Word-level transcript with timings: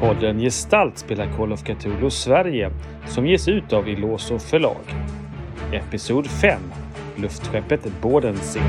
Podden 0.00 0.38
Gestalt 0.38 0.98
spelar 0.98 1.26
Call 1.36 1.52
of 1.52 1.64
Cthulhu 1.64 2.10
Sverige 2.10 2.70
som 3.06 3.26
ges 3.26 3.48
ut 3.48 3.72
av 3.72 3.88
Iloso 3.88 4.38
förlag. 4.38 4.80
Episod 5.72 6.26
5 6.26 6.60
Luftskeppet 7.16 7.80
Bodensee. 8.02 8.62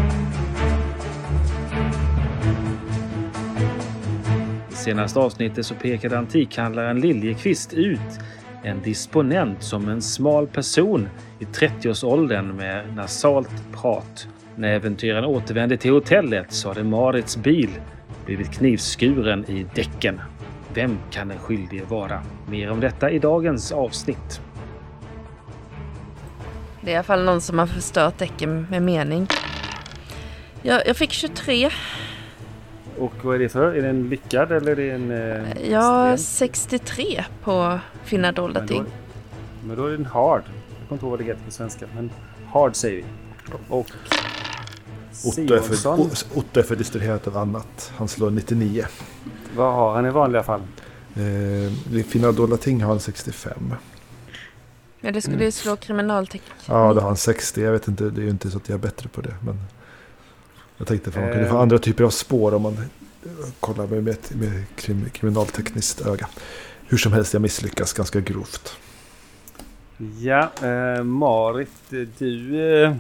I 4.72 4.74
senaste 4.74 5.20
avsnittet 5.20 5.66
så 5.66 5.76
pekade 5.76 6.18
antikhandlaren 6.18 7.00
Liljekvist 7.00 7.74
ut 7.74 8.20
en 8.64 8.82
disponent 8.82 9.64
som 9.64 9.90
en 9.90 10.02
smal 10.02 10.48
person 10.48 11.10
i 11.40 11.46
30-årsåldern 11.46 12.56
med 12.56 12.96
nasalt 12.96 13.64
prat. 13.82 14.28
När 14.56 14.76
äventyraren 14.76 15.26
återvände 15.26 15.78
till 15.78 15.92
hotellet 15.92 16.54
så 16.54 16.68
hade 16.68 16.84
Marits 16.84 17.38
bil 17.38 17.70
blivit 18.26 18.52
knivskuren 18.52 19.46
i 19.46 19.66
däcken. 19.76 20.20
Vem 20.74 20.98
kan 21.12 21.28
den 21.28 21.40
skyldige 21.40 21.86
vara? 21.86 22.22
Mer 22.48 22.72
om 22.72 22.80
detta 22.80 23.10
i 23.12 23.20
dagens 23.20 23.72
avsnitt. 23.72 24.42
Det 26.82 26.90
är 26.90 26.94
i 26.94 26.96
alla 26.96 27.04
fall 27.04 27.24
någon 27.24 27.42
som 27.42 27.60
har 27.60 27.68
förstört 27.68 28.18
däcken 28.18 28.68
med 28.70 28.82
mening. 28.82 29.28
Jag, 30.62 30.88
jag 30.88 30.98
fick 30.98 31.12
23. 31.12 31.70
Och 32.98 33.14
vad 33.24 33.36
är 33.36 33.40
det 33.40 33.50
för? 33.50 33.74
Är 33.76 33.82
det 33.82 33.90
en 33.90 34.10
lyckad 34.10 34.52
eller 34.52 34.72
är 34.72 34.76
det 34.76 34.92
en... 34.92 35.12
Eh, 35.12 35.70
Ja, 35.72 36.18
sten? 36.18 36.50
63 36.50 37.24
på 37.44 37.80
finna 38.04 38.32
dolda 38.32 38.60
Men 38.60 38.68
då, 38.68 38.74
ting. 38.74 38.86
men 39.66 39.78
då 39.78 39.86
är 39.86 39.90
det 39.90 39.96
en 39.96 40.06
hard. 40.06 40.44
Jag 40.44 40.88
kommer 40.88 40.94
inte 40.94 41.06
ihåg 41.06 41.10
vad 41.12 41.20
det 41.20 41.24
heter 41.24 41.46
på 41.46 41.52
svenska. 41.52 41.86
Men 41.96 42.12
hard 42.52 42.76
säger 42.76 42.98
vi. 42.98 43.04
Och... 43.70 43.88
Otto 45.26 45.54
är, 45.54 45.60
för, 45.60 46.38
Otto 46.38 46.60
är 46.60 46.64
för 46.64 46.76
distraherad 46.76 47.28
av 47.28 47.38
annat. 47.38 47.92
Han 47.98 48.08
slår 48.08 48.30
99. 48.32 48.86
Vad 49.56 49.74
har 49.74 49.94
han 49.96 50.06
i 50.06 50.10
vanliga 50.10 50.44
fall? 50.44 50.62
Eh, 51.16 52.04
Fina 52.04 52.32
dolda 52.32 52.58
ting 52.58 52.82
har 52.82 52.90
han 52.90 53.00
65. 53.00 53.74
Ja, 55.02 55.12
det 55.12 55.22
skulle 55.22 55.44
ju 55.44 55.52
slå 55.52 55.76
kriminalteknik. 55.76 56.54
Ja, 56.68 56.94
det 56.94 57.02
har 57.02 57.08
han 57.08 57.18
60. 57.18 57.62
Jag 57.62 57.72
vet 57.72 57.88
inte, 57.88 58.04
det 58.04 58.22
är 58.22 58.24
ju 58.24 58.30
inte 58.30 58.52
så 58.52 58.58
att 58.58 58.70
jag 58.70 58.76
är 58.78 58.82
bättre 58.82 59.10
på 59.10 59.22
det. 59.22 59.36
Men 59.46 59.58
jag 60.78 60.88
tänkte 60.88 61.10
att 61.10 61.16
man 61.16 61.32
kunde 61.32 61.50
få 61.50 61.56
Eh. 61.56 61.62
andra 61.62 61.80
typer 61.80 62.04
av 62.04 62.10
spår 62.10 62.54
om 62.54 62.62
man 62.62 62.78
kollar 63.60 63.88
med, 63.88 64.04
med, 64.04 64.18
med 64.34 64.64
krim, 64.76 65.06
kriminaltekniskt 65.12 66.02
öga. 66.06 66.28
Hur 66.88 66.98
som 66.98 67.14
helst, 67.14 67.34
jag 67.34 67.42
misslyckas 67.42 67.94
ganska 67.94 68.20
grovt. 68.22 68.76
Ja, 70.20 70.52
eh, 70.64 71.04
Marit, 71.04 71.70
du, 72.18 72.62
eh, 72.84 72.96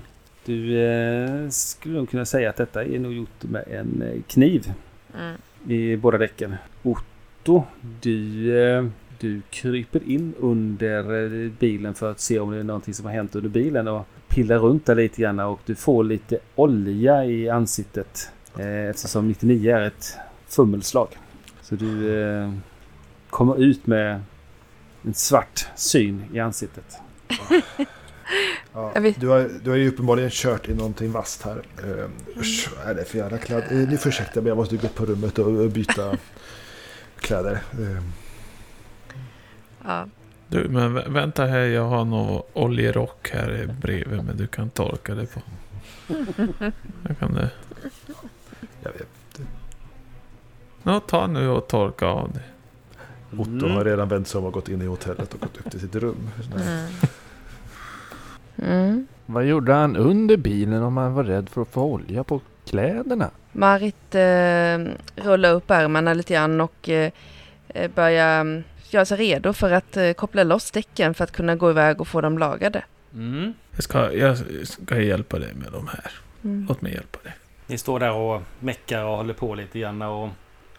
du 0.46 0.80
eh, 0.84 1.50
skulle 1.50 1.98
nog 1.98 2.10
kunna 2.10 2.26
säga 2.26 2.50
att 2.50 2.56
detta 2.58 2.84
är 2.84 3.00
nog 3.00 3.14
gjort 3.14 3.44
med 3.44 3.64
en 3.68 4.02
eh, 4.02 4.22
kniv 4.28 4.74
Mm 5.20 5.36
i 5.68 5.98
båda 5.98 6.18
däcken. 6.18 6.56
Otto, 6.84 7.64
du, 8.02 8.52
eh, 8.64 8.86
du 9.20 9.42
kryper 9.50 10.10
in 10.10 10.34
under 10.40 11.24
eh, 11.46 11.52
bilen 11.60 11.94
för 11.94 12.12
att 12.12 12.20
se 12.20 12.40
om 12.40 12.52
det 12.52 12.58
är 12.58 12.64
någonting 12.64 12.94
som 12.94 13.06
har 13.06 13.14
hänt 13.14 13.36
under 13.36 13.50
bilen 13.50 13.88
och 13.88 14.08
pillar 14.28 14.60
runt 14.60 14.86
där 14.86 14.96
lite 14.96 15.22
grann 15.22 15.40
och 15.40 15.60
du 15.66 15.76
får 15.76 16.04
lite 16.04 16.40
olja 16.56 17.26
i 17.26 17.50
ansiktet 17.50 18.32
eh, 18.58 18.90
eftersom 18.90 19.28
99 19.28 19.76
är 19.76 19.82
ett 19.82 20.18
fummelslag. 20.48 21.08
Så 21.62 21.76
du 21.76 22.52
kommer 23.30 23.62
ut 23.64 23.88
med 23.88 24.22
en 25.06 25.14
svart 25.14 25.68
syn 25.76 26.24
i 26.34 26.40
ansiktet. 26.40 26.98
Ja, 28.74 28.94
du, 29.18 29.28
har, 29.28 29.50
du 29.64 29.70
har 29.70 29.78
ju 29.78 29.88
uppenbarligen 29.90 30.30
kört 30.34 30.70
i 30.70 30.74
någonting 30.74 31.12
vasst 31.12 31.42
här. 31.44 31.62
Eh, 31.84 32.40
usch, 32.40 32.70
vad 32.78 32.88
är 32.90 32.96
det 32.96 33.06
för 33.06 33.18
jävla 33.18 33.38
kläder? 33.38 33.68
Eh, 33.82 33.90
ni 33.90 33.98
får 33.98 34.10
ursäkta 34.10 34.42
men 34.42 34.48
jag 34.48 34.58
måste 34.58 34.78
gå 34.78 34.88
upp 34.88 34.96
på 34.96 35.06
rummet 35.06 35.40
och, 35.40 35.70
byta 35.72 36.18
kläder. 37.20 37.52
Eh, 37.74 38.04
Ja. 39.86 40.06
Du, 40.48 40.68
men 40.70 40.98
vä- 40.98 41.10
vänta 41.14 41.46
här, 41.46 41.60
jag 41.60 41.84
har 41.86 42.06
nog 42.06 42.44
oljerock 42.54 43.30
här 43.34 43.76
bredvid 43.82 44.24
men 44.24 44.38
du 44.38 44.48
kan 44.48 44.70
torka 44.70 45.16
det 45.16 45.26
på. 45.26 45.42
Jag 47.08 47.20
kan 47.20 47.34
det. 47.34 47.50
jag 48.84 48.92
vet. 48.92 49.42
Ja, 50.84 51.00
ta 51.00 51.28
nu 51.28 51.50
och 51.50 51.68
torka 51.68 52.06
av 52.06 52.32
det. 52.34 52.42
Otto 53.38 53.68
har 53.68 53.86
redan 53.86 54.10
vänt 54.10 54.28
sig 54.28 54.40
om 54.40 54.46
och 54.46 54.54
gått 54.54 54.70
in 54.70 54.82
i 54.82 54.86
hotellet 54.86 55.34
och 55.34 55.40
gått 55.40 55.58
upp 55.58 55.72
till 55.72 55.80
sitt 55.80 55.96
rum. 55.96 56.30
Mm. 56.56 56.88
Mm. 58.62 59.08
Vad 59.26 59.46
gjorde 59.46 59.74
han 59.74 59.96
under 59.96 60.38
bilen 60.38 60.84
om 60.84 60.98
han 60.98 61.14
var 61.14 61.24
rädd 61.24 61.50
för 61.50 61.62
att 61.62 61.68
få 61.68 61.84
olja 61.84 62.24
på 62.24 62.42
kläderna? 62.66 63.30
Marit 63.52 64.16
eh, 64.16 64.96
rullar 65.26 65.54
upp 65.54 65.72
ärmarna 65.72 66.14
lite 66.14 66.34
grann 66.34 66.62
och 66.62 66.90
eh, 66.90 67.12
eh, 67.68 67.92
börjar 67.92 68.42
mm, 68.42 68.64
göra 68.90 69.06
sig 69.06 69.18
redo 69.18 69.54
för 69.54 69.72
att 69.72 69.98
eh, 69.98 70.12
koppla 70.12 70.44
loss 70.44 70.72
däcken 70.72 71.14
för 71.14 71.24
att 71.24 71.32
kunna 71.32 71.56
gå 71.56 71.70
iväg 71.70 72.02
och 72.02 72.08
få 72.08 72.22
dem 72.22 72.38
lagade. 72.38 72.84
Mm. 73.14 73.54
Jag 73.76 73.84
ska, 73.84 74.14
jag 74.14 74.38
ska 74.64 75.02
hjälpa 75.02 75.40
dig 75.40 75.54
med 75.54 75.72
de 75.72 75.88
här. 75.88 76.12
Mm. 76.44 76.66
Låt 76.70 76.82
mig 76.82 76.94
hjälpa 76.94 77.20
dig. 77.24 77.34
Ni 77.68 77.78
står 77.78 78.00
där 78.00 78.14
och 78.14 78.42
meckar 78.60 79.04
och 79.04 79.18
håller 79.18 79.34
på 79.34 79.56
lite 79.56 79.80
grann 79.80 80.02
och, 80.02 80.30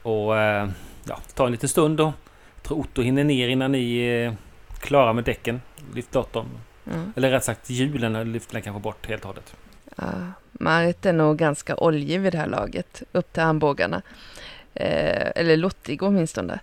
och 0.03 0.39
eh, 0.39 0.69
ja, 1.05 1.21
tar 1.35 1.47
en 1.47 1.53
liten 1.53 1.69
stund 1.69 2.01
och 2.01 2.13
jag 2.55 2.63
tror 2.63 2.79
Otto 2.79 3.03
hinner 3.03 3.25
ner 3.25 3.49
innan 3.49 3.73
ni 3.73 3.97
är 3.97 4.37
klara 4.81 5.13
med 5.13 5.25
däcken. 5.25 5.61
Lyft 5.95 6.11
bort 6.11 6.33
dem. 6.33 6.47
Mm. 6.87 7.13
Eller 7.17 7.31
rätt 7.31 7.45
sagt 7.45 7.71
hjulen 7.71 8.33
lyfter 8.33 8.55
ni 8.55 8.63
kanske 8.63 8.81
bort 8.81 9.07
helt 9.07 9.23
och 9.23 9.29
hållet. 9.29 9.55
Ja, 9.97 10.05
Marit 10.53 11.07
är 11.07 11.13
nog 11.13 11.37
ganska 11.39 11.77
oljig 11.77 12.21
vid 12.21 12.33
det 12.33 12.39
här 12.39 12.47
laget, 12.47 13.03
upp 13.13 13.33
till 13.33 13.43
armbågarna. 13.43 14.03
Eh, 14.75 15.31
eller 15.37 15.57
lottig 15.57 16.03
åtminstone. 16.03 16.59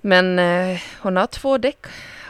Men 0.00 0.38
eh, 0.38 0.80
hon 1.00 1.16
har 1.16 1.26
två 1.26 1.58
däck 1.58 1.86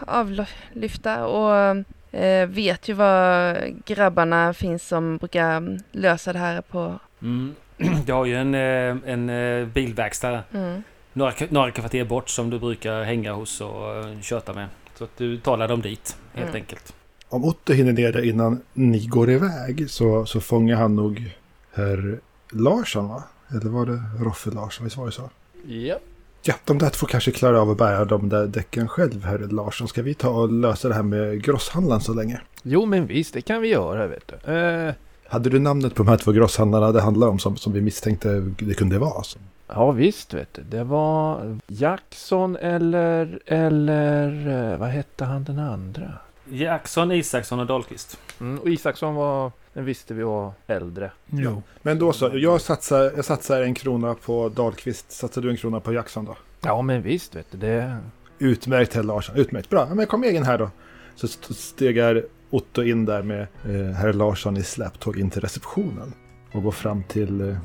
avlyfta 0.07 1.27
och 1.27 1.85
eh, 2.21 2.47
vet 2.49 2.89
ju 2.89 2.93
var 2.93 3.59
grabbarna 3.87 4.55
finns 4.55 4.89
som 4.89 5.17
brukar 5.17 5.79
lösa 5.93 6.33
det 6.33 6.39
här 6.39 6.61
på... 6.61 6.99
Mm. 7.23 7.55
Du 8.07 8.13
har 8.13 8.25
ju 8.25 8.37
en, 8.37 8.55
eh, 8.55 9.11
en 9.13 9.31
eh, 9.31 9.67
bilverkstad 9.67 10.43
Mm. 10.55 10.83
några, 11.13 11.33
några 11.49 11.71
kvarter 11.71 12.05
bort 12.05 12.29
som 12.29 12.51
du 12.51 12.59
brukar 12.59 13.03
hänga 13.03 13.33
hos 13.33 13.61
och 13.61 13.97
eh, 13.97 14.21
köta 14.21 14.53
med. 14.53 14.69
Så 14.95 15.05
att 15.05 15.17
du 15.17 15.39
talar 15.39 15.69
dem 15.69 15.83
dit 15.83 16.17
helt 16.35 16.45
Mm. 16.49 16.57
enkelt. 16.57 16.95
Om 17.33 17.45
Otto 17.45 17.73
hinner 17.73 17.93
ner 17.93 18.13
där 18.13 18.25
innan 18.25 18.61
ni 18.73 19.07
går 19.07 19.31
iväg 19.31 19.91
så, 19.91 20.27
så 20.27 20.41
fångar 20.41 20.77
han 20.77 20.97
nog 20.97 21.33
herr 21.73 22.21
Larsson 22.51 23.09
va? 23.09 23.23
Eller 23.49 23.71
var 23.71 23.87
det 23.87 24.03
Roffe 24.25 24.51
Larsson? 24.51 24.85
Visst 24.85 24.97
var 24.97 25.07
det 25.07 25.13
så? 25.13 25.31
Japp. 25.67 26.03
Ja, 26.43 26.55
de 26.65 26.79
där 26.79 26.91
två 26.91 27.07
kanske 27.07 27.31
klarar 27.33 27.55
av 27.55 27.71
att 27.71 27.79
bära 27.79 28.05
de 28.05 28.29
där 28.29 28.47
däcken 28.47 28.89
själv, 28.89 29.25
herr 29.25 29.39
Larsson. 29.39 29.89
Ska 29.89 30.03
vi 30.03 30.15
ta 30.15 30.29
och 30.29 30.53
lösa 30.53 30.89
det 30.89 30.95
här 30.95 31.03
med 31.03 31.43
grosshandlaren 31.43 32.01
så 32.01 32.15
länge? 32.15 32.41
Jo 32.63 32.87
men 32.87 33.07
visst, 33.07 33.35
det 33.35 33.41
kan 33.41 33.61
vi 33.63 33.69
göra 33.69 34.07
vet 34.07 34.33
du. 34.45 34.53
Eh, 34.53 34.95
Hade 35.29 35.51
du 35.51 35.59
namnet 35.59 35.95
på 35.95 36.03
de 36.03 36.09
här 36.11 36.17
två 36.17 36.33
grosshandlarna 36.33 36.93
det 36.93 37.01
handlar 37.01 37.29
om 37.29 37.39
som, 37.39 37.57
som 37.57 37.73
vi 37.73 37.81
misstänkte 37.81 38.29
det 38.59 38.75
kunde 38.75 38.99
vara? 38.99 39.15
Alltså? 39.17 39.39
ja 39.69 39.91
visst 39.91 40.35
vet 40.35 40.55
du. 40.55 40.63
Det 40.63 40.85
var 40.85 41.59
Jackson 41.67 42.57
eller, 42.57 43.39
eller 43.47 44.49
eh, 44.73 44.79
vad 44.79 44.89
hette 44.89 45.25
han 45.25 45.45
den 45.45 45.59
andra? 45.59 46.13
Jackson, 46.51 47.13
Isaksson 47.13 47.61
och 47.61 47.67
Dahlqvist. 47.67 48.19
Mm, 48.41 48.59
och 48.59 48.69
Isaksson 48.69 49.15
var, 49.15 49.53
den 49.73 49.85
visste 49.85 50.15
vi 50.15 50.23
var 50.23 50.53
äldre. 50.67 51.11
Jo. 51.27 51.63
Men 51.83 51.99
då 51.99 52.13
så, 52.13 52.31
jag 52.35 52.61
satsar, 52.61 53.13
jag 53.17 53.25
satsar 53.25 53.63
en 53.63 53.75
krona 53.75 54.15
på 54.15 54.49
Dahlqvist. 54.49 55.13
Satsar 55.13 55.43
du 55.43 55.51
en 55.51 55.57
krona 55.57 55.81
på 55.81 55.93
Jackson 55.93 56.25
då? 56.25 56.37
Ja 56.61 56.83
men 56.83 57.03
visst 57.03 57.35
vet 57.37 57.47
du. 57.51 57.59
Det, 57.59 57.97
Utmärkt 58.39 58.95
herr 58.95 59.03
Larsson, 59.03 59.37
utmärkt. 59.37 59.71
Bra, 59.71 59.87
ja, 59.89 59.95
men 59.95 60.07
kom 60.07 60.25
igen 60.25 60.43
här 60.43 60.59
då. 60.59 60.71
Så 61.15 61.27
st- 61.27 61.55
stegar 61.55 62.23
Otto 62.51 62.83
in 62.83 63.05
där 63.05 63.23
med 63.23 63.41
eh, 63.41 63.95
herr 63.97 64.13
Larsson 64.13 64.57
i 64.57 64.63
släptåg 64.63 65.19
in 65.19 65.31
till 65.31 65.41
receptionen. 65.41 66.13
Och 66.53 66.63
går 66.63 66.71
fram 66.73 67.03
till 67.03 67.41
eh, 67.49 67.57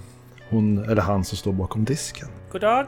hon 0.50 0.90
eller 0.90 1.02
han 1.02 1.25
som 1.25 1.38
står 1.38 1.53
bakom 1.53 1.85
disken. 1.85 2.28
God 2.52 2.62
dag. 2.62 2.85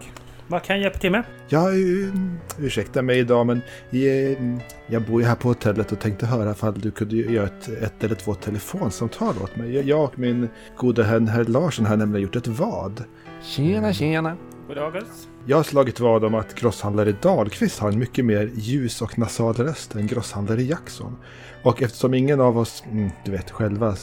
Vad 0.50 0.64
kan 0.64 0.76
jag 0.76 0.84
hjälpa 0.84 1.00
till 1.00 1.12
med? 1.12 1.24
Ja, 1.50 1.72
uh, 1.72 2.14
ursäkta 2.60 3.02
mig 3.02 3.20
idag 3.20 3.46
men 3.46 3.62
eh, 3.92 4.60
jag 4.88 5.02
bor 5.02 5.22
ju 5.22 5.28
här 5.28 5.36
på 5.36 5.48
hotellet 5.48 5.92
och 5.92 6.00
tänkte 6.00 6.26
höra 6.26 6.52
ifall 6.52 6.80
du 6.80 6.92
kunde 6.92 7.16
göra 7.16 7.46
ett, 7.46 7.70
ett 7.70 8.04
eller 8.04 8.16
två 8.16 8.34
telefonsamtal 8.34 9.36
åt 9.44 9.56
mig. 9.56 9.90
Jag, 9.90 10.04
och 10.04 10.20
min 10.20 10.50
gode 10.78 11.04
herr, 11.04 11.20
herr 11.20 11.44
Larsson 11.44 11.86
har 11.86 11.98
nämligen 11.98 12.24
gjort 12.24 12.36
ett 12.36 12.48
vad. 12.48 13.04
tjena 13.42 13.94
tjena. 13.94 14.38
God 14.68 14.76
dag. 14.76 15.04
Jag 15.46 15.58
har 15.58 15.64
slagit 15.64 16.00
vad 16.00 16.24
om 16.24 16.36
att 16.36 16.56
grosshandlare 16.56 17.12
Dahlqvist 17.22 17.80
har 17.80 17.92
en 17.92 18.00
mycket 18.00 18.26
mer 18.26 18.52
ljus 18.56 19.02
och 19.02 19.20
nasal 19.20 19.54
röst 19.54 19.96
än 19.96 20.08
grosshandlare 20.08 20.64
Jackson. 20.64 21.18
Och 21.64 21.82
eftersom 21.82 22.14
ingen 22.14 22.42
av 22.42 22.58
oss, 22.58 22.84
mm, 22.92 23.10
du 23.26 23.32
vet 23.32 23.52
själva, 23.52 23.96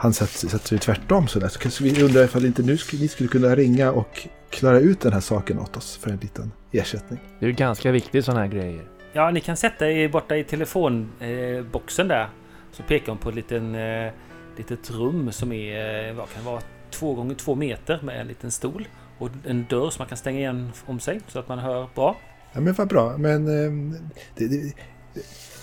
han 0.00 0.12
sätter, 0.12 0.48
sätter 0.48 0.68
sig 0.68 0.78
tvärtom 0.78 1.28
sådär, 1.28 1.48
så 1.48 1.58
kanske 1.58 1.84
vi 1.84 2.02
undrar 2.02 2.24
ifall 2.24 2.44
inte 2.44 2.62
nu 2.62 2.76
skulle, 2.76 3.02
ni 3.02 3.08
skulle 3.08 3.28
kunna 3.28 3.54
ringa 3.54 3.92
och 3.92 4.28
klara 4.50 4.78
ut 4.78 5.00
den 5.00 5.12
här 5.12 5.20
saken 5.20 5.58
åt 5.58 5.76
oss 5.76 5.96
för 5.96 6.10
en 6.10 6.16
liten 6.16 6.52
ersättning. 6.72 7.20
Det 7.38 7.46
är 7.46 7.48
ju 7.48 7.54
ganska 7.54 7.90
viktigt 7.90 8.24
sådana 8.24 8.40
här 8.40 8.48
grejer. 8.48 8.84
Ja, 9.12 9.30
ni 9.30 9.40
kan 9.40 9.56
sätta 9.56 9.90
er 9.90 10.08
borta 10.08 10.36
i 10.36 10.44
telefonboxen 10.44 12.08
där. 12.08 12.28
Så 12.72 12.82
pekar 12.82 13.06
hon 13.06 13.18
på 13.18 13.28
ett 13.28 13.34
liten, 13.34 13.74
eh, 13.74 14.12
litet 14.56 14.90
rum 14.90 15.32
som 15.32 15.52
är, 15.52 16.08
eh, 16.08 16.14
vad 16.14 16.32
kan 16.32 16.44
vara, 16.44 16.62
två 16.90 17.14
gånger 17.14 17.34
två 17.34 17.54
meter 17.54 18.00
med 18.02 18.20
en 18.20 18.28
liten 18.28 18.50
stol. 18.50 18.88
Och 19.18 19.30
en 19.46 19.66
dörr 19.70 19.90
som 19.90 20.02
man 20.02 20.08
kan 20.08 20.18
stänga 20.18 20.38
igen 20.38 20.72
om 20.86 21.00
sig 21.00 21.20
så 21.28 21.38
att 21.38 21.48
man 21.48 21.58
hör 21.58 21.88
bra. 21.94 22.16
Ja, 22.52 22.60
men 22.60 22.74
vad 22.74 22.88
bra. 22.88 23.16
Men 23.16 23.64
ehm, 23.64 23.96
det, 24.36 24.48
det, 24.48 24.74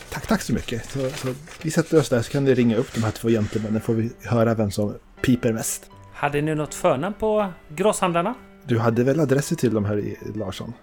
tack, 0.10 0.28
tack 0.28 0.42
så 0.42 0.54
mycket. 0.54 0.86
Så, 0.92 1.10
så 1.10 1.28
vi 1.62 1.72
sätter 1.72 2.00
oss 2.00 2.10
där 2.10 2.22
så 2.22 2.32
kan 2.32 2.44
ni 2.46 2.54
ringa 2.54 2.76
upp 2.76 2.94
de 2.94 3.04
här 3.04 3.12
två 3.12 3.28
gentlemännen 3.30 3.82
får 3.82 3.94
vi 3.94 4.12
höra 4.24 4.54
vem 4.54 4.72
som 4.72 4.96
piper 5.22 5.54
mest. 5.54 5.90
Hade 6.14 6.42
ni 6.42 6.56
något 6.56 6.74
förnamn 6.74 7.16
på 7.20 7.48
grosshandlarna? 7.70 8.34
Du 8.66 8.80
hade 8.80 9.04
väl 9.04 9.20
adresser 9.20 9.56
till 9.56 9.74
de 9.74 9.86
här 9.86 9.98
i- 9.98 10.18
Larsson? 10.36 10.74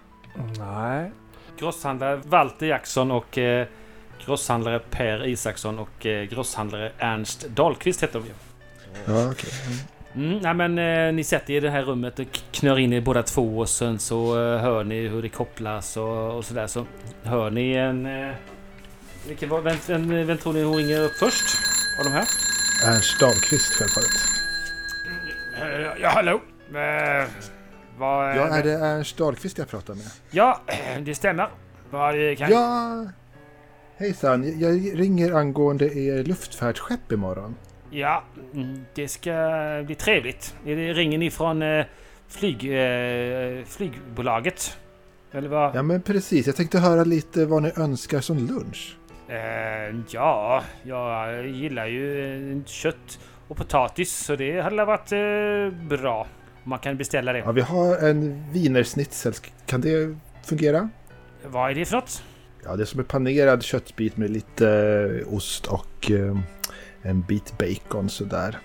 Nej. 0.59 1.11
Grosshandlare 1.59 2.21
Walter 2.25 2.65
Jackson 2.65 3.11
och 3.11 3.37
eh, 3.37 3.67
grosshandlare 4.25 4.79
Per 4.79 5.25
Isaksson 5.27 5.79
och 5.79 6.05
eh, 6.05 6.23
grosshandlare 6.23 6.91
Ernst 6.97 7.47
Dahlqvist 7.55 8.03
heter 8.03 8.19
de 8.19 8.25
ju. 8.25 8.33
Ja, 9.13 9.31
okej. 9.31 9.49
Mm, 10.15 10.37
nej 10.37 10.53
men 10.53 10.77
eh, 11.07 11.13
ni 11.13 11.23
sätter 11.23 11.53
er 11.53 11.57
i 11.57 11.59
det 11.59 11.69
här 11.69 11.81
rummet 11.83 12.19
och 12.19 12.39
knör 12.51 12.79
in 12.79 12.93
er 12.93 13.01
båda 13.01 13.23
två 13.23 13.57
och 13.59 13.69
sen 13.69 13.99
så 13.99 14.31
eh, 14.53 14.59
hör 14.61 14.83
ni 14.83 15.07
hur 15.07 15.21
det 15.21 15.29
kopplas 15.29 15.97
och, 15.97 16.37
och 16.37 16.45
sådär. 16.45 16.67
Så 16.67 16.85
hör 17.23 17.49
ni 17.51 17.73
en... 17.73 18.05
Eh, 19.25 19.29
vilken, 19.29 19.49
var- 19.49 19.61
vem, 19.61 19.77
vem, 19.87 20.27
vem 20.27 20.37
tror 20.37 20.53
ni 20.53 20.63
hon 20.63 20.77
ringer 20.77 21.01
upp 21.01 21.13
först? 21.13 21.57
Av 21.99 22.03
de 22.05 22.11
här? 22.11 22.27
Ernst 22.85 23.19
Dahlqvist 23.19 23.73
självfallet. 23.73 24.11
Eh, 25.61 26.01
ja, 26.01 26.09
hallå? 26.09 26.41
Eh, 26.69 27.27
vad... 27.97 28.37
Ja, 28.37 28.47
är 28.57 28.63
det 28.63 28.71
Ernst 28.73 29.17
Dahlqvist 29.17 29.57
jag 29.57 29.67
pratar 29.69 29.93
med? 29.95 30.05
Ja, 30.31 30.61
det 31.01 31.15
stämmer. 31.15 31.49
Vad 31.91 32.29
eh, 32.31 32.35
kan... 32.35 32.51
Ja! 32.51 33.05
Hejsan, 33.97 34.59
jag 34.59 34.99
ringer 34.99 35.31
angående 35.33 35.85
er 35.97 36.23
luftfärdsskepp 36.23 37.11
imorgon. 37.11 37.55
Ja, 37.91 38.23
mm, 38.53 38.85
det 38.95 39.07
ska 39.07 39.31
bli 39.85 39.95
trevligt. 39.95 40.55
Är 40.65 40.75
det- 40.75 40.93
Ringer 40.93 41.17
ni 41.17 41.31
från 41.31 41.61
eh, 41.61 41.85
flyg, 42.27 42.55
eh, 42.55 43.63
flygbolaget? 43.65 44.77
Eller 45.31 45.49
vad? 45.49 45.75
Ja, 45.75 45.81
men 45.83 46.01
precis. 46.01 46.47
Jag 46.47 46.55
tänkte 46.55 46.79
höra 46.79 47.03
lite 47.03 47.45
vad 47.45 47.63
ni 47.63 47.71
önskar 47.75 48.21
som 48.21 48.37
lunch. 48.37 48.97
Eh, 49.29 49.95
ja, 50.09 50.63
jag 50.83 51.47
gillar 51.47 51.85
ju 51.85 52.63
kött 52.65 53.19
och 53.47 53.57
potatis 53.57 54.15
så 54.15 54.35
det 54.35 54.61
hade 54.61 54.85
varit 54.85 55.11
eh, 55.11 55.87
bra. 55.87 56.27
Man 56.63 56.79
kan 56.79 56.97
beställa 56.97 57.33
det. 57.33 57.39
Ja, 57.39 57.51
vi 57.51 57.61
har 57.61 57.97
en 57.97 58.51
wienersnitzel. 58.51 59.33
Kan 59.65 59.81
det 59.81 60.17
fungera? 60.43 60.89
Vad 61.45 61.71
är 61.71 61.75
det 61.75 61.85
för 61.85 61.95
något? 61.95 62.23
Ja, 62.63 62.75
det 62.75 62.83
är 62.83 62.85
som 62.85 62.99
en 62.99 63.05
panerad 63.05 63.63
köttbit 63.63 64.17
med 64.17 64.29
lite 64.29 64.69
eh, 65.27 65.33
ost 65.33 65.67
och 65.67 66.11
eh, 66.11 66.37
en 67.01 67.21
bit 67.21 67.53
bacon 67.57 68.09
sådär. 68.09 68.57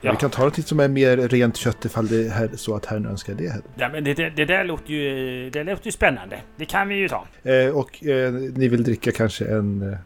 Ja. 0.00 0.10
Vi 0.10 0.16
kan 0.16 0.30
ta 0.30 0.44
något 0.44 0.66
som 0.66 0.80
är 0.80 0.88
mer 0.88 1.16
rent 1.16 1.56
kött 1.56 1.84
ifall 1.84 2.06
det 2.06 2.26
är 2.26 2.50
så 2.56 2.76
att 2.76 2.86
herrn 2.86 3.06
önskar 3.06 3.34
det. 3.34 3.56
Ja, 3.76 3.88
men 3.88 4.04
det, 4.04 4.14
det, 4.14 4.30
det 4.30 4.44
där 4.44 4.64
låter 4.64 4.90
ju, 4.92 5.50
det 5.50 5.64
låter 5.64 5.86
ju 5.86 5.92
spännande. 5.92 6.40
Det 6.56 6.64
kan 6.64 6.88
vi 6.88 6.94
ju 6.94 7.08
ta. 7.08 7.26
Eh, 7.42 7.68
och 7.68 8.04
eh, 8.04 8.32
ni 8.32 8.68
vill 8.68 8.82
dricka 8.84 9.12
kanske 9.12 9.44
en, 9.44 9.92
eh, 9.92 9.98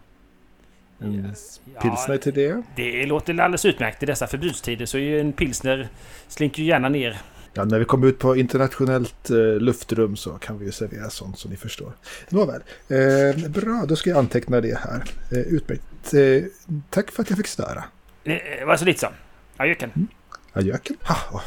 en 1.06 1.34
pilsner 1.82 2.16
till 2.16 2.34
det? 2.34 2.62
Det 2.76 3.06
låter 3.06 3.40
alldeles 3.40 3.64
utmärkt 3.64 4.02
i 4.02 4.06
dessa 4.06 4.26
förbudstider 4.26 4.86
så 4.86 4.98
är 4.98 5.02
ju 5.02 5.20
en 5.20 5.32
pilsner 5.32 5.88
slinker 6.28 6.62
ju 6.62 6.68
gärna 6.68 6.88
ner. 6.88 7.20
Ja, 7.54 7.64
när 7.64 7.78
vi 7.78 7.84
kommer 7.84 8.06
ut 8.06 8.18
på 8.18 8.36
internationellt 8.36 9.30
eh, 9.30 9.36
luftrum 9.36 10.16
så 10.16 10.30
kan 10.30 10.58
vi 10.58 10.66
ju 10.66 10.72
servera 10.72 11.10
sånt 11.10 11.38
som 11.38 11.50
ni 11.50 11.56
förstår. 11.56 11.92
Nåväl, 12.28 12.60
eh, 12.88 13.48
bra 13.50 13.84
då 13.88 13.96
ska 13.96 14.10
jag 14.10 14.18
anteckna 14.18 14.60
det 14.60 14.78
här. 14.78 15.02
Eh, 15.32 15.38
utmärkt. 15.38 16.14
Eh, 16.14 16.42
tack 16.90 17.10
för 17.10 17.22
att 17.22 17.30
jag 17.30 17.36
fick 17.36 17.46
störa. 17.46 17.84
Eh, 18.24 18.66
Var 18.66 18.76
så 18.76 18.84
lite 18.84 19.00
så. 19.00 19.08
Adjöken. 19.56 20.08
Adjöken. 20.52 20.96
Ha, 21.02 21.16
åh, 21.32 21.43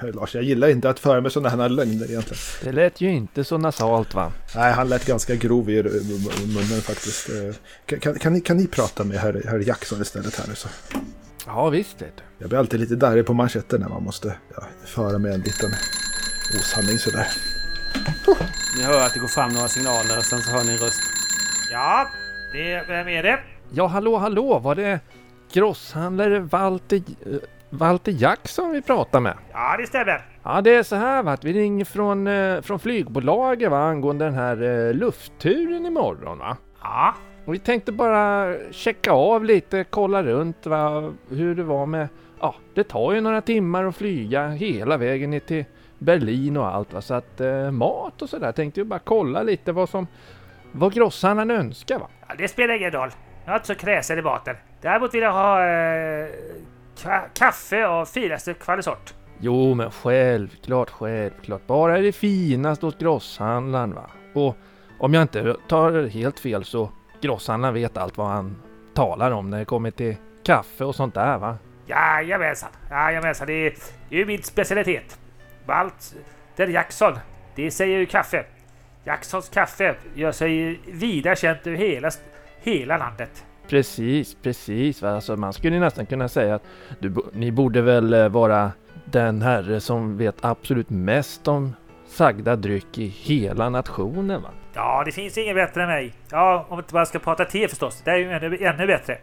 du, 0.00 0.12
Lars, 0.12 0.34
jag 0.34 0.44
gillar 0.44 0.68
inte 0.68 0.90
att 0.90 0.98
föra 1.00 1.20
med 1.20 1.32
sådana 1.32 1.62
här 1.62 1.68
lögner 1.68 2.10
egentligen. 2.10 2.38
Det 2.62 2.72
lät 2.72 3.00
ju 3.00 3.10
inte 3.10 3.44
så 3.44 3.58
nasalt 3.58 4.14
va? 4.14 4.32
Nej, 4.54 4.72
han 4.72 4.88
lät 4.88 5.06
ganska 5.06 5.34
grov 5.34 5.70
i 5.70 5.82
munnen 6.46 6.80
faktiskt. 6.82 7.28
Eh, 7.28 7.54
Kan, 7.86 8.00
kan, 8.00 8.18
kan, 8.18 8.32
ni, 8.32 8.40
kan 8.40 8.56
ni 8.56 8.66
prata 8.66 9.04
med 9.04 9.18
herr, 9.18 9.42
herr 9.48 9.58
Jackson 9.68 10.02
istället 10.02 10.36
här 10.38 10.46
nu 10.48 10.54
så? 10.54 10.68
Ja 11.46 11.68
visst 11.68 11.98
du. 11.98 12.06
Jag 12.38 12.48
blir 12.48 12.58
alltid 12.58 12.80
lite 12.80 12.96
darrig 12.96 13.26
på 13.26 13.32
manschetten 13.34 13.80
när 13.80 13.88
man 13.88 14.02
måste 14.02 14.34
ja, 14.56 14.62
föra 14.86 15.18
med 15.18 15.32
en 15.34 15.40
liten 15.40 15.70
osanning 16.60 16.98
sådär. 16.98 17.26
Ni 18.76 18.82
hör 18.82 19.06
att 19.06 19.14
det 19.14 19.20
går 19.20 19.28
fram 19.28 19.52
några 19.52 19.68
signaler 19.68 20.18
och 20.18 20.24
sen 20.24 20.42
så 20.42 20.50
hör 20.50 20.64
ni 20.64 20.72
en 20.72 20.78
röst. 20.78 21.00
Ja, 21.72 22.08
det, 22.52 22.84
vem 22.88 23.08
är 23.08 23.22
det? 23.22 23.38
Ja 23.72 23.86
hallå 23.86 24.18
hallå 24.18 24.58
var 24.58 24.74
det 24.74 25.00
grosshandlare 25.54 26.40
Walter, 26.40 26.96
eh, 26.96 27.36
Walter 27.70 28.12
Jackson 28.12 28.72
vi 28.72 28.82
pratar 28.82 29.20
med? 29.20 29.34
Ja, 29.52 29.76
det 29.78 29.86
stämmer. 29.86 30.22
Ja 30.42 30.60
det 30.60 30.74
är 30.74 30.82
så 30.82 30.96
här 30.96 31.22
va, 31.22 31.32
att 31.32 31.44
vi 31.44 31.52
ringer 31.52 31.84
från, 31.84 32.26
eh, 32.26 32.60
från 32.60 32.78
flygbolaget 32.78 33.70
va, 33.70 33.78
angående 33.78 34.24
den 34.24 34.34
här 34.34 34.62
eh, 34.88 34.94
luftturen 34.94 35.86
imorgon 35.86 36.38
va. 36.38 36.56
Ja, 36.82 37.14
Och 37.44 37.54
vi 37.54 37.58
tänkte 37.58 37.92
bara 37.92 38.54
checka 38.70 39.12
av 39.12 39.44
lite, 39.44 39.84
kolla 39.90 40.22
runt 40.22 40.66
va, 40.66 41.12
hur 41.28 41.54
det 41.54 41.62
var 41.62 41.86
med, 41.86 42.08
ja 42.40 42.54
det 42.74 42.84
tar 42.84 43.12
ju 43.12 43.20
några 43.20 43.40
timmar 43.40 43.84
att 43.84 43.96
flyga 43.96 44.48
hela 44.48 44.96
vägen 44.96 45.30
ner 45.30 45.40
till 45.40 45.64
Berlin 45.98 46.56
och 46.56 46.66
allt 46.66 46.92
va, 46.92 47.00
så 47.00 47.14
att 47.14 47.40
eh, 47.40 47.70
mat 47.70 48.22
och 48.22 48.28
sådär 48.28 48.52
tänkte 48.52 48.80
jag 48.80 48.86
bara 48.86 49.00
kolla 49.04 49.42
lite 49.42 49.72
vad 49.72 49.88
som, 49.88 50.06
vad 50.72 50.94
grosshandlaren 50.94 51.50
önskar 51.50 51.98
va. 51.98 52.08
ja 52.28 52.34
det 52.38 52.48
spelar 52.48 52.74
ingen 52.74 52.90
roll. 52.90 53.10
Jag 53.44 53.52
är 53.52 53.56
inte 53.56 53.66
så 53.66 53.74
kräsen 53.74 54.18
i 54.18 54.22
maten. 54.22 54.56
Däremot 54.80 55.14
vill 55.14 55.22
jag 55.22 55.32
ha 55.32 55.60
eh, 55.66 56.26
ka- 56.98 57.28
kaffe 57.34 57.86
av 57.86 58.04
finaste 58.06 58.54
kvalisort. 58.54 59.14
Jo 59.40 59.74
men 59.74 59.90
självklart, 59.90 60.90
självklart. 60.90 61.66
Bara 61.66 61.98
det 61.98 62.12
finaste 62.12 62.86
åt 62.86 62.98
grosshandlaren 62.98 63.94
va. 63.94 64.10
Och 64.34 64.56
om 64.98 65.14
jag 65.14 65.22
inte 65.22 65.56
tar 65.68 66.06
helt 66.08 66.40
fel 66.40 66.64
så 66.64 66.90
grosshandlaren 67.20 67.74
vet 67.74 67.96
allt 67.96 68.16
vad 68.16 68.26
han 68.26 68.62
talar 68.94 69.30
om 69.30 69.50
när 69.50 69.58
det 69.58 69.64
kommer 69.64 69.90
till 69.90 70.16
kaffe 70.44 70.84
och 70.84 70.94
sånt 70.94 71.14
där 71.14 71.38
va. 71.38 71.56
Jajamensan, 71.86 72.68
jajamensan. 72.90 73.46
Det 73.46 73.52
är, 73.66 73.74
ju 74.08 74.26
min 74.26 74.42
specialitet. 74.42 75.18
Walter 75.66 76.66
Jackson. 76.66 77.18
Det 77.54 77.70
säger 77.70 77.98
ju 77.98 78.06
kaffe. 78.06 78.44
Jacksons 79.04 79.48
kaffe 79.48 79.94
gör 80.14 80.32
sig 80.32 80.80
vida 80.92 81.36
känt 81.36 81.66
över 81.66 81.76
hela, 81.76 82.10
hela 82.64 82.96
landet. 82.96 83.44
Precis, 83.68 84.36
precis. 84.42 85.02
Alltså 85.02 85.36
man 85.36 85.52
skulle 85.52 85.78
nästan 85.78 86.06
kunna 86.06 86.28
säga 86.28 86.54
att 86.54 86.62
du, 86.98 87.14
ni 87.32 87.52
borde 87.52 87.82
väl 87.82 88.14
eh, 88.14 88.28
vara 88.28 88.72
den 89.04 89.42
herre 89.42 89.80
som 89.80 90.16
vet 90.16 90.44
absolut 90.44 90.90
mest 90.90 91.48
om 91.48 91.74
sagda 92.06 92.56
dryck 92.56 92.98
i 92.98 93.06
hela 93.06 93.68
nationen 93.68 94.42
va. 94.42 94.48
Ja, 94.74 95.02
det 95.06 95.12
finns 95.12 95.38
ingen 95.38 95.54
bättre 95.54 95.82
än 95.82 95.88
mig. 95.88 96.12
Ja, 96.30 96.66
om 96.68 96.78
inte 96.78 96.94
man 96.94 97.06
ska 97.06 97.18
prata 97.18 97.44
te 97.44 97.68
förstås. 97.68 98.02
Det 98.04 98.10
är 98.10 98.16
ju 98.16 98.32
ännu, 98.32 98.58
ännu 98.64 98.86
bättre. 98.86 99.18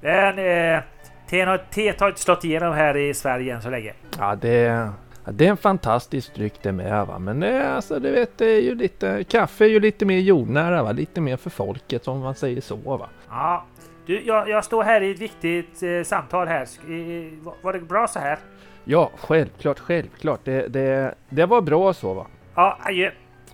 Men 0.00 0.38
eh, 0.38 0.82
te, 1.28 1.58
te 1.70 1.94
har 2.00 2.08
inte 2.08 2.20
slått 2.20 2.44
igenom 2.44 2.74
här 2.74 2.96
i 2.96 3.14
Sverige 3.14 3.54
än 3.54 3.62
så 3.62 3.70
länge. 3.70 3.92
Ja 4.18 4.36
det, 4.36 4.90
ja, 5.28 5.32
det 5.32 5.46
är 5.46 5.50
en 5.50 5.56
fantastisk 5.56 6.34
dryck 6.34 6.54
det 6.62 6.72
med 6.72 7.06
va. 7.06 7.18
Men 7.18 7.40
det, 7.40 7.48
är 7.48 7.70
alltså, 7.70 7.98
du 7.98 8.10
vet, 8.10 8.38
det 8.38 8.46
är 8.46 8.60
ju 8.60 8.74
lite, 8.74 9.24
kaffe 9.24 9.64
är 9.64 9.68
ju 9.68 9.80
lite 9.80 10.04
mer 10.04 10.18
jordnära 10.18 10.82
va. 10.82 10.92
Lite 10.92 11.20
mer 11.20 11.36
för 11.36 11.50
folket 11.50 12.08
om 12.08 12.20
man 12.20 12.34
säger 12.34 12.60
så 12.60 12.76
va. 12.76 13.08
Ja, 13.28 13.64
du, 14.06 14.22
jag, 14.22 14.48
jag 14.48 14.64
står 14.64 14.82
här 14.82 15.00
i 15.00 15.10
ett 15.10 15.18
viktigt 15.18 15.82
eh, 15.82 16.02
samtal 16.04 16.48
här. 16.48 16.62
Eh, 16.62 17.44
var- 17.62 17.72
det 17.72 17.80
bra 17.80 18.06
så 18.08 18.18
här? 18.18 18.38
Ja, 18.84 19.10
självklart, 19.16 19.78
självklart. 19.78 20.40
Det, 20.44 20.68
det, 20.68 21.14
det 21.28 21.46
var 21.46 21.60
bra 21.60 21.92
så 21.94 22.14
va. 22.14 22.26
Ja, 22.54 22.78
adjö. 22.82 23.10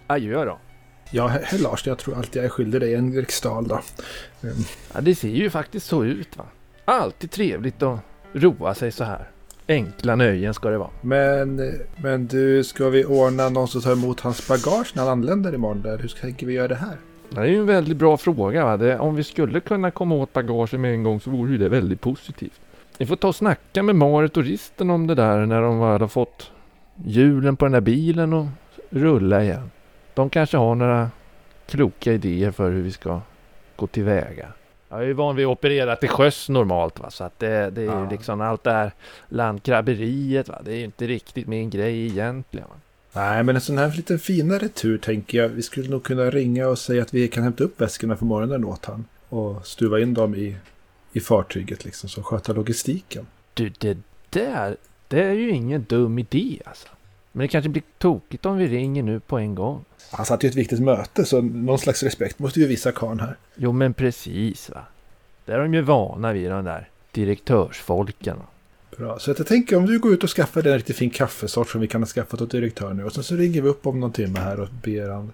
Adjö 0.07 0.45
då. 0.45 0.59
Ja, 1.11 1.27
herr 1.27 1.63
Lars, 1.63 1.87
jag 1.87 1.99
tror 1.99 2.17
alltid 2.17 2.37
jag 2.37 2.45
är 2.45 2.49
skyldig 2.51 2.81
dig 2.81 2.95
en 2.95 3.13
riksdal 3.13 3.69
då. 3.69 3.81
Ja, 4.95 5.01
det 5.01 5.15
ser 5.15 5.29
ju 5.29 5.51
faktiskt 5.51 5.87
så 5.87 6.05
ut 6.05 6.37
va. 6.37 6.45
Alltid 6.85 7.31
trevligt 7.31 7.83
att 7.83 7.99
roa 8.33 8.75
sig 8.75 8.93
så 8.93 9.05
här. 9.05 9.29
Enkla 9.69 10.17
nöjen 10.17 10.55
ska 10.55 10.69
det 10.69 10.79
vara. 10.79 10.91
Men, 11.01 11.73
men 11.97 12.27
du, 12.27 12.65
ska 12.65 12.89
vi 12.89 13.05
ordna 13.05 13.49
någon 13.49 13.69
som 13.69 13.81
tar 13.81 13.93
emot 13.93 14.21
hans 14.21 14.49
bagage 14.49 14.93
när 14.97 15.03
han 15.03 15.13
anländer 15.13 15.55
imorgon? 15.55 15.83
Där? 15.83 15.99
Hur 15.99 16.09
tänker 16.09 16.47
vi 16.47 16.53
göra 16.53 16.69
det 16.69 16.75
här? 16.75 16.97
Det 17.31 17.41
är 17.41 17.45
ju 17.45 17.59
en 17.59 17.67
väldigt 17.67 17.97
bra 17.97 18.17
fråga. 18.17 18.77
Det, 18.77 18.99
om 18.99 19.17
vi 19.17 19.25
skulle 19.25 19.61
kunna 19.61 19.91
komma 19.91 20.15
åt 20.15 20.33
bagaget 20.33 20.81
med 20.81 20.95
en 20.95 21.03
gång 21.03 21.21
så 21.21 21.31
vore 21.31 21.53
ju 21.53 21.59
det 21.59 21.69
väldigt 21.69 22.01
positivt. 22.01 22.61
Vi 22.99 23.07
får 23.07 23.17
ta 23.17 23.29
och 23.29 23.37
snacka 23.37 23.83
med 23.83 23.97
Marit 23.97 24.37
och 24.37 24.45
Risten 24.45 24.91
om 24.91 25.07
det 25.07 25.15
där 25.15 25.47
när 25.47 25.63
de 25.63 25.81
väl 25.81 26.01
har 26.01 26.09
fått 26.09 26.51
hjulen 27.05 27.57
på 27.57 27.65
den 27.65 27.73
där 27.73 27.81
bilen 27.81 28.33
och 28.33 28.47
rulla 28.91 29.43
igen. 29.43 29.71
De 30.15 30.31
kanske 30.31 30.57
har 30.57 30.75
några 30.75 31.11
kloka 31.67 32.13
idéer 32.13 32.51
för 32.51 32.71
hur 32.71 32.83
vi 32.83 32.91
ska 32.91 33.21
gå 33.77 33.87
tillväga. 33.87 34.49
Jag 34.95 35.03
är 35.03 35.07
ju 35.07 35.13
van 35.13 35.37
vid 35.37 35.47
att 35.47 35.51
operera 35.53 35.97
till 35.97 36.09
sjöss 36.09 36.49
normalt 36.49 36.99
va, 37.01 37.11
så 37.11 37.25
att 37.25 37.39
det, 37.39 37.71
det 37.71 37.81
är 37.81 37.85
ju 37.85 37.91
Ja. 37.91 38.09
liksom 38.11 38.41
allt 38.41 38.65
det 38.65 38.73
här 38.73 38.93
landkrabberiet 39.29 40.49
va. 40.49 40.61
Det 40.65 40.73
är 40.73 40.77
ju 40.77 40.85
inte 40.85 41.07
riktigt 41.07 41.47
min 41.47 41.71
grej 41.71 42.07
egentligen. 42.07 42.69
Va? 42.69 42.75
Nej, 43.13 43.43
men 43.43 43.55
en 43.55 43.61
sån 43.61 43.79
här 43.79 43.93
lite 43.97 44.19
finare 44.19 44.69
tur 44.69 44.99
tänker 44.99 45.39
jag. 45.39 45.49
Vi 45.49 45.63
skulle 45.63 45.89
nog 45.91 46.03
kunna 46.05 46.31
ringa 46.31 46.69
och 46.69 46.79
säga 46.79 47.03
att 47.03 47.15
vi 47.15 47.29
kan 47.29 47.43
hämta 47.43 47.65
upp 47.65 47.81
väskorna 47.81 48.17
på 48.17 48.25
morgonen 48.25 48.65
åt 48.65 48.85
han. 48.85 49.05
Och 49.29 49.67
stuva 49.67 50.01
in 50.01 50.15
dem 50.15 50.35
i, 50.35 50.57
i 51.13 51.21
fartyget 51.21 51.85
liksom, 51.85 52.09
så 52.09 52.23
sköta 52.23 52.53
logistiken. 52.53 53.27
Du, 53.55 53.69
det 53.69 53.97
där, 54.31 54.77
det 55.09 55.23
är 55.23 55.33
ju 55.33 55.51
ingen 55.51 55.85
dum 55.89 56.19
idé 56.19 56.61
alltså. 56.67 56.89
Men 57.37 57.43
det 57.45 57.49
kanske 57.49 57.69
blir 57.69 57.83
tokigt 57.99 58.47
om 58.47 58.57
vi 58.57 58.69
ringer 58.69 59.03
nu 59.03 59.21
på 59.21 59.39
en 59.39 59.55
gång. 59.55 59.85
Han 60.11 60.27
satt 60.27 60.45
ju 60.45 60.49
ett 60.49 60.55
viktigt 60.55 60.81
möte 60.81 61.25
så 61.25 61.41
någon 61.41 61.79
slags 61.79 62.03
respekt 62.03 62.39
måste 62.39 62.61
vi 62.61 62.67
visa 62.67 62.93
karln 62.93 63.21
här. 63.21 63.37
Jo 63.55 63.73
men 63.73 63.95
precis 63.95 64.71
va. 64.71 64.81
Det 65.45 65.53
är 65.53 65.59
de 65.59 65.75
ju 65.75 65.83
vana 65.83 66.33
vid 66.33 66.51
de 66.51 66.65
där 66.65 66.89
direktörsfolken. 67.13 68.37
Bra, 68.97 69.19
så 69.19 69.31
jag 69.31 69.47
tänker 69.47 69.77
om 69.77 69.87
du 69.87 69.99
går 69.99 70.13
ut 70.13 70.25
och 70.25 70.31
skaffar 70.31 70.63
dig 70.63 70.73
en 70.73 70.79
riktigt 70.79 70.97
fin 70.97 71.11
kaffesort 71.11 71.69
som 71.69 71.81
vi 71.81 71.87
kan 71.87 72.03
ha 72.03 72.07
skaffat 72.07 72.41
åt 72.41 72.51
direktören 72.51 72.97
nu. 72.97 73.05
Och 73.05 73.13
sen 73.13 73.25
så 73.25 73.35
ringer 73.35 73.63
vi 73.63 73.69
upp 73.69 73.87
om 73.87 74.01
någon 74.01 74.13
timme 74.13 74.41
här 74.41 74.61
och 74.61 74.69
ber 74.83 75.09
han 75.09 75.33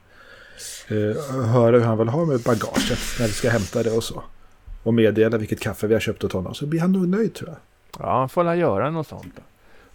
eh, 0.89 1.45
höra 1.47 1.79
hur 1.79 1.85
han 1.85 1.99
vill 1.99 2.09
ha 2.09 2.25
med 2.25 2.41
bagaget 2.41 2.99
när 3.19 3.27
vi 3.27 3.33
ska 3.33 3.51
hämta 3.51 3.83
det 3.83 3.91
och 3.91 4.05
så. 4.05 4.23
Och 4.83 4.95
meddela 4.95 5.39
vilket 5.39 5.61
kaffe 5.61 5.87
vi 5.87 5.95
har 5.95 6.01
köpt 6.01 6.25
åt 6.25 6.33
honom. 6.33 6.55
Så 6.55 6.67
blir 6.67 6.81
han 6.81 6.93
nog 6.93 7.09
nöjd 7.09 7.35
tror 7.35 7.51
jag. 7.51 7.59
Ja, 7.99 8.19
han 8.19 8.29
får 8.29 8.45
la 8.45 8.57
göra 8.57 8.91
något 8.91 9.07
sånt 9.07 9.33
då. 9.37 9.43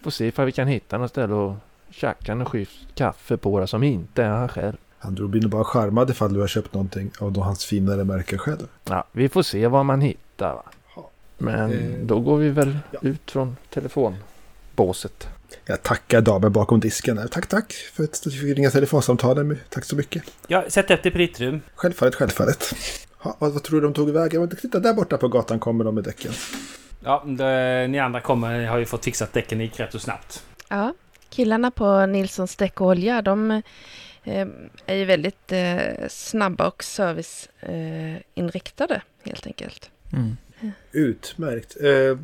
Får 0.02 0.12
se 0.12 0.28
ifall 0.28 0.46
vi 0.46 0.52
kan 0.52 0.68
hitta 0.68 0.98
något 0.98 1.10
ställe 1.10 1.34
och 1.34 1.56
tjacka 1.96 2.36
något 2.36 2.48
schysst 2.48 2.96
kaffe 2.96 3.38
på 3.38 3.60
det 3.60 3.68
som 3.68 3.84
inte 3.84 4.24
är 4.24 4.30
han 4.30 4.50
själv. 4.50 4.76
Han 5.00 5.32
blir 5.32 5.42
nog 5.42 5.52
bara 5.52 5.64
charmad 5.64 6.10
ifall 6.10 6.34
du 6.34 6.40
har 6.40 6.48
köpt 6.48 6.74
någonting 6.74 7.12
av 7.20 7.32
då 7.32 7.42
hans 7.42 7.66
finare 7.66 8.04
märken 8.04 8.40
själv. 8.40 8.68
Ja, 8.84 9.04
vi 9.12 9.30
får 9.30 9.44
se 9.44 9.68
vad 9.68 9.86
man 9.86 10.02
hittar 10.02 10.54
va. 10.54 10.64
Men 11.38 11.72
Eh, 11.72 12.00
då 12.06 12.20
går 12.20 12.38
vi 12.38 12.50
väl 12.50 12.78
ja. 12.92 13.00
ut 13.02 13.32
från 13.32 13.58
telefonbåset. 13.70 15.28
Jag 15.66 15.84
tackar 15.84 16.22
damen 16.22 16.52
bakom 16.52 16.80
disken. 16.80 17.28
Tack, 17.32 17.48
tack 17.48 17.74
för 17.74 18.04
att 18.04 18.24
du 18.24 18.32
fick 18.32 18.58
ringa 18.58 18.70
telefonsamtalen. 18.70 19.60
Tack 19.70 19.86
så 19.86 19.96
mycket. 19.96 20.24
Ja, 20.48 20.64
sätt 20.68 20.92
upp 20.92 21.04
dig 21.04 21.12
på 21.12 21.18
ditt 21.18 21.40
rum. 21.40 21.62
Självfallet, 21.76 22.16
självfallet. 22.16 22.74
Ja, 23.24 23.36
vad, 23.40 23.54
vad 23.54 23.64
tror 23.64 23.82
du 23.82 23.88
de 23.88 23.94
tog 23.94 24.10
vägen? 24.10 24.50
Titta, 24.62 24.80
där 24.80 24.94
borta 24.94 25.18
på 25.18 25.28
gatan 25.28 25.60
kommer 25.60 25.84
de 25.84 25.96
med 25.96 26.04
däcken. 26.04 26.32
Ja, 27.04 27.24
det, 27.28 27.88
ni 27.88 28.00
andra 28.00 28.22
kommer, 28.22 28.66
har 28.66 28.78
ju 28.78 28.86
fått 28.86 29.06
fixat 29.06 29.34
däcken 29.34 29.60
gick 29.60 29.80
rätt 29.80 29.96
och 29.96 30.02
snabbt. 30.02 30.44
Ja, 30.70 30.94
killarna 31.30 31.72
på 31.72 32.06
Nilssons 32.06 32.56
däck 32.56 32.82
och 32.82 32.88
olja, 32.88 33.22
de 33.22 33.52
eh, 34.24 34.48
är 34.86 34.96
ju 34.96 35.06
väldigt 35.06 35.52
eh, 35.52 36.08
snabba 36.10 36.68
och 36.68 36.84
serviceinriktade 36.84 38.16
eh, 38.16 38.22
inriktade, 38.34 39.02
helt 39.24 39.48
enkelt. 39.48 39.90
Mm. 40.14 40.36
Utmärkt. 40.92 41.78
Eh, 41.82 42.18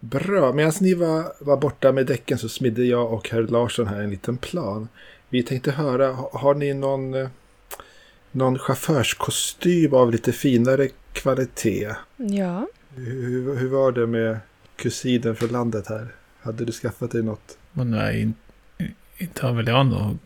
bra, 0.00 0.52
medan 0.52 0.72
ni 0.80 0.94
var, 0.94 1.32
var 1.44 1.56
borta 1.56 1.92
med 1.92 2.06
däcken 2.06 2.38
så 2.38 2.48
smidde 2.48 2.84
jag 2.84 3.12
och 3.12 3.28
herr 3.30 3.42
Larsson 3.42 3.86
här 3.86 4.00
en 4.00 4.10
liten 4.10 4.36
plan. 4.36 4.88
Vi 5.28 5.42
tänkte 5.42 5.70
höra, 5.70 6.12
ha- 6.12 6.30
har 6.38 6.54
ni 6.54 6.74
någon, 6.74 7.28
någon 8.30 8.58
chaufförskostym 8.58 9.94
av 9.94 10.10
lite 10.12 10.32
finare 10.32 10.88
kvalitet? 11.12 11.90
Ja, 12.16 12.66
Hur, 12.96 13.56
hur 13.56 13.68
var 13.68 13.92
det 13.92 14.06
med 14.06 14.38
kusinen 14.76 15.36
från 15.36 15.48
landet 15.48 15.86
här? 15.86 16.14
Hade 16.40 16.64
du 16.64 16.72
skaffat 16.72 17.10
dig 17.10 17.22
något? 17.22 17.58
Men 17.72 17.90
nej, 17.90 18.20
in, 18.20 18.34
inte 19.16 19.46
har 19.46 19.52
väl 19.52 19.68
jag 19.68 19.86
någon 19.86 20.18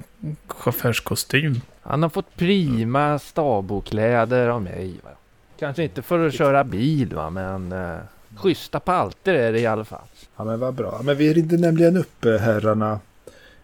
chaufförskostym. 0.49 1.61
Han 1.83 2.03
har 2.03 2.11
fått 2.11 2.37
prima 2.37 3.19
stabokläder 3.19 4.49
av 4.49 4.63
mig. 4.63 4.95
Va? 5.05 5.11
Kanske 5.59 5.83
inte 5.83 6.03
för 6.03 6.27
att 6.27 6.35
köra 6.35 6.65
bil 6.65 7.15
va, 7.15 7.31
men 7.31 7.73
eh, 7.73 7.97
schyssta 8.37 8.81
palter 8.81 9.35
är 9.35 9.53
det 9.53 9.61
i 9.61 9.67
alla 9.67 9.85
fall. 9.85 10.09
Ja 10.37 10.45
men 10.45 10.61
vad 10.61 10.75
bra. 10.75 11.01
Men 11.05 11.17
vi 11.17 11.35
ringde 11.35 11.57
nämligen 11.57 11.97
upp 11.97 12.25
herrarna 12.25 13.01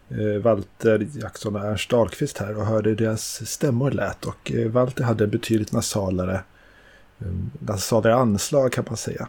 eh, 0.09 0.41
Walter 0.41 1.07
Jackson 1.13 1.55
och 1.55 1.65
Ernst 1.65 1.89
Dahlqvist 1.89 2.37
här 2.37 2.57
och 2.57 2.65
hörde 2.65 2.95
deras 2.95 3.49
stämmor 3.51 3.91
lät. 3.91 4.25
Och 4.25 4.51
eh, 4.51 4.67
Walter 4.67 5.03
hade 5.03 5.23
en 5.23 5.29
betydligt 5.29 5.71
nasalare, 5.71 6.41
eh, 7.19 7.27
nasalare 7.59 8.15
anslag 8.15 8.71
kan 8.71 8.85
man 8.87 8.97
säga. 8.97 9.27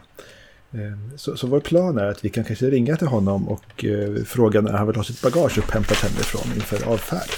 Eh, 0.75 1.15
Så, 1.15 1.37
så 1.37 1.47
vår 1.47 1.59
plan 1.59 1.97
är 1.97 2.05
att 2.05 2.25
vi 2.25 2.29
kan 2.29 2.43
kanske 2.43 2.69
ringa 2.69 2.95
till 2.97 3.07
honom 3.07 3.47
och 3.47 3.85
eh, 3.85 4.23
fråga 4.23 4.61
när 4.61 4.71
han 4.73 4.87
vill 4.87 4.95
ha 4.95 5.03
sitt 5.03 5.21
bagage 5.21 5.57
upphämtat 5.57 5.97
hemifrån 5.97 6.53
inför 6.55 6.87
avfärd. 6.87 7.29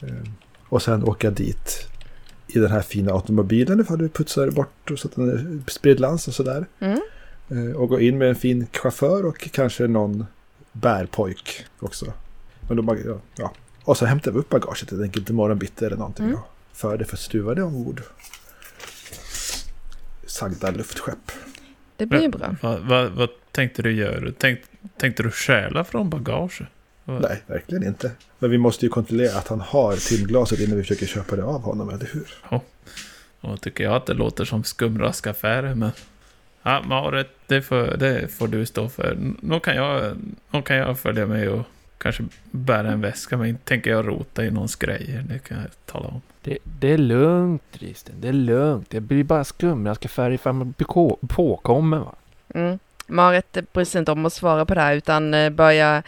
Eh, 0.00 0.30
Och 0.68 0.82
sen 0.82 1.04
åka 1.04 1.30
dit 1.30 1.86
i 2.46 2.58
den 2.58 2.70
här 2.70 2.82
fina 2.82 3.12
automobilen 3.12 3.80
ifall 3.80 3.98
du 3.98 4.08
putsar 4.08 4.50
bort 4.50 4.90
och 4.90 4.98
så 4.98 5.08
att 5.08 5.14
den 5.14 5.28
är 5.30 5.70
sprillans 5.70 6.28
och 6.28 6.34
sådär. 6.34 6.66
mm. 6.78 7.00
Eh, 7.48 7.76
Och 7.76 7.88
gå 7.88 8.00
in 8.00 8.18
med 8.18 8.28
en 8.28 8.34
fin 8.36 8.66
chaufför 8.72 9.26
och 9.26 9.48
kanske 9.52 9.86
någon 9.86 10.26
bärpojk 10.72 11.64
också. 11.80 12.12
Men 12.68 12.76
de, 12.76 13.18
ja. 13.36 13.52
Och 13.84 13.96
så 13.96 14.06
hämtar 14.06 14.30
vi 14.32 14.38
upp 14.38 14.48
bagaget 14.48 14.90
helt 14.90 15.02
enkelt 15.02 15.30
imorgon 15.30 15.58
bitti 15.58 15.84
eller 15.84 15.96
någonting. 15.96 16.26
Mm. 16.26 16.38
För 16.72 16.96
det 16.98 17.04
för 17.04 17.16
att 17.16 17.20
stuva 17.20 17.54
det 17.54 17.62
ombord. 17.62 18.02
Sagda 20.26 20.70
luftskepp. 20.70 21.32
Det 21.98 22.06
blir 22.06 22.20
ju 22.22 22.28
bra. 22.28 22.56
Vad, 22.62 22.80
vad, 22.80 23.10
vad 23.10 23.28
tänkte 23.52 23.82
du 23.82 23.92
göra? 23.92 24.32
Tänk, 24.38 24.60
tänkte 24.96 25.22
du 25.22 25.30
stjäla 25.30 25.84
från 25.84 26.10
bagaget? 26.10 26.68
Vad- 27.04 27.22
Nej, 27.22 27.42
verkligen 27.46 27.84
inte. 27.86 28.10
Men 28.38 28.50
vi 28.50 28.58
måste 28.58 28.84
ju 28.86 28.88
kontrollera 28.90 29.38
att 29.38 29.48
han 29.48 29.60
har 29.60 29.96
timglaset 30.08 30.60
innan 30.60 30.76
vi 30.76 30.82
försöker 30.82 31.06
köpa 31.06 31.36
det 31.36 31.44
av 31.44 31.60
honom, 31.62 31.88
eller 31.88 32.08
hur? 32.12 32.60
Och 33.40 33.60
tycker 33.60 33.84
jag 33.84 33.94
att 33.94 34.06
det 34.06 34.14
låter 34.14 34.44
som 34.44 34.64
skumraskaffärer, 34.64 35.74
men... 35.74 35.90
Ja, 36.62 36.82
Marit, 36.86 37.26
det 37.46 37.62
får, 37.62 37.96
det 37.96 38.28
får 38.32 38.48
du 38.48 38.66
stå 38.66 38.88
för. 38.88 39.16
Nu 39.42 39.60
kan, 39.60 39.76
jag, 39.76 40.16
nu 40.50 40.62
kan 40.62 40.76
jag 40.76 40.98
följa 40.98 41.26
med 41.26 41.48
och 41.48 41.62
kanske 41.98 42.24
bära 42.50 42.90
en 42.92 43.00
väska, 43.00 43.36
men 43.36 43.46
inte 43.48 43.64
tänker 43.64 43.90
jag 43.90 44.08
rota 44.08 44.44
i 44.44 44.50
någons 44.50 44.76
grejer. 44.76 45.24
Det 45.28 45.38
kan 45.38 45.58
jag 45.58 45.66
tala 45.86 46.08
om. 46.08 46.22
Det, 46.42 46.58
det 46.64 46.88
är 46.92 46.98
lugnt 46.98 47.62
Dristen, 47.72 48.14
det 48.20 48.28
är 48.28 48.32
lugnt. 48.32 48.90
Det 48.90 49.00
blir 49.00 49.24
bara 49.24 49.44
skumraskaffär 49.44 50.30
ifall 50.30 50.52
man 50.52 50.74
blir 50.76 50.86
på- 50.86 51.18
påkommen 51.28 52.00
va. 52.00 52.14
Mm. 52.54 52.78
Marit 53.06 53.56
bryr 53.72 53.84
sig 53.84 53.98
inte 53.98 54.12
om 54.12 54.26
att 54.26 54.32
svara 54.32 54.64
på 54.64 54.74
det 54.74 54.80
här 54.80 54.94
utan 54.94 55.34
eh, 55.34 55.50
börjar 55.50 56.02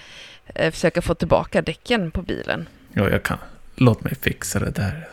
eh, 0.47 0.71
försöka 0.71 1.03
få 1.03 1.15
tillbaka 1.15 1.63
däcken 1.63 2.11
på 2.11 2.23
bilen. 2.23 2.69
Ja, 2.93 3.09
jag 3.11 3.23
kan. 3.23 3.39
Låt 3.77 4.05
mig 4.05 4.15
fixa 4.15 4.59
det 4.59 4.71
där. 4.71 5.09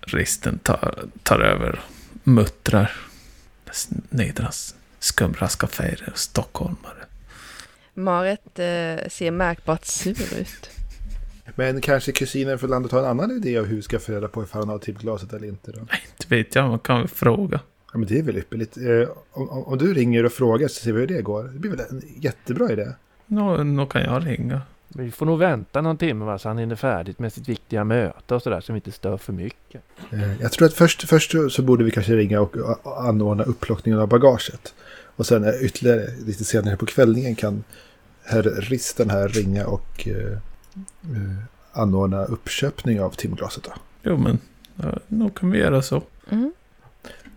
Risten 0.00 0.58
tar, 0.58 1.04
tar 1.22 1.40
över. 1.40 1.80
Muttrar. 2.24 2.92
Nedras. 4.08 4.74
Skumraskaffärer 4.98 6.08
och 6.12 6.18
stockholmare. 6.18 6.99
Marit 8.00 8.58
eh, 8.58 9.08
ser 9.08 9.30
märkbart 9.30 9.84
sur 9.84 10.38
ut. 10.40 10.70
Men 11.54 11.80
kanske 11.80 12.12
kusinen 12.12 12.58
från 12.58 12.70
landet 12.70 12.92
har 12.92 12.98
en 12.98 13.04
annan 13.04 13.30
idé 13.30 13.58
av 13.58 13.64
hur 13.64 13.76
vi 13.76 13.82
ska 13.82 13.98
få 13.98 14.12
reda 14.12 14.28
på 14.28 14.42
ifall 14.42 14.62
han 14.62 14.68
har 14.68 14.78
timglaset 14.78 15.32
eller 15.32 15.48
inte. 15.48 15.72
Då. 15.72 15.78
Nej, 15.90 16.00
inte 16.18 16.34
vet 16.36 16.54
jag. 16.54 16.68
Man 16.68 16.78
kan 16.78 16.98
väl 16.98 17.08
fråga. 17.08 17.60
Ja, 17.92 17.98
men 17.98 18.08
det 18.08 18.18
är 18.18 18.22
väl 18.22 18.36
ypperligt. 18.36 18.76
Eh, 18.76 19.08
om, 19.32 19.48
om, 19.48 19.78
du 19.78 19.94
ringer 19.94 20.24
och 20.24 20.32
frågar 20.32 20.68
så 20.68 20.74
ser 20.84 20.92
vi 20.92 21.00
hur 21.00 21.06
det 21.06 21.22
går. 21.22 21.44
Det 21.44 21.58
blir 21.58 21.70
väl 21.70 21.80
en 21.90 22.02
jättebra 22.20 22.72
idé. 22.72 22.86
Nå, 23.26 23.62
nå 23.64 23.86
kan 23.86 24.02
jag 24.02 24.26
ringa. 24.26 24.62
Vi 24.88 25.10
får 25.10 25.26
nog 25.26 25.38
vänta 25.38 25.80
någon 25.80 25.96
timme 25.98 26.24
va, 26.24 26.38
så 26.38 26.48
han 26.48 26.58
hinner 26.58 26.76
färdigt 26.76 27.18
med 27.18 27.32
sitt 27.32 27.48
viktiga 27.48 27.84
möte 27.84 28.34
och 28.34 28.42
sådär 28.42 28.60
så 28.60 28.72
vi 28.72 28.76
inte 28.76 28.92
stör 28.92 29.16
för 29.16 29.32
mycket. 29.32 29.82
Eh, 30.12 30.40
Jag 30.42 30.52
tror 30.52 30.66
att 30.68 30.74
först, 30.74 31.08
först 31.08 31.34
så 31.50 31.62
borde 31.62 31.84
vi 31.84 31.90
kanske 31.90 32.16
ringa 32.16 32.40
och 32.40 32.56
a- 32.56 32.78
anordna 33.08 33.44
upplockningen 33.44 34.00
av 34.00 34.08
bagaget. 34.08 34.74
Och 35.16 35.26
sen 35.26 35.44
eh, 35.44 35.50
ytterligare 35.62 36.06
lite 36.26 36.44
senare 36.44 36.76
på 36.76 36.86
kvällningen 36.86 37.34
kan 37.34 37.64
herr 38.24 38.42
Risten 38.42 39.10
här 39.10 39.28
ringa 39.28 39.66
och 39.66 40.08
eh, 40.08 40.32
eh, 41.02 41.36
anordna 41.72 42.24
uppköpning 42.24 43.00
av 43.00 43.10
timglaset. 43.10 43.64
Då. 43.64 43.72
Jo, 44.02 44.16
men 44.16 44.38
ja, 44.76 44.98
nog 45.08 45.34
kan 45.38 45.50
vi 45.50 45.58
göra 45.58 45.82
så. 45.82 46.02
Mm. 46.30 46.52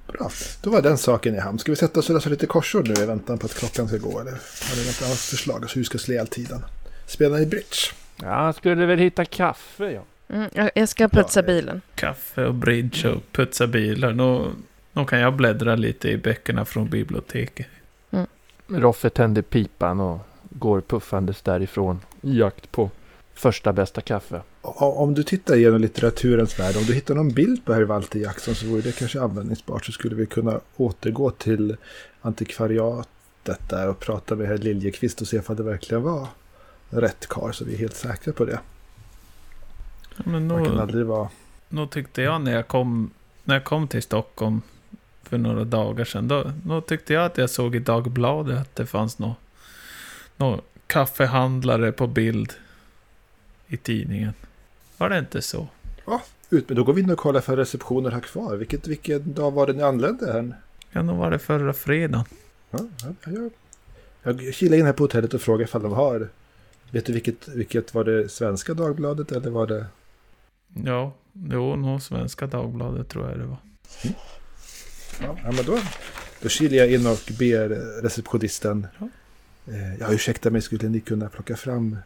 Bra, 0.08 0.32
då 0.62 0.70
var 0.70 0.82
den 0.82 0.98
saken 0.98 1.36
i 1.36 1.40
hamn. 1.40 1.60
Ska 1.60 1.72
vi 1.72 1.76
sätta 1.76 2.00
oss 2.00 2.10
och 2.10 2.16
läsa 2.16 2.30
lite 2.30 2.46
korsord 2.46 2.88
nu 2.88 3.04
i 3.04 3.06
väntan 3.06 3.38
på 3.38 3.46
att 3.46 3.54
klockan 3.54 3.88
ska 3.88 3.98
gå? 3.98 4.20
Eller 4.20 4.32
har 4.32 4.76
ni 4.78 4.86
något 4.86 5.02
annat 5.06 5.18
förslag? 5.18 5.62
Alltså, 5.62 5.80
hur 5.80 5.84
ska 5.84 5.98
slä 5.98 6.26
tiden? 6.26 6.62
Spela 7.06 7.40
i 7.40 7.46
bridge? 7.46 7.78
Ja, 8.22 8.54
skulle 8.54 8.86
väl 8.86 9.00
hitta 9.00 9.26
kaffe 9.26 9.92
ja. 9.92 10.02
Mm. 10.36 10.72
jag- 10.76 10.90
ska 10.90 11.10
putsa 11.10 11.40
Ja, 11.40 11.44
eh. 11.44 11.48
bilen. 11.56 11.82
Kaffe 11.96 12.46
och 12.46 12.54
bridge 12.54 13.10
och 13.10 13.22
putsa 13.32 13.68
bilar. 13.68 14.14
Nå, 14.14 14.52
nå 14.94 15.06
kan 15.06 15.20
jag 15.20 15.34
bläddra 15.34 15.76
lite 15.76 16.10
i 16.10 16.18
böckerna 16.18 16.66
från 16.66 16.90
biblioteket. 16.90 17.68
Roffe 18.68 19.10
tänder 19.10 19.42
pipan 19.42 20.00
och 20.00 20.20
går 20.54 20.82
puffandes 20.82 21.42
därifrån 21.42 22.00
i 22.22 22.40
jakt 22.40 22.72
på 22.72 22.90
första 23.34 23.74
bästa 23.74 24.02
kaffe. 24.02 24.42
Om 24.62 25.14
du 25.14 25.24
tittar 25.24 25.56
igenom 25.56 25.82
litteraturens 25.82 26.60
värld, 26.60 26.76
om 26.78 26.84
du 26.84 26.94
hittar 26.94 27.16
någon 27.16 27.30
bild 27.30 27.66
på 27.66 27.74
herr 27.74 27.82
Walter 27.82 28.20
Jackson 28.20 28.56
så 28.56 28.66
vore 28.68 28.82
det 28.82 28.92
kanske 28.92 29.22
användningsbart. 29.22 29.86
Så 29.86 29.92
skulle 29.92 30.16
vi 30.16 30.26
kunna 30.26 30.60
återgå 30.78 31.32
till 31.32 31.78
antikvariatet 32.22 33.70
där 33.70 33.90
och 33.90 34.00
prata 34.00 34.36
med 34.36 34.48
herr 34.48 34.58
Liljekvist 34.58 35.22
och 35.22 35.28
se 35.28 35.42
om 35.48 35.56
det 35.56 35.64
verkligen 35.64 36.04
var 36.04 36.28
rätt 36.90 37.28
karl 37.28 37.52
så 37.52 37.66
vi 37.66 37.74
är 37.74 37.78
helt 37.78 37.96
säkra 37.96 38.34
på 38.34 38.46
det. 38.46 38.60
Ja, 40.18 40.24
men 40.26 40.48
Man 40.48 40.66
kan 40.66 40.80
aldrig 40.80 41.06
vara... 41.06 41.30
nå 41.70 41.88
tyckte 41.88 42.22
jag 42.22 42.42
när 42.42 42.52
jag, 42.52 42.68
kom, 42.68 43.12
när 43.44 43.56
jag 43.56 43.64
kom 43.64 43.88
till 43.88 44.04
Stockholm 44.04 44.62
för 45.24 45.38
några 45.38 45.64
dagar 45.64 46.06
sedan. 46.06 46.28
Då, 46.28 46.52
då 46.64 46.82
tyckte 46.82 47.14
jag 47.14 47.26
att 47.26 47.38
jag 47.38 47.50
såg 47.50 47.76
i 47.76 47.80
Dagbladet 47.80 48.60
att 48.60 48.76
det 48.76 48.86
fanns 48.86 49.20
någon 50.44 50.56
nå 50.58 50.62
kaffehandlare 50.88 51.92
på 51.92 52.08
bild 52.08 52.54
i 53.68 53.78
tidningen. 53.78 54.34
Var 54.98 55.10
det 55.10 55.20
inte 55.20 55.42
så? 55.42 55.68
Ut, 56.50 56.70
men 56.70 56.76
då 56.76 56.84
går 56.84 56.94
vi 56.94 57.02
in 57.02 57.10
och 57.10 57.18
kollar 57.18 57.42
för 57.42 57.58
receptioner 57.58 58.12
här 58.12 58.20
kvar. 58.20 58.56
Vilket, 58.56 58.88
vilken 58.88 59.34
dag 59.34 59.52
var 59.52 59.68
det 59.68 59.74
ni 59.74 59.84
anlände? 59.84 60.34
Här? 60.34 60.56
Ja, 60.92 61.02
nog 61.02 61.18
var 61.18 61.32
det 61.32 61.40
förra 61.40 61.74
fredagen. 61.74 62.26
Ja, 62.72 62.80
ja, 63.04 63.32
jag, 64.24 64.42
jag 64.42 64.54
kilar 64.54 64.78
in 64.78 64.86
här 64.86 64.94
på 64.94 65.04
hotellet 65.04 65.34
och 65.34 65.42
frågar 65.42 65.66
ifall 65.66 65.82
de 65.82 65.94
har 65.94 66.30
Vet 66.92 67.06
du 67.06 67.14
vilket, 67.14 67.48
vilket 67.48 67.94
var 67.94 68.04
det 68.04 68.30
svenska 68.30 68.74
Dagbladet 68.74 69.32
eller 69.32 69.50
var 69.50 69.68
det? 69.68 69.86
Ja, 70.86 71.14
jo, 71.34 71.76
nog 71.76 72.02
Svenska 72.02 72.48
Dagbladet 72.48 73.10
tror 73.10 73.30
jag 73.30 73.40
det 73.40 73.46
var. 73.46 73.58
Ja, 74.04 75.38
ja, 75.44 75.52
men 75.52 75.66
då, 75.66 75.80
då 76.42 76.50
kilar 76.50 76.78
jag 76.78 76.92
in 76.92 77.08
och 77.08 77.32
ber 77.40 77.70
receptionisten. 78.02 78.88
Ja. 79.00 79.10
Eh, 79.68 79.96
ja, 80.00 80.14
ursäkta 80.14 80.50
mig, 80.50 80.62
skulle 80.62 80.90
ni 80.90 81.00
kunna 81.00 81.30
plocka 81.30 81.56
fram 81.56 81.98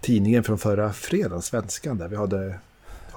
tidningen 0.00 0.44
från 0.44 0.58
förra 0.58 0.92
fredagen, 0.92 1.42
Svenskan, 1.42 1.98
där 1.98 2.08
vi 2.08 2.16
hade 2.16 2.58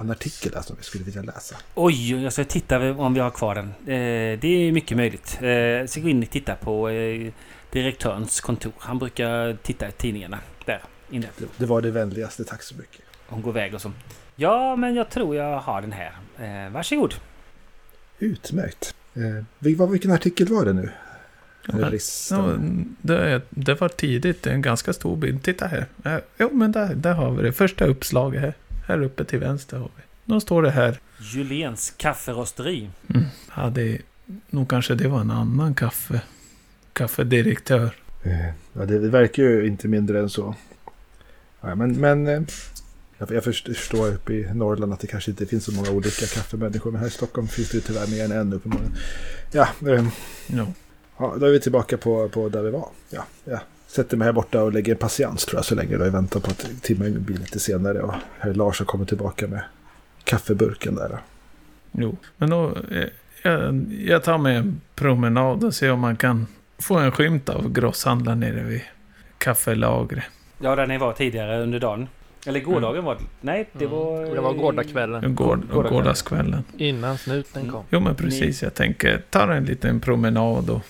en 0.02 0.12
artikel 0.12 0.52
där 0.52 0.62
som 0.62 0.76
vi 0.80 0.84
skulle 0.84 1.04
vilja 1.04 1.22
läsa. 1.22 1.56
Oj, 1.76 2.24
jag 2.24 2.34
ska 2.34 2.44
titta 2.44 2.92
om 2.92 3.14
vi 3.14 3.20
har 3.20 3.30
kvar 3.30 3.56
den. 3.56 3.68
Eh, 3.68 4.40
det 4.40 4.48
är 4.48 4.72
mycket 4.72 4.98
möjligt. 4.98 5.38
Eh, 5.42 5.50
jag 5.50 5.90
ska 5.90 6.02
gå 6.02 6.10
in 6.10 6.24
och 6.24 6.30
titta 6.30 6.56
på 6.56 6.90
eh, 6.90 7.32
direktörens 7.72 8.42
kontor. 8.42 8.74
Han 8.78 9.00
brukar 9.00 9.58
titta 9.64 9.88
i 9.88 9.92
tidningarna 9.92 10.40
där 10.66 10.82
inne. 11.10 11.28
Det, 11.58 11.66
var 11.66 11.82
det 11.82 11.92
vänligaste, 11.92 12.44
tack 12.44 12.64
så 12.64 12.76
mycket. 12.76 13.02
Hon 13.28 13.42
går 13.42 13.52
iväg 13.52 13.74
och 13.74 13.82
så. 13.82 13.92
Ja, 14.36 14.76
men 14.76 14.96
jag 14.96 15.10
tror 15.10 15.36
jag 15.36 15.60
har 15.60 15.82
den 15.82 15.92
här. 15.92 16.12
Eh, 16.40 16.72
varsågod. 16.72 17.14
Utmärkt. 18.20 18.96
Eh, 19.14 19.88
vilken 19.90 20.12
artikel 20.12 20.48
var 20.48 20.66
det 20.66 20.74
nu? 20.74 20.90
Ja, 21.68 21.74
Eller 21.78 22.00
Ja, 22.32 22.56
det, 23.02 23.42
det 23.50 23.82
var 23.82 23.90
tidigt. 23.90 24.44
Det 24.44 24.50
är 24.50 24.54
en 24.54 24.62
ganska 24.62 24.94
stor 24.94 25.16
bild. 25.18 25.44
Titta 25.44 25.68
här. 25.68 25.86
Jo, 26.38 26.50
men 26.54 26.72
där, 26.72 26.96
där 26.96 27.14
har 27.14 27.32
vi 27.32 27.44
det. 27.44 27.52
Första 27.54 27.86
uppslaget 27.86 28.42
här. 28.42 28.54
Här 28.88 29.02
uppe 29.04 29.26
till 29.26 29.40
vänster 29.40 29.78
har 29.78 29.90
vi. 29.96 30.02
Då 30.26 30.40
står 30.42 30.62
det 30.64 30.72
här. 30.72 31.00
Juléns 31.20 31.94
kafferosteri. 31.98 32.90
Ja, 33.56 33.70
det 33.70 33.98
nog 34.50 34.70
kanske 34.70 34.96
det 34.96 35.08
var 35.08 35.22
en 35.22 35.32
annan 35.32 35.74
kaffe. 35.76 36.22
Kaffedirektör. 36.94 37.90
Eh, 38.24 38.46
Ja, 38.74 38.86
det, 38.86 39.00
det 39.00 39.10
verkar 39.10 39.44
ju 39.44 39.68
inte 39.68 39.88
mindre 39.88 40.20
än 40.20 40.30
så. 40.30 40.56
Ja, 41.62 41.76
men 41.76 41.92
men 42.00 42.28
eh, 42.28 42.42
jag, 43.18 43.32
jag 43.32 43.44
först- 43.44 43.68
förstår 43.68 44.08
uppe 44.08 44.34
i 44.34 44.54
Norrland 44.54 44.94
att 44.94 45.00
det 45.00 45.08
kanske 45.08 45.32
inte 45.32 45.46
finns 45.46 45.64
så 45.66 45.72
många 45.72 45.90
olika 45.90 46.26
kaffemänniskor. 46.26 46.92
Men 46.92 47.00
här 47.02 47.08
i 47.08 47.12
Stockholm 47.12 47.48
finns 47.48 47.70
det 47.70 47.76
ju 47.78 47.82
tyvärr 47.82 48.08
mer 48.08 48.26
än 48.26 48.32
en 48.32 48.54
uppenbarligen. 48.54 48.96
Ja, 49.52 49.68
eh, 49.88 50.08
Ja. 50.48 50.68
Ja, 51.18 51.36
då 51.40 51.46
är 51.46 51.52
vi 51.52 51.60
tillbaka 51.60 51.98
på, 51.98 52.30
på 52.30 52.50
där 52.50 52.62
vi 52.62 52.70
var. 52.72 52.88
Ja, 53.10 53.24
ja. 53.46 53.60
Sätter 53.88 54.18
mig 54.18 54.26
här 54.26 54.34
borta 54.34 54.64
och 54.64 54.74
lägger 54.74 54.92
en 54.94 54.98
patiens 54.98 55.46
tror 55.46 55.58
jag 55.58 55.66
så 55.66 55.76
länge. 55.76 55.98
Då 55.98 56.06
jag 56.06 56.12
väntar 56.12 56.40
på 56.40 56.52
att 56.52 56.68
timmen 56.82 57.24
blir 57.24 57.38
lite 57.38 57.60
senare. 57.60 58.02
Och 58.02 58.14
herr 58.40 58.54
Lars 58.54 58.80
har 58.80 58.86
kommit 58.86 59.08
tillbaka 59.08 59.48
med 59.48 59.62
kaffeburken 60.24 60.96
där. 60.96 61.18
Jo, 61.92 62.18
men 62.38 62.50
då... 62.50 62.78
eh, 62.92 63.08
Jag, 63.44 63.86
jag 64.06 64.24
tar 64.24 64.38
mig 64.38 64.56
en 64.56 64.82
promenad 64.96 65.64
och 65.64 65.74
ser 65.74 65.92
om 65.92 66.00
man 66.00 66.16
kan 66.16 66.48
få 66.80 66.96
en 66.98 67.12
skymt 67.12 67.50
av 67.50 67.72
grosshandlaren 67.72 68.40
nere 68.40 68.64
vid 68.64 68.82
kaffelagret. 69.38 70.24
Ja, 70.60 70.76
där 70.76 70.88
ni 70.88 70.98
var 70.98 71.14
tidigare 71.14 71.64
under 71.64 71.80
dagen. 71.80 72.08
Eller 72.48 72.60
gårdagen 72.60 73.04
var 73.04 73.16
det. 73.16 73.22
Nej, 73.42 73.70
det 73.74 73.86
Mm. 73.86 73.98
var... 73.98 74.36
Det 74.36 74.42
var 74.42 74.54
gårdagskvällen. 74.54 75.36
Gård, 75.36 75.60
Gårdagskvällen. 75.72 76.64
Innan 76.78 77.18
snuten 77.18 77.62
Mm. 77.62 77.74
kom. 77.74 77.84
Jo, 77.90 78.00
men 78.00 78.16
precis. 78.16 78.64
Jag 78.64 78.74
tänker 78.74 79.22
ta 79.30 79.54
en 79.54 79.66
liten 79.66 80.00
promenad 80.00 80.70
och 80.70 80.82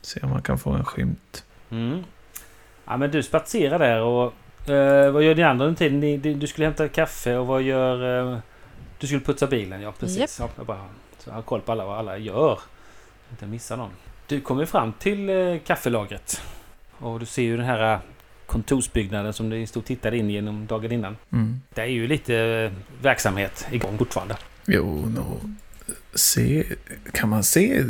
se 0.00 0.20
om 0.20 0.30
man 0.30 0.42
kan 0.42 0.58
få 0.58 0.70
en 0.70 0.84
skymt. 0.84 1.44
Mm. 1.70 2.04
Ja, 2.84 2.96
men 2.96 3.10
du 3.10 3.22
spatserar 3.22 3.78
där 3.78 4.00
och... 4.00 4.34
Eh, 4.70 5.10
vad 5.10 5.22
gör 5.22 5.34
ni 5.34 5.42
andra 5.42 5.66
under 5.66 5.78
tiden? 5.78 6.00
Ni, 6.00 6.16
du, 6.16 6.34
du 6.34 6.46
skulle 6.46 6.66
hämta 6.66 6.88
kaffe 6.88 7.36
och 7.36 7.46
vad 7.46 7.62
gör... 7.62 8.32
Eh, 8.32 8.38
du 8.98 9.06
skulle 9.06 9.20
putsa 9.20 9.46
bilen, 9.46 9.82
ja 9.82 9.92
precis. 9.92 10.18
Japp. 10.18 10.30
Ja, 10.38 10.48
jag, 10.56 10.66
bara, 10.66 10.84
så 11.18 11.30
jag 11.30 11.34
har 11.34 11.42
koll 11.42 11.60
på 11.60 11.72
alla 11.72 11.84
vad 11.84 11.98
alla 11.98 12.18
gör. 12.18 12.58
Inte 13.30 13.46
missa 13.46 13.76
någon. 13.76 13.90
Du 14.26 14.40
kommer 14.40 14.66
fram 14.66 14.92
till 14.92 15.28
eh, 15.28 15.58
kaffelagret. 15.66 16.42
Och 16.98 17.20
du 17.20 17.26
ser 17.26 17.42
ju 17.42 17.56
den 17.56 17.66
här 17.66 17.94
eh, 17.94 18.00
kontorsbyggnaden 18.46 19.32
som 19.32 19.50
du 19.50 19.66
stod 19.66 19.80
och 19.80 19.86
tittade 19.86 20.16
in 20.16 20.30
genom 20.30 20.66
dagen 20.66 20.92
innan. 20.92 21.16
Mm. 21.32 21.60
Det 21.74 21.80
är 21.80 21.86
ju 21.86 22.06
lite 22.06 22.36
eh, 22.36 22.72
verksamhet 23.02 23.66
igång 23.70 23.98
fortfarande. 23.98 24.36
Jo, 24.66 24.84
no. 25.06 25.40
Se, 26.14 26.64
kan 27.12 27.28
man 27.28 27.44
se 27.44 27.78
eh, 27.78 27.84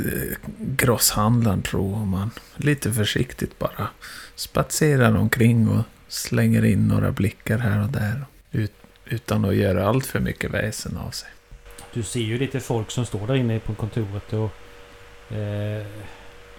grosshandlaren 0.59 1.63
tror 1.63 2.05
man 2.05 2.31
lite 2.57 2.93
försiktigt 2.93 3.59
bara 3.59 3.89
spatserar 4.35 5.17
omkring 5.17 5.69
och 5.69 5.83
slänger 6.09 6.65
in 6.65 6.89
några 6.89 7.13
blickar 7.13 7.59
här 7.59 7.83
och 7.83 7.89
där. 7.89 8.25
Ut, 8.53 8.73
utan 9.05 9.45
att 9.45 9.55
göra 9.55 9.89
allt 9.89 10.07
för 10.07 10.21
mycket 10.21 10.51
väsen 10.51 10.97
av 10.97 11.11
sig. 11.11 11.29
Du 11.93 12.03
ser 12.03 12.21
ju 12.21 12.39
lite 12.39 12.61
folk 12.61 12.91
som 12.91 13.07
står 13.07 13.27
där 13.27 13.35
inne 13.35 13.59
på 13.59 13.75
kontoret 13.75 14.33
och... 14.33 14.51
Eh, 15.37 15.87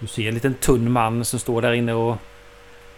du 0.00 0.06
ser 0.06 0.28
en 0.28 0.34
liten 0.34 0.54
tunn 0.54 0.90
man 0.90 1.24
som 1.24 1.38
står 1.38 1.62
där 1.62 1.72
inne 1.72 1.92
och 1.92 2.16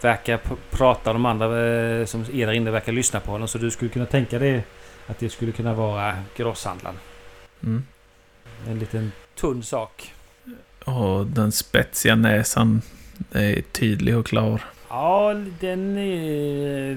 verkar 0.01 0.37
pr- 0.37 0.57
prata. 0.69 1.13
De 1.13 1.25
andra 1.25 1.45
eh, 1.45 2.05
som 2.05 2.21
är 2.21 2.45
där 2.45 2.53
inne 2.53 2.71
verkar 2.71 2.91
lyssna 2.91 3.19
på 3.19 3.31
honom. 3.31 3.47
Så 3.47 3.57
du 3.57 3.71
skulle 3.71 3.91
kunna 3.91 4.05
tänka 4.05 4.39
dig 4.39 4.63
att 5.07 5.19
det 5.19 5.29
skulle 5.29 5.51
kunna 5.51 5.73
vara 5.73 6.17
grosshandlaren. 6.37 6.97
Mm. 7.63 7.85
En 8.67 8.79
liten 8.79 9.11
tunn 9.35 9.63
sak. 9.63 10.13
Och 10.85 11.25
den 11.27 11.51
spetsiga 11.51 12.15
näsan 12.15 12.81
är 13.31 13.61
tydlig 13.61 14.17
och 14.17 14.25
klar. 14.25 14.61
Ja, 14.89 15.33
den 15.59 15.97
är 15.97 16.95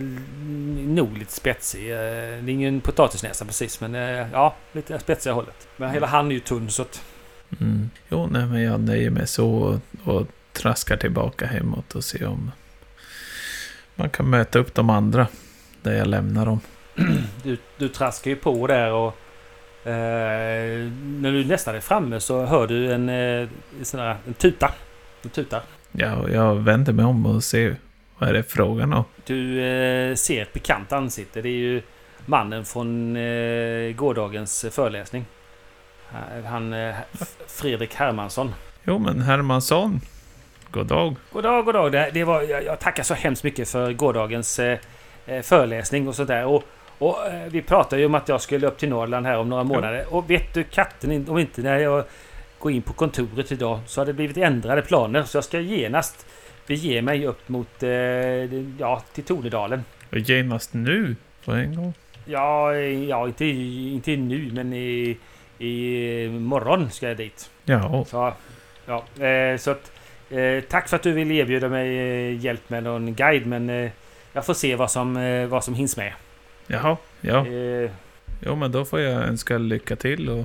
nog 0.88 1.18
lite 1.18 1.32
spetsig. 1.32 1.90
Eh, 1.90 1.96
Det 1.96 2.02
är 2.02 2.48
ingen 2.48 2.80
potatisnäsa 2.80 3.44
precis, 3.44 3.80
men 3.80 3.94
eh, 3.94 4.26
ja, 4.32 4.54
lite 4.72 4.98
spetsiga 4.98 5.32
hållet. 5.32 5.68
Men 5.76 5.90
hela 5.90 6.06
han 6.06 6.30
är 6.30 6.34
ju 6.34 6.40
tunn 6.40 6.70
så 6.70 6.82
att... 6.82 7.02
Mm. 7.60 7.90
Jo, 8.08 8.28
nej, 8.32 8.46
men 8.46 8.62
jag 8.62 8.80
nöjer 8.80 9.10
mig 9.10 9.26
så 9.26 9.50
och, 9.50 9.80
och 10.14 10.26
traskar 10.52 10.96
tillbaka 10.96 11.46
hemåt 11.46 11.94
och 11.94 12.04
ser 12.04 12.26
om 12.26 12.50
man 13.94 14.10
kan 14.10 14.30
möta 14.30 14.58
upp 14.58 14.74
de 14.74 14.90
andra 14.90 15.26
där 15.82 15.92
jag 15.92 16.06
lämnar 16.06 16.46
dem. 16.46 16.60
Du, 17.42 17.58
du 17.78 17.88
traskar 17.88 18.30
ju 18.30 18.36
på 18.36 18.66
där 18.66 18.92
och... 18.92 19.16
Eh, 19.84 19.92
när 21.20 21.32
du 21.32 21.44
nästan 21.44 21.74
är 21.76 21.80
framme 21.80 22.20
så 22.20 22.44
hör 22.44 22.66
du 22.66 22.92
en, 22.92 23.08
eh, 23.08 23.48
sån 23.82 24.00
här, 24.00 24.16
en 24.26 24.34
tuta. 24.34 24.74
En 25.22 25.30
tutar. 25.30 25.62
Ja, 25.92 26.28
jag 26.28 26.54
vänder 26.54 26.92
mig 26.92 27.04
om 27.04 27.26
och 27.26 27.44
ser 27.44 27.76
vad 28.18 28.28
är 28.28 28.32
det 28.32 28.42
frågan 28.42 28.92
om. 28.92 29.04
Du 29.26 29.60
eh, 29.60 30.14
ser 30.14 30.42
ett 30.42 30.52
bekant 30.52 30.92
ansikte. 30.92 31.42
Det 31.42 31.48
är 31.48 31.52
ju 31.52 31.82
mannen 32.26 32.64
från 32.64 33.16
eh, 33.16 33.92
gårdagens 33.92 34.66
föreläsning. 34.70 35.24
Eh, 36.12 36.44
Han 36.44 36.72
eh, 36.72 36.94
Fredrik 37.46 37.94
Hermansson. 37.94 38.54
Jo, 38.84 38.98
men 38.98 39.22
Hermansson. 39.22 40.00
God 40.70 40.86
dag. 40.86 41.16
God 41.32 41.42
dag, 41.42 41.64
god 41.64 41.74
dag. 41.74 41.92
Det, 41.92 42.10
det 42.14 42.24
var, 42.24 42.42
jag, 42.42 42.64
jag 42.64 42.80
tackar 42.80 43.02
så 43.02 43.14
hemskt 43.14 43.44
mycket 43.44 43.68
för 43.68 43.92
gårdagens 43.92 44.58
eh, 44.58 44.78
eh, 45.26 45.42
föreläsning 45.42 46.08
och 46.08 46.14
sådär. 46.14 46.44
Och, 46.44 46.64
och 46.98 47.26
eh, 47.26 47.48
vi 47.50 47.62
pratade 47.62 48.00
ju 48.02 48.06
om 48.06 48.14
att 48.14 48.28
jag 48.28 48.40
skulle 48.40 48.66
upp 48.66 48.78
till 48.78 48.88
Norrland 48.88 49.26
här 49.26 49.38
om 49.38 49.48
några 49.48 49.64
månader. 49.64 50.04
Och 50.10 50.30
vet 50.30 50.54
du 50.54 50.64
katten, 50.64 51.28
om 51.28 51.38
inte 51.38 51.62
när 51.62 51.78
jag 51.78 52.04
går 52.58 52.72
in 52.72 52.82
på 52.82 52.92
kontoret 52.92 53.52
idag 53.52 53.80
så 53.86 54.00
har 54.00 54.06
det 54.06 54.12
blivit 54.12 54.36
ändrade 54.36 54.82
planer. 54.82 55.22
Så 55.22 55.36
jag 55.36 55.44
ska 55.44 55.60
genast 55.60 56.26
bege 56.66 57.02
mig 57.02 57.26
upp 57.26 57.48
mot, 57.48 57.82
eh, 57.82 57.90
ja, 58.78 59.02
till 59.12 59.24
Tornedalen. 59.24 59.84
Och 60.10 60.18
genast 60.18 60.74
nu, 60.74 61.16
på 61.44 61.52
en 61.52 61.76
gång. 61.76 61.94
Ja, 62.24 62.74
eh, 62.74 63.04
ja 63.04 63.26
inte, 63.26 63.44
inte 63.44 64.16
nu 64.16 64.50
men 64.52 64.72
i, 64.72 65.16
i 65.58 66.28
morgon 66.28 66.90
ska 66.90 67.08
jag 67.08 67.16
dit. 67.16 67.50
Ja, 67.64 68.04
Så, 68.08 68.32
ja, 68.86 69.24
eh, 69.24 69.56
så 69.56 69.70
att, 69.70 69.92
eh, 70.30 70.60
tack 70.68 70.88
för 70.88 70.96
att 70.96 71.02
du 71.02 71.12
vill 71.12 71.30
erbjuda 71.32 71.68
mig 71.68 71.98
eh, 71.98 72.44
hjälp 72.44 72.70
med 72.70 72.82
någon 72.82 73.14
guide 73.14 73.46
men 73.46 73.70
eh, 73.70 73.90
jag 74.32 74.46
får 74.46 74.54
se 74.54 74.76
vad 74.76 74.90
som, 74.90 75.16
eh, 75.16 75.46
vad 75.46 75.64
som 75.64 75.74
hinns 75.74 75.96
med. 75.96 76.12
Jaha, 76.68 76.96
ja. 77.20 77.46
Eh, 77.46 77.90
Jo, 78.40 78.56
men 78.56 78.72
då 78.72 78.84
får 78.84 79.00
jag 79.00 79.22
önska 79.22 79.58
lycka 79.58 79.96
till. 79.96 80.28
Och... 80.30 80.44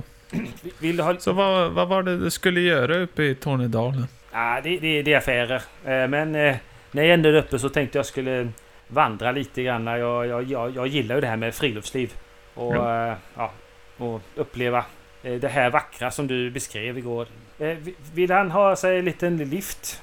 vill 0.78 0.96
du 0.96 1.02
ha... 1.02 1.16
Så 1.18 1.32
vad, 1.32 1.72
vad 1.72 1.88
var 1.88 2.02
det 2.02 2.18
du 2.18 2.30
skulle 2.30 2.60
göra 2.60 2.96
uppe 2.96 3.22
i 3.22 3.34
Tornedalen? 3.34 4.06
Ah, 4.32 4.60
det, 4.60 4.78
det, 4.78 5.02
det 5.02 5.12
är 5.12 5.18
affärer. 5.18 5.62
Eh, 5.84 6.08
men 6.08 6.34
eh, 6.34 6.56
när 6.92 7.02
jag 7.02 7.14
ändå 7.14 7.28
är 7.28 7.34
uppe 7.34 7.58
så 7.58 7.68
tänkte 7.68 7.98
jag 7.98 8.06
skulle 8.06 8.48
vandra 8.88 9.32
lite 9.32 9.62
grann. 9.62 9.86
Jag, 9.86 10.26
jag, 10.26 10.42
jag, 10.44 10.76
jag 10.76 10.86
gillar 10.86 11.14
ju 11.14 11.20
det 11.20 11.26
här 11.26 11.36
med 11.36 11.54
friluftsliv. 11.54 12.12
Och, 12.54 12.74
Ja. 12.74 13.08
eh, 13.10 13.16
ja, 13.36 13.52
och 13.96 14.20
uppleva 14.34 14.84
eh, 15.22 15.34
det 15.34 15.48
här 15.48 15.70
vackra 15.70 16.10
som 16.10 16.26
du 16.26 16.50
beskrev 16.50 16.98
igår. 16.98 17.26
Eh, 17.58 17.66
vi- 17.82 17.94
vill 18.14 18.30
han 18.30 18.50
ha 18.50 18.76
sig 18.76 18.98
en 18.98 19.04
liten 19.04 19.36
lift? 19.36 20.02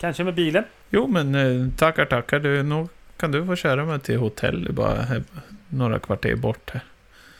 Kanske 0.00 0.24
med 0.24 0.34
bilen? 0.34 0.64
Jo, 0.90 1.06
men 1.06 1.72
tackar, 1.78 2.04
tackar. 2.04 2.38
Du, 2.38 2.62
nog 2.62 2.88
kan 3.16 3.30
du 3.32 3.46
få 3.46 3.56
köra 3.56 3.84
mig 3.84 4.00
till 4.00 4.18
hotell 4.18 4.72
bara 4.72 4.94
här, 5.02 5.22
några 5.68 5.98
kvarter 5.98 6.36
bort 6.36 6.70
här. 6.70 6.82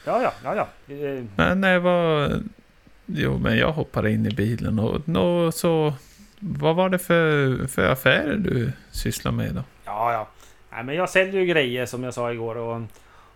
Ja, 0.05 0.23
ja, 0.23 0.33
ja, 0.45 0.55
ja. 0.87 0.95
Eh, 0.95 1.25
Men 1.37 1.61
nej, 1.61 1.79
vad... 1.79 2.49
Jo, 3.07 3.39
men 3.39 3.59
jag 3.59 3.73
hoppar 3.73 4.07
in 4.07 4.27
i 4.27 4.31
bilen 4.31 4.79
och 4.79 5.09
nå, 5.09 5.53
så... 5.53 5.95
Vad 6.39 6.77
var 6.77 6.89
det 6.89 6.99
för, 6.99 7.67
för 7.67 7.91
affärer 7.93 8.37
du 8.37 8.73
sysslar 8.91 9.33
med 9.33 9.55
då? 9.55 9.63
Ja, 9.85 10.13
ja. 10.13 10.29
Nej, 10.71 10.85
men 10.85 10.95
jag 10.95 11.11
säljer 11.11 11.41
ju 11.41 11.47
grejer 11.47 11.87
som 11.87 12.05
jag 12.05 12.15
sa 12.15 12.33
igår 12.33 12.57
och, 12.57 12.83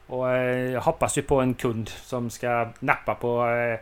och 0.07 0.31
eh, 0.31 0.71
jag 0.71 0.81
hoppas 0.81 1.19
ju 1.19 1.23
på 1.23 1.41
en 1.41 1.55
kund 1.55 1.89
som 1.89 2.31
ska 2.31 2.69
nappa 2.81 3.15
på 3.15 3.49
eh, 3.49 3.79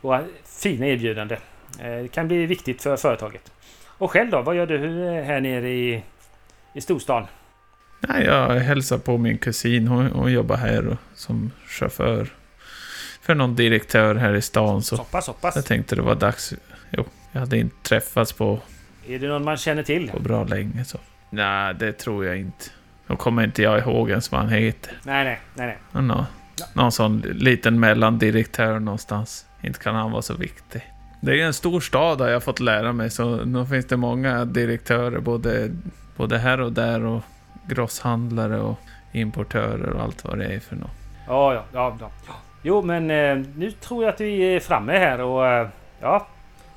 våra 0.00 0.24
fina 0.44 0.86
erbjudande. 0.86 1.36
Det 1.78 2.12
kan 2.12 2.28
bli 2.28 2.46
viktigt 2.46 2.82
för 2.82 2.96
företaget. 2.96 3.52
Och 3.86 4.10
själv 4.10 4.30
då? 4.30 4.42
Vad 4.42 4.56
gör 4.56 4.66
du 4.66 4.78
här 5.22 5.40
nere 5.40 5.68
i, 5.68 6.02
i 6.74 6.80
storstan? 6.80 7.26
Nej, 8.00 8.24
jag 8.24 8.48
hälsar 8.54 8.98
på 8.98 9.18
min 9.18 9.38
kusin. 9.38 9.88
Hon, 9.88 10.06
hon 10.06 10.32
jobbar 10.32 10.56
här 10.56 10.86
och, 10.88 10.96
som 11.14 11.50
chaufför 11.66 12.26
för 13.22 13.34
någon 13.34 13.56
direktör 13.56 14.14
här 14.14 14.34
i 14.34 14.42
stan. 14.42 14.82
Så 14.82 14.96
Så 14.96 15.04
pass, 15.04 15.24
så 15.26 15.32
pass. 15.32 15.56
jag 15.56 15.64
tänkte 15.64 15.96
det 15.96 16.02
var 16.02 16.14
dags. 16.14 16.54
Jo, 16.90 17.04
jag 17.32 17.40
hade 17.40 17.58
inte 17.58 17.76
träffats 17.82 18.32
på, 18.32 18.60
Är 19.08 19.18
det 19.18 19.28
någon 19.28 19.44
man 19.44 19.56
känner 19.56 19.82
till? 19.82 20.10
på 20.10 20.20
bra 20.20 20.44
länge. 20.44 20.84
Så. 20.84 20.98
Nej, 21.30 21.74
det 21.74 21.92
tror 21.92 22.26
jag 22.26 22.38
inte. 22.38 22.64
Då 23.06 23.16
kommer 23.16 23.44
inte 23.44 23.62
jag 23.62 23.78
ihåg 23.78 24.10
ens 24.10 24.32
vad 24.32 24.40
han 24.40 24.50
heter. 24.50 24.92
Nej, 25.02 25.24
nej, 25.24 25.40
nej, 25.54 25.66
nej. 25.66 25.78
Han 25.92 26.10
har 26.10 26.24
någon 26.72 26.92
sån 26.92 27.18
liten 27.20 27.80
mellandirektör 27.80 28.78
någonstans. 28.78 29.46
Inte 29.62 29.78
kan 29.78 29.94
han 29.94 30.10
vara 30.10 30.22
så 30.22 30.34
viktig. 30.34 30.82
Det 31.20 31.40
är 31.40 31.46
en 31.46 31.54
stor 31.54 31.80
stad 31.80 32.20
har 32.20 32.28
jag 32.28 32.42
fått 32.42 32.60
lära 32.60 32.92
mig, 32.92 33.10
så 33.10 33.36
nu 33.44 33.66
finns 33.66 33.86
det 33.86 33.96
många 33.96 34.44
direktörer 34.44 35.20
både, 35.20 35.70
både 36.16 36.38
här 36.38 36.60
och 36.60 36.72
där 36.72 37.04
och 37.04 37.22
grosshandlare 37.68 38.60
och 38.60 38.78
importörer 39.12 39.90
och 39.90 40.02
allt 40.02 40.24
vad 40.24 40.38
det 40.38 40.44
är 40.44 40.60
för 40.60 40.76
något. 40.76 40.90
Ja, 41.26 41.54
ja, 41.54 41.64
ja. 41.72 41.96
ja. 42.00 42.34
Jo, 42.62 42.82
men 42.82 43.10
eh, 43.10 43.46
nu 43.56 43.70
tror 43.70 44.04
jag 44.04 44.14
att 44.14 44.20
vi 44.20 44.54
är 44.56 44.60
framme 44.60 44.98
här 44.98 45.20
och 45.20 45.46
eh, 45.46 45.68
ja, 46.00 46.26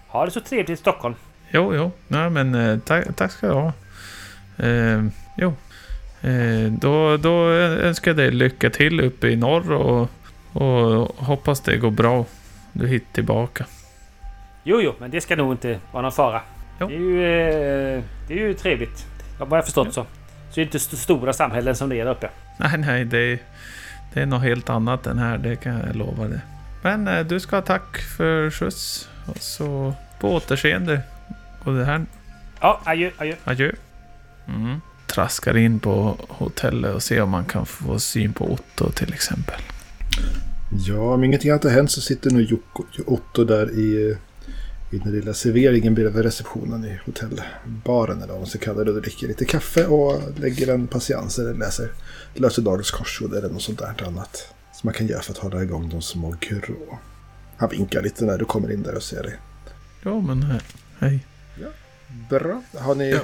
ha 0.08 0.26
det 0.26 0.32
så 0.32 0.40
trevligt 0.40 0.70
i 0.70 0.76
Stockholm. 0.76 1.16
Jo, 1.50 1.76
jo. 1.76 1.92
Nej, 2.08 2.30
men 2.30 2.56
eh, 2.56 2.80
tack, 2.80 3.06
tack 3.16 3.32
ska 3.32 3.48
du 3.48 3.54
ha. 3.54 3.74
Eh, 4.58 5.04
jo. 5.38 5.54
Eh, 6.22 6.72
då, 6.72 7.18
då 7.18 7.50
önskar 7.50 8.12
jag 8.12 8.18
dig 8.18 8.32
lycka 8.32 8.70
till 8.70 9.02
uppe 9.02 9.28
i 9.28 9.36
norr 9.36 9.72
och, 9.72 10.10
och 10.54 11.16
hoppas 11.26 11.62
det 11.62 11.78
går 11.78 11.92
bra. 11.92 12.26
Du 12.74 12.88
hittar 12.88 13.14
tillbaka. 13.14 13.66
Jo, 14.64 14.82
jo, 14.82 14.94
men 15.00 15.12
det 15.12 15.22
ska 15.22 15.36
nog 15.36 15.54
inte 15.54 15.80
vara 15.92 16.02
någon 16.02 16.12
fara. 16.12 16.42
Jo. 16.80 16.88
Det 16.88 16.96
är 16.96 17.00
ju, 17.00 17.24
eh, 17.98 18.04
det 18.28 18.34
är 18.34 18.38
ju 18.38 18.54
trevligt. 18.54 19.06
Vad 19.40 19.58
jag 19.58 19.66
förstått 19.66 19.94
så. 19.94 20.06
Så 20.52 20.56
det 20.56 20.62
är 20.62 20.66
inte 20.66 20.78
st 20.78 20.98
stora 20.98 21.34
samhällen 21.34 21.76
som 21.76 21.90
det 21.90 22.00
är 22.00 22.06
där 22.06 22.12
uppe. 22.12 22.30
Nej, 22.60 22.78
nej, 22.78 23.06
det, 23.06 23.40
det 24.14 24.22
är 24.22 24.26
något 24.26 24.42
helt 24.42 24.70
annat 24.70 25.08
än 25.08 25.18
här, 25.18 25.38
det 25.38 25.56
kan 25.56 25.78
jag 25.78 25.96
lova 25.96 26.28
dig. 26.28 26.40
Men 26.84 27.08
eh, 27.08 27.26
du 27.26 27.40
ska 27.40 27.56
ha 27.56 27.62
tack 27.62 27.98
för 28.18 28.50
skjuts. 28.50 29.10
Och 29.26 29.38
så 29.38 29.94
på 30.20 30.34
återseende. 30.36 31.02
Och 31.64 31.74
det 31.74 31.86
här, 31.86 32.06
Ja, 32.62 32.82
adjö, 32.84 33.12
adjö. 33.18 33.36
adjö. 33.44 33.72
Mm. 34.48 34.82
Traskar 35.08 35.58
in 35.58 35.80
på 35.80 36.18
hotellet 36.30 36.96
och 36.96 37.04
ser 37.04 37.22
om 37.22 37.30
man 37.30 37.46
kan 37.46 37.66
få 37.66 38.00
syn 38.00 38.34
på 38.34 38.52
Otto 38.52 38.92
till 38.92 39.14
exempel. 39.14 39.62
Ja, 40.88 41.14
om 41.14 41.24
ingenting 41.24 41.52
annat 41.52 41.64
har 41.64 41.72
hänt 41.72 41.92
så 41.92 42.02
sitter 42.02 42.32
nu 42.32 42.58
Otto 43.06 43.44
där 43.44 43.72
i, 43.72 44.18
i 44.92 44.98
den 44.98 45.12
lilla 45.14 45.34
serveringen 45.34 45.96
bredvid 45.96 46.24
receptionen 46.24 46.86
i 46.86 47.00
hotellbaren 47.06 48.18
eller 48.18 48.28
vad 48.34 48.38
man 48.42 48.48
ska 48.48 48.60
kalla 48.60 48.84
det. 48.84 48.92
Och 48.92 49.02
dricker 49.02 49.28
lite 49.28 49.46
kaffe 49.46 49.86
och 49.86 50.22
lägger 50.40 50.74
en 50.74 50.88
patiens 50.88 51.40
eller 51.40 51.54
läser, 51.54 51.90
löser 52.34 52.62
dagens 52.62 52.92
korsord 52.92 53.34
eller 53.34 53.50
något 53.50 53.62
sånt 53.62 53.80
där 53.80 54.08
annat. 54.08 54.54
Som 54.74 54.88
man 54.88 54.94
kan 54.94 55.08
göra 55.08 55.22
för 55.22 55.32
att 55.32 55.38
hålla 55.38 55.64
igång 55.64 55.90
de 55.90 56.02
små 56.02 56.36
grå. 56.40 57.00
Han 57.58 57.70
vinkar 57.70 58.02
lite 58.02 58.26
när 58.26 58.38
du 58.38 58.46
kommer 58.46 58.72
in 58.72 58.84
där 58.84 58.96
och 58.96 59.04
ser 59.04 59.24
dig. 59.24 59.40
Jo, 60.04 60.22
men 60.22 60.42
eh, 60.44 60.58
hej. 61.00 61.26
Bra. 62.30 62.62
Har 62.78 62.96
ni 62.96 63.20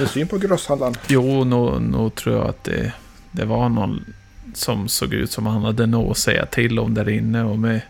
Ja. 0.00 0.06
syn 0.06 0.28
på 0.28 0.38
grosshandlaren? 0.38 0.94
Jo, 1.08 1.44
nog 1.44 1.82
nog 1.82 2.14
tror 2.14 2.36
jag 2.36 2.46
att 2.48 2.64
det, 2.64 2.92
det 3.32 3.44
var 3.44 3.68
någon 3.68 4.04
som 4.54 4.88
såg 4.88 5.14
ut 5.14 5.30
som 5.30 5.46
han 5.46 5.62
hade 5.62 5.86
något 5.86 6.10
att 6.10 6.18
säga 6.18 6.46
till 6.46 6.78
om 6.78 6.94
där 6.94 7.08
inne 7.08 7.44
och 7.44 7.58
med 7.58 7.80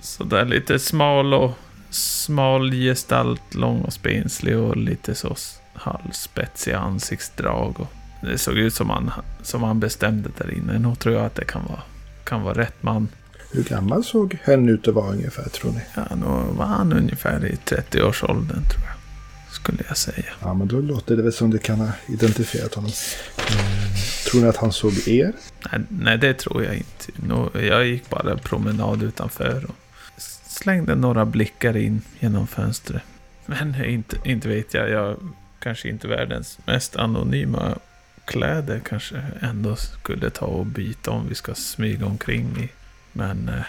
sådär 0.00 0.44
lite 0.44 0.78
smal 0.78 1.34
och 1.34 1.50
smal 1.94 2.72
gestalt, 2.72 3.54
lång 3.54 3.80
och 3.80 3.92
spenslig 3.92 4.58
och 4.58 4.76
lite 4.76 5.14
så 5.14 5.36
halvspetsiga 5.74 6.78
ansiktsdrag. 6.78 7.80
Och 7.80 7.92
det 8.22 8.38
såg 8.38 8.56
ut 8.56 8.74
som 8.74 8.90
han, 8.90 9.10
som 9.42 9.62
han 9.62 9.80
bestämde 9.80 10.30
där 10.38 10.54
inne. 10.54 10.78
Nog 10.78 10.98
tror 10.98 11.14
jag 11.14 11.24
att 11.24 11.34
det 11.34 11.44
kan 11.44 11.64
vara, 11.64 11.82
kan 12.24 12.42
vara 12.42 12.58
rätt 12.58 12.82
man. 12.82 13.08
Hur 13.52 13.64
gammal 13.64 14.04
såg 14.04 14.38
hen 14.42 14.68
ut 14.68 14.88
att 14.88 14.94
vara 14.94 15.10
ungefär 15.10 15.48
tror 15.48 15.72
ni? 15.72 15.80
Ja, 15.94 16.16
nog 16.16 16.56
var 16.56 16.66
han 16.66 16.92
ungefär 16.92 17.46
i 17.46 17.58
30-årsåldern 17.64 18.62
tror 18.62 18.84
jag. 18.84 18.94
Skulle 19.54 19.78
jag 19.88 19.96
säga. 19.96 20.24
Ja, 20.40 20.54
men 20.54 20.68
då 20.68 20.80
låter 20.80 21.16
det 21.16 21.22
väl 21.22 21.32
som 21.32 21.50
du 21.50 21.58
kan 21.58 21.80
ha 21.80 21.90
identifierat 22.06 22.74
honom. 22.74 22.90
Mm. 23.50 23.64
Tror 24.30 24.40
ni 24.40 24.48
att 24.48 24.56
han 24.56 24.72
såg 24.72 25.08
er? 25.08 25.32
Nej, 25.72 25.80
nej, 25.88 26.18
det 26.18 26.34
tror 26.34 26.64
jag 26.64 26.74
inte. 26.74 27.66
Jag 27.66 27.86
gick 27.86 28.10
bara 28.10 28.36
promenad 28.36 29.02
utanför 29.02 29.64
och 29.68 29.76
slängde 30.54 30.94
några 30.94 31.24
blickar 31.24 31.76
in 31.76 32.02
genom 32.20 32.46
fönstret. 32.46 33.02
Men 33.46 33.84
inte, 33.84 34.16
inte 34.24 34.48
vet 34.48 34.74
jag, 34.74 34.90
jag 34.90 35.16
kanske 35.58 35.88
inte 35.88 36.08
världens 36.08 36.58
mest 36.66 36.96
anonyma 36.96 37.78
kläder 38.24 38.80
kanske 38.84 39.22
ändå 39.40 39.76
skulle 39.76 40.30
ta 40.30 40.46
och 40.46 40.66
byta 40.66 41.10
om 41.10 41.28
vi 41.28 41.34
ska 41.34 41.54
smyga 41.54 42.06
omkring 42.06 42.56
i. 42.60 42.68
Men 43.12 43.48
eh, 43.48 43.64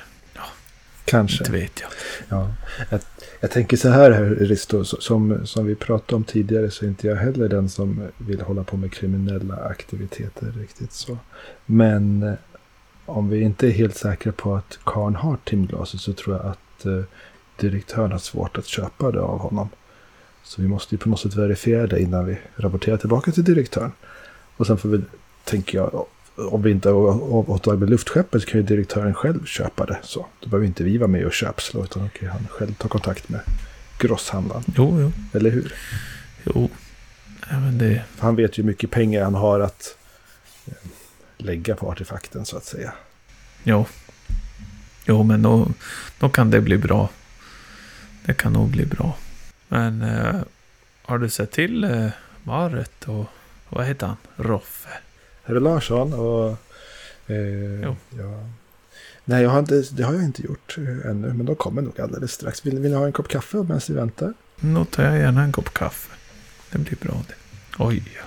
Kanske. 1.06 1.44
inte 1.44 1.52
vet 1.52 1.82
jag. 1.82 1.90
Ja. 2.30 2.54
Jag, 2.90 3.02
jag 3.40 3.52
tänker 3.52 3.78
så 3.78 3.90
här, 3.90 4.12
här 4.12 4.26
Risto, 4.26 4.86
som, 4.86 5.48
som 5.48 5.66
vi 5.66 5.76
pratade 5.76 6.16
om 6.16 6.24
tidigare 6.24 6.72
så 6.72 6.86
är 6.86 6.90
inte 6.90 7.08
jag 7.08 7.16
heller 7.16 7.50
den 7.50 7.70
som 7.70 8.08
vill 8.18 8.42
hålla 8.42 8.64
på 8.64 8.78
med 8.78 8.94
kriminella 8.94 9.56
aktiviteter 9.56 10.52
riktigt 10.52 10.94
så. 10.94 11.18
Men 11.66 12.24
eh, 12.24 12.34
om 13.06 13.30
vi 13.30 13.42
inte 13.42 13.68
är 13.68 13.72
helt 13.72 13.98
säkra 13.98 14.32
på 14.32 14.56
att 14.56 14.80
Karn 14.84 15.16
har 15.16 15.38
timglaset 15.44 16.02
så 16.02 16.14
tror 16.14 16.36
jag 16.36 16.46
att 16.46 16.60
eh, 16.86 17.04
direktören 17.60 18.12
har 18.12 18.20
svårt 18.20 18.58
att 18.58 18.66
köpa 18.66 19.12
det 19.12 19.22
av 19.22 19.40
honom. 19.40 19.70
Så 20.44 20.62
vi 20.62 20.68
måste 20.68 20.96
ju 20.96 21.00
på 21.00 21.10
något 21.10 21.20
sätt 21.20 21.34
verifiera 21.36 21.88
det 21.88 22.00
innan 22.02 22.26
vi 22.26 22.38
rapporterar 22.56 22.98
tillbaka 22.98 23.32
till 23.32 23.44
direktören. 23.44 23.92
Och 24.58 24.68
sen 24.68 24.78
får 24.78 24.90
vi, 24.90 25.02
tänker 25.44 25.78
jag, 25.78 26.06
om 26.36 26.62
vi 26.62 26.72
inte 26.72 26.90
har 26.90 27.24
åtagit 27.50 27.80
med 27.80 27.90
luftskeppet 27.90 28.46
kan 28.46 28.60
ju 28.60 28.66
direktören 28.68 29.14
själv 29.14 29.46
köpa 29.46 29.86
det. 29.86 29.98
Så 30.04 30.26
då 30.40 30.50
behöver 30.50 30.68
inte 30.68 30.84
vi 30.84 30.98
vara 30.98 31.08
med 31.08 31.26
och 31.26 31.34
köpslå 31.34 31.84
utan 31.84 32.04
då 32.04 32.10
kan 32.20 32.30
han 32.30 32.48
själv 32.50 32.74
ta 32.74 32.88
kontakt 32.88 33.30
med 33.30 33.42
grosshandlaren. 34.00 34.64
Jo, 34.78 34.98
jo, 35.02 35.12
Eller 35.34 35.50
hur? 35.50 35.74
jo. 36.44 36.70
Ja, 37.50 37.56
det, 37.58 38.04
För 38.16 38.22
han 38.26 38.36
vet 38.36 38.58
ju 38.58 38.64
hur 38.64 38.68
mycket 38.68 38.92
pengar 38.92 39.24
han 39.24 39.36
har 39.36 39.60
att 39.60 39.98
eh, 40.68 40.74
lägga 41.38 41.76
på 41.76 41.92
artefakten 41.92 42.46
så 42.46 42.58
att 42.58 42.66
säga. 42.66 42.94
jo. 43.64 43.86
Jo, 45.06 45.24
men 45.24 45.42
då, 45.42 45.68
då 46.20 46.30
kan 46.30 46.52
det 46.52 46.62
bli 46.62 46.78
bra. 46.78 47.10
Det 48.26 48.34
kan 48.34 48.54
nog 48.54 48.70
bli 48.70 48.86
bra. 48.86 49.18
Men 49.68 50.02
eh, 50.02 50.36
har 51.02 51.18
du 51.18 51.30
sett 51.30 51.52
till 51.52 51.84
eh, 51.84 52.08
Maret 52.44 53.08
och 53.08 53.26
vad 53.70 53.86
heter 53.86 54.08
han? 54.08 54.18
Roffe? 54.36 54.90
Herr 55.44 55.60
Larsson 55.60 56.14
och... 56.14 56.50
Eh, 57.28 57.82
Jo. 57.84 57.96
ja. 58.18 58.50
Nej, 59.26 59.44
jag 59.44 59.50
har 59.50 59.60
inte, 59.60 59.84
det 59.92 60.04
har 60.04 60.14
jag 60.14 60.24
inte 60.24 60.42
gjort 60.42 60.76
eh, 60.78 61.10
ännu. 61.10 61.34
Men 61.34 61.46
de 61.46 61.56
kommer 61.56 61.82
nog 61.82 62.02
alldeles 62.02 62.32
strax. 62.32 62.66
Vill, 62.66 62.80
vill 62.80 62.92
ni 62.92 62.98
ha 62.98 63.06
en 63.06 63.12
kopp 63.12 63.28
kaffe 63.28 63.58
medan 63.58 63.82
vi 63.88 63.94
väntar? 63.94 64.34
Då 64.60 64.86
tar 64.86 65.04
jag 65.04 65.18
gärna 65.18 65.44
en 65.44 65.52
kopp 65.52 65.74
kaffe. 65.74 66.10
Det 66.72 66.78
blir 66.78 66.98
bra 67.02 67.24
det. 67.28 67.36
Oj, 67.84 68.00
gott. 68.00 68.25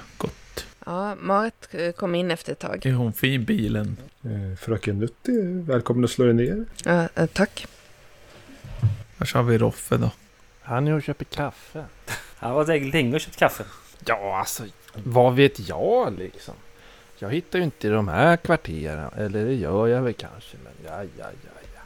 Ja, 0.88 1.14
Marit 1.14 1.68
kom 1.96 2.14
in 2.14 2.30
efter 2.30 2.52
ett 2.52 2.58
tag. 2.58 2.86
Är 2.86 2.92
hon 2.92 3.12
fin 3.12 3.44
bilen? 3.44 3.96
Eh, 4.24 4.58
fröken 4.58 4.98
Nutti, 4.98 5.62
välkommen 5.66 6.04
att 6.04 6.10
slå 6.10 6.28
er 6.28 6.32
ner. 6.32 6.64
Ja, 6.84 7.08
eh, 7.14 7.26
tack. 7.26 7.66
Var 9.16 9.34
har 9.34 9.42
vi 9.42 9.58
Roffe 9.58 9.96
då? 9.96 10.10
Han 10.60 10.88
är 10.88 10.94
och 10.94 11.02
köper 11.02 11.24
kaffe. 11.24 11.84
Han 12.36 12.54
var 12.54 12.64
säkert 12.64 12.92
länge 12.92 13.14
och 13.14 13.20
köpt 13.20 13.36
kaffe. 13.36 13.64
Ja, 14.06 14.38
alltså 14.38 14.62
vad 15.04 15.34
vet 15.34 15.68
jag 15.68 16.18
liksom? 16.18 16.54
Jag 17.18 17.30
hittar 17.30 17.58
ju 17.58 17.64
inte 17.64 17.86
i 17.86 17.90
de 17.90 18.08
här 18.08 18.36
kvarteren. 18.36 19.10
Eller 19.16 19.44
det 19.44 19.54
gör 19.54 19.86
jag 19.86 20.02
väl 20.02 20.14
kanske. 20.14 20.56
Men 20.64 20.72
ja, 20.84 21.02
ja, 21.02 21.08
ja, 21.18 21.60
ja. 21.74 21.80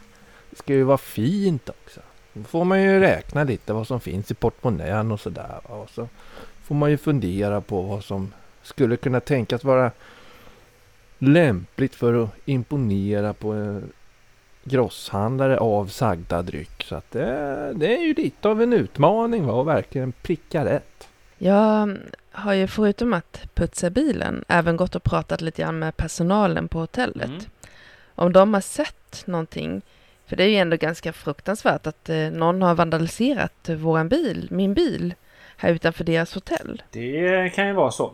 Det 0.51 0.57
ska 0.57 0.73
ju 0.73 0.83
vara 0.83 0.99
fint 0.99 1.69
också. 1.69 2.01
Då 2.33 2.45
får 2.45 2.65
man 2.65 2.83
ju 2.83 3.01
räkna 3.01 3.45
lite 3.45 3.73
vad 3.73 3.87
som 3.87 4.01
finns 4.01 4.31
i 4.31 4.35
portmonnän 4.35 5.13
och 5.13 5.21
sådär. 5.21 5.61
Och 5.63 5.91
så 5.91 6.09
får 6.65 6.75
man 6.75 6.91
ju 6.91 6.97
fundera 6.97 7.61
på 7.61 7.83
vad 7.83 8.05
som 8.05 8.33
skulle 8.63 8.97
kunna 8.97 9.21
tänkas 9.21 9.65
vara 9.65 9.91
lämpligt 11.19 11.95
för 11.95 12.25
att 12.25 12.31
imponera 12.45 13.33
på 13.33 13.53
en 13.53 13.93
grosshandlare 14.65 15.59
av 15.59 15.87
sagda 15.87 16.43
dryck. 16.43 16.85
Så 16.89 16.97
att 16.97 17.11
det, 17.11 17.73
det 17.75 17.97
är 17.97 18.03
ju 18.03 18.15
lite 18.15 18.49
av 18.49 18.63
en 18.63 18.73
utmaning 18.73 19.47
va, 19.47 19.61
att 19.61 19.67
verkligen 19.67 20.13
pricka 20.13 20.65
rätt. 20.65 21.09
Jag 21.39 21.99
har 22.31 22.53
ju 22.53 22.67
förutom 22.67 23.13
att 23.13 23.45
putsa 23.55 23.91
bilen 23.91 24.45
även 24.49 24.77
gått 24.77 24.95
och 24.95 25.03
pratat 25.03 25.41
lite 25.41 25.63
grann 25.63 25.79
med 25.79 25.97
personalen 25.97 26.69
på 26.69 26.79
hotellet. 26.79 27.29
Mm. 27.29 27.41
Om 28.15 28.33
de 28.33 28.55
har 28.55 28.61
sett 28.61 29.27
någonting. 29.27 29.83
För 30.27 30.37
det 30.37 30.45
är 30.45 30.49
ju 30.49 30.57
ändå 30.57 30.77
ganska 30.77 31.13
fruktansvärt 31.13 31.87
att 31.87 32.09
eh, 32.09 32.17
någon 32.17 32.63
har 32.63 32.75
vandaliserat 32.75 33.69
eh, 33.69 33.77
våran 33.77 34.09
bil, 34.09 34.49
min 34.51 34.75
bil, 34.75 35.15
här 35.57 35.71
utanför 35.71 36.05
deras 36.05 36.35
hotell. 36.35 36.83
Det 36.91 37.55
kan 37.55 37.67
ju 37.67 37.73
vara 37.73 37.91
så. 37.91 38.13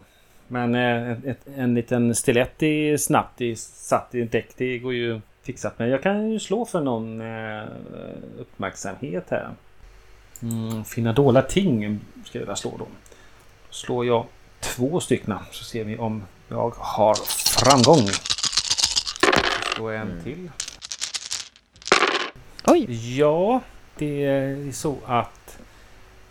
Men 0.49 0.75
eh, 0.75 1.11
ett, 1.11 1.47
en 1.57 1.75
liten 1.75 2.15
stilett 2.15 2.63
i 2.63 2.99
snabbt 2.99 3.41
i, 3.41 3.57
satt 3.57 4.15
i 4.15 4.25
däck, 4.25 4.49
det 4.57 4.79
går 4.79 4.95
ju 4.95 5.21
fixat. 5.43 5.79
Men 5.79 5.89
jag 5.89 6.03
kan 6.03 6.31
ju 6.31 6.39
slå 6.39 6.65
för 6.65 6.81
någon 6.81 7.21
eh, 7.21 7.63
uppmärksamhet 8.39 9.25
här. 9.31 9.51
Mm, 10.43 10.85
finna 10.85 11.13
dolda 11.13 11.43
ting 11.43 12.01
ska 12.25 12.39
jag 12.39 12.41
vilja 12.41 12.57
slå 12.57 12.77
då. 12.79 12.87
Slår 13.71 14.07
jag 14.07 14.27
två 14.61 15.01
stycken. 15.01 15.35
Så 15.51 15.65
ser 15.65 15.85
vi 15.85 15.99
om 15.99 16.23
jag 16.49 16.75
har 16.77 17.15
framgång. 17.65 18.09
Så 19.77 19.89
en 19.89 20.21
till. 20.25 20.51
Oj, 22.67 23.17
Ja, 23.19 23.61
det 23.99 24.25
är 24.25 24.73
så 24.73 24.97
att 25.07 25.59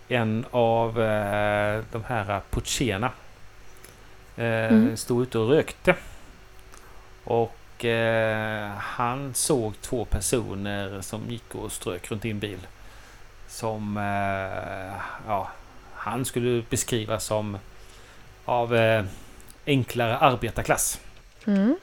en 0.07 0.45
av 0.51 1.01
eh, 1.01 1.83
de 1.91 2.03
här 2.03 2.41
Puccena 2.49 3.11
Mm. 4.37 4.97
stod 4.97 5.23
ute 5.23 5.39
och 5.39 5.49
rökte. 5.49 5.95
Och 7.23 7.85
eh, 7.85 8.69
han 8.69 9.33
såg 9.33 9.81
två 9.81 10.05
personer 10.05 11.01
som 11.01 11.29
gick 11.29 11.55
och 11.55 11.71
strök 11.71 12.11
runt 12.11 12.25
i 12.25 12.31
en 12.31 12.39
bil. 12.39 12.59
Som 13.47 13.97
eh, 13.97 15.01
ja, 15.27 15.49
han 15.93 16.25
skulle 16.25 16.63
beskriva 16.69 17.19
som 17.19 17.57
av 18.45 18.75
eh, 18.75 19.05
enklare 19.65 20.17
arbetarklass. 20.17 20.99
mm. 21.45 21.77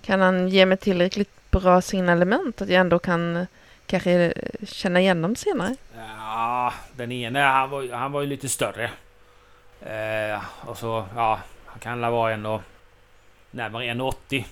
kan 0.00 0.20
han 0.20 0.48
ge 0.48 0.66
mig 0.66 0.76
tillräckligt 0.76 1.50
bra 1.50 1.80
signalement 1.80 2.62
att 2.62 2.68
jag 2.68 2.80
ändå 2.80 2.98
kan 2.98 3.36
eh, 3.36 3.46
kanske 3.86 4.12
eh, 4.12 4.66
känna 4.66 5.00
igen 5.00 5.22
dem 5.22 5.36
senare? 5.36 5.76
Ja, 6.18 6.72
den 6.96 7.12
ena 7.12 7.52
han 7.52 7.70
var, 7.70 7.92
han 7.92 8.12
var 8.12 8.20
ju 8.20 8.26
lite 8.26 8.48
större. 8.48 8.90
Eh, 9.80 10.42
och 10.60 10.78
så, 10.78 11.04
ja, 11.16 11.40
han 11.74 11.80
kan 11.80 12.00
la 12.00 12.10
vara 12.10 12.32
en 12.32 12.46
och 12.46 12.60
närmare 13.50 13.84
1,80. 13.84 14.44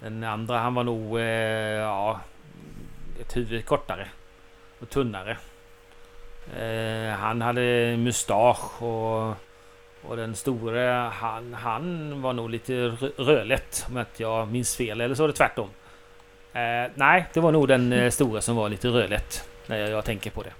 Den 0.00 0.24
andra 0.24 0.58
han 0.58 0.74
var 0.74 0.84
nog, 0.84 1.18
eh, 1.18 1.24
ja, 1.24 2.20
ett 3.20 3.36
huvud 3.36 3.66
kortare 3.66 4.08
och 4.80 4.90
tunnare. 4.90 5.36
Eh, 6.58 7.16
han 7.18 7.42
hade 7.42 7.96
mustasch 7.98 8.82
och, 8.82 9.34
och 10.02 10.16
den 10.16 10.34
store 10.34 11.10
han, 11.14 11.54
han 11.54 12.22
var 12.22 12.32
nog 12.32 12.50
lite 12.50 12.72
rö- 12.72 13.12
rödlätt 13.16 13.86
om 13.88 13.98
inte 13.98 14.22
jag 14.22 14.48
minns 14.48 14.76
fel. 14.76 15.00
Eller 15.00 15.14
så 15.14 15.22
var 15.22 15.28
det 15.28 15.34
tvärtom. 15.34 15.68
Eh, 16.52 16.90
nej, 16.94 17.26
det 17.32 17.40
var 17.40 17.52
nog 17.52 17.68
den 17.68 17.92
eh, 17.92 18.10
stora 18.10 18.40
som 18.40 18.56
var 18.56 18.68
lite 18.68 18.88
rödlätt. 18.88 19.48
När 19.66 19.76
jag, 19.78 19.90
jag 19.90 20.04
tänker 20.04 20.30
på 20.30 20.42
det. 20.42 20.52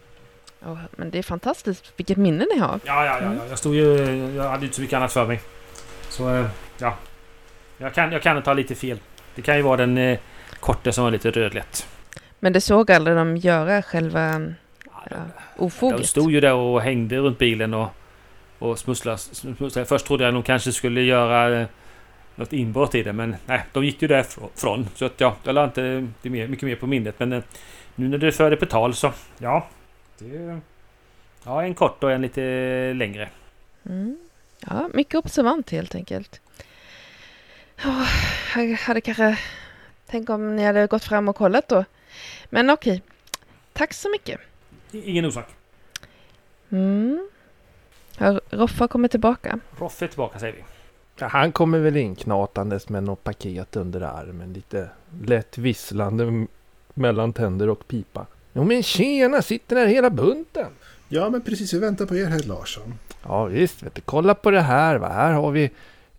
Åh, 0.66 0.78
men 0.90 1.10
det 1.10 1.18
är 1.18 1.22
fantastiskt 1.22 1.92
vilket 1.96 2.16
minne 2.16 2.46
ni 2.54 2.58
har. 2.58 2.80
Ja, 2.84 3.04
ja, 3.04 3.20
ja. 3.22 3.34
ja. 3.34 3.46
Jag 3.48 3.58
stod 3.58 3.74
ju... 3.74 3.96
Jag 4.36 4.48
hade 4.48 4.64
inte 4.64 4.76
så 4.76 4.82
mycket 4.82 4.96
annat 4.96 5.12
för 5.12 5.26
mig. 5.26 5.40
Så, 6.18 6.34
eh, 6.34 6.46
ja. 6.78 6.94
Jag 7.78 7.94
kan, 7.94 8.12
jag 8.12 8.22
kan 8.22 8.42
ta 8.42 8.54
lite 8.54 8.74
fel. 8.74 8.98
Det 9.34 9.42
kan 9.42 9.56
ju 9.56 9.62
vara 9.62 9.76
den 9.76 9.98
eh, 9.98 10.18
korta 10.60 10.92
som 10.92 11.04
var 11.04 11.10
lite 11.10 11.30
rödlätt. 11.30 11.86
Men 12.40 12.52
det 12.52 12.60
såg 12.60 12.90
aldrig 12.90 13.16
de 13.16 13.36
göra 13.36 13.82
själva 13.82 14.40
Ja, 14.84 15.02
ja, 15.10 15.16
De 15.56 15.64
ofoget? 15.64 16.06
stod 16.06 16.32
ju 16.32 16.40
där 16.40 16.54
och 16.54 16.80
hängde 16.82 17.16
runt 17.16 17.38
bilen 17.38 17.74
och, 17.74 17.88
och 18.58 18.78
smusslade, 18.78 19.18
smusslade. 19.18 19.86
Först 19.86 20.06
trodde 20.06 20.24
jag 20.24 20.34
de 20.34 20.42
kanske 20.42 20.72
skulle 20.72 21.02
göra 21.02 21.60
eh, 21.60 21.66
något 22.34 22.52
inbrott 22.52 22.94
i 22.94 23.02
det, 23.02 23.12
men 23.12 23.36
nej, 23.46 23.64
de 23.72 23.84
gick 23.84 24.02
ju 24.02 24.08
därifrån. 24.08 24.88
Så 24.94 25.04
att 25.04 25.20
ja, 25.20 25.36
jag 25.42 25.54
la 25.54 25.64
inte 25.64 26.06
det 26.22 26.30
mer, 26.30 26.48
mycket 26.48 26.64
mer 26.64 26.76
på 26.76 26.86
minnet. 26.86 27.14
Men 27.18 27.32
eh, 27.32 27.42
nu 27.94 28.08
när 28.08 28.18
du 28.18 28.32
för 28.32 28.50
det 28.50 28.56
på 28.56 28.66
tal 28.66 28.94
så, 28.94 29.12
ja. 29.38 29.66
Det, 30.18 30.60
ja, 31.44 31.62
en 31.62 31.74
kort 31.74 32.04
och 32.04 32.12
en 32.12 32.22
lite 32.22 32.40
längre. 32.94 33.28
Mm. 33.86 34.16
Ja, 34.60 34.88
mycket 34.94 35.14
observant 35.14 35.70
helt 35.70 35.94
enkelt. 35.94 36.40
Oh, 37.84 38.08
jag 38.56 38.76
hade 38.76 39.00
kanske... 39.00 39.38
Tänk 40.06 40.30
om 40.30 40.56
ni 40.56 40.64
hade 40.64 40.86
gått 40.86 41.04
fram 41.04 41.28
och 41.28 41.36
kollat 41.36 41.68
då. 41.68 41.84
Men 42.50 42.70
okej. 42.70 43.02
Tack 43.72 43.94
så 43.94 44.10
mycket. 44.10 44.40
Ingen 44.92 45.24
orsak. 45.24 45.48
Mm. 46.70 47.28
Har 48.16 48.40
Roffa 48.50 48.88
kommit 48.88 49.10
tillbaka? 49.10 49.60
Roffe 49.78 50.04
är 50.04 50.08
tillbaka 50.08 50.38
säger 50.38 50.52
vi. 50.52 50.64
Ja, 51.18 51.26
han 51.26 51.52
kommer 51.52 51.78
väl 51.78 51.96
inknatandes 51.96 52.88
med 52.88 53.02
något 53.02 53.24
paket 53.24 53.76
under 53.76 54.00
armen. 54.00 54.52
Lite 54.52 54.88
lätt 55.24 55.58
visslande 55.58 56.46
mellan 56.94 57.32
tänder 57.32 57.68
och 57.68 57.88
pipa. 57.88 58.26
Jo 58.52 58.64
men 58.64 58.82
tjena, 58.82 59.42
sitter 59.42 59.76
där 59.76 59.86
hela 59.86 60.10
bunten. 60.10 60.72
Ja, 61.08 61.30
men 61.30 61.42
precis. 61.42 61.74
Vi 61.74 61.78
väntar 61.78 62.06
på 62.06 62.16
er, 62.16 62.26
herr 62.26 62.42
Larsson. 62.42 62.94
Ja 63.28 63.44
visst, 63.44 63.82
vet 63.82 63.94
du. 63.94 64.00
kolla 64.00 64.34
på 64.34 64.50
det 64.50 64.60
här 64.60 64.96
va. 64.96 65.08
Här 65.08 65.32
har 65.32 65.50
vi 65.50 65.70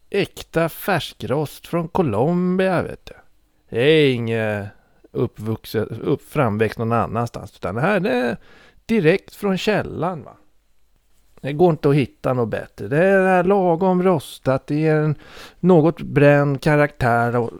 äkta 0.09 0.69
färskrost 0.69 1.67
från 1.67 1.87
Colombia 1.87 2.81
vet 2.81 3.05
du. 3.05 3.13
Det 3.69 3.81
är 3.81 4.13
inget 4.13 4.67
uppvuxet, 5.11 5.91
upp, 5.91 6.21
framväxt 6.21 6.77
någon 6.77 6.91
annanstans. 6.91 7.55
Utan 7.55 7.75
det 7.75 7.81
här 7.81 7.99
det 7.99 8.11
är 8.11 8.37
direkt 8.85 9.35
från 9.35 9.57
källan 9.57 10.23
va. 10.23 10.37
Det 11.41 11.53
går 11.53 11.71
inte 11.71 11.89
att 11.89 11.95
hitta 11.95 12.33
något 12.33 12.49
bättre. 12.49 12.87
Det 12.87 13.03
är 13.03 13.43
lagom 13.43 14.03
rostat. 14.03 14.67
Det 14.67 14.75
ger 14.75 14.95
en 14.95 15.15
något 15.59 16.01
bränd 16.01 16.61
karaktär. 16.61 17.35
Och, 17.35 17.51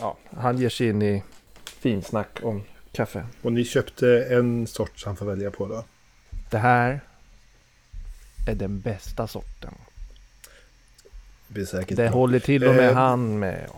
ja, 0.00 0.16
han 0.36 0.58
ger 0.58 0.68
sig 0.68 0.88
in 0.88 1.02
i 1.02 1.22
finsnack 1.64 2.38
om 2.42 2.62
kaffe. 2.92 3.26
Och 3.42 3.52
ni 3.52 3.64
köpte 3.64 4.26
en 4.30 4.66
sort 4.66 5.04
han 5.04 5.16
får 5.16 5.26
välja 5.26 5.50
på 5.50 5.66
då? 5.66 5.84
Det 6.50 6.58
här 6.58 7.00
är 8.48 8.54
den 8.54 8.80
bästa 8.80 9.26
sorten. 9.26 9.74
Det 11.48 11.96
Det 11.96 12.08
håller 12.08 12.38
till 12.38 12.64
och 12.64 12.74
med 12.74 12.88
Eh. 12.88 12.94
han 12.94 13.38
med. 13.38 13.68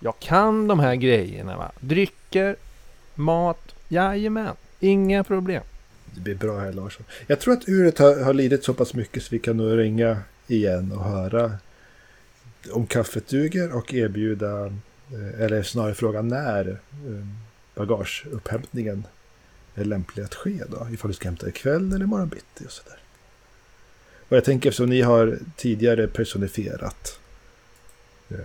Jag 0.00 0.18
kan 0.18 0.68
de 0.68 0.80
här 0.80 0.94
grejerna 0.94 1.56
va. 1.56 1.72
Drycker, 1.80 2.56
mat, 3.14 3.74
jajamän. 3.88 4.54
Inga 4.80 5.24
problem. 5.24 5.62
Det 6.14 6.20
blir 6.20 6.34
bra 6.34 6.58
här 6.60 6.72
Larsson. 6.72 7.04
Jag 7.26 7.40
tror 7.40 7.54
att 7.54 7.68
uret 7.68 7.98
har, 7.98 8.20
har 8.24 8.34
lidit 8.34 8.64
så 8.64 8.74
pass 8.74 8.94
mycket 8.94 9.22
så 9.22 9.28
vi 9.30 9.38
kan 9.38 9.56
nog 9.56 9.78
ringa 9.78 10.18
igen 10.46 10.92
och 10.92 11.04
höra 11.04 11.52
om 12.72 12.86
kaffet 12.86 13.28
duger 13.28 13.76
och 13.76 13.94
erbjuda, 13.94 14.66
eh, 14.66 15.40
eller 15.40 15.62
snarare 15.62 15.94
fråga 15.94 16.22
när 16.22 16.68
eh, 16.68 17.26
bagageupphämtningen 17.74 19.06
är 19.74 19.84
lämplig 19.84 20.22
att 20.22 20.34
ske 20.34 20.62
då. 20.68 20.86
Ifall 20.92 21.10
du 21.10 21.14
ska 21.14 21.28
hämta 21.28 21.48
ikväll 21.48 21.92
eller 21.92 22.04
imorgon 22.04 22.28
bitti 22.28 22.66
och 22.66 22.70
sådär. 22.72 22.98
Och 24.28 24.36
jag 24.36 24.44
tänker 24.44 24.68
eftersom 24.68 24.90
ni 24.90 25.00
har 25.00 25.38
tidigare 25.56 26.06
personifierat 26.06 27.18
eh, 28.28 28.36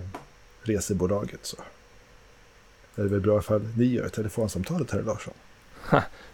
resebolaget 0.63 1.39
så 1.45 1.57
är 2.95 3.03
det 3.03 3.09
väl 3.09 3.19
bra 3.19 3.39
ifall 3.39 3.67
ni 3.77 3.85
gör 3.85 4.09
telefonsamtalet 4.09 4.91
här 4.91 5.01
Larsson. 5.01 5.33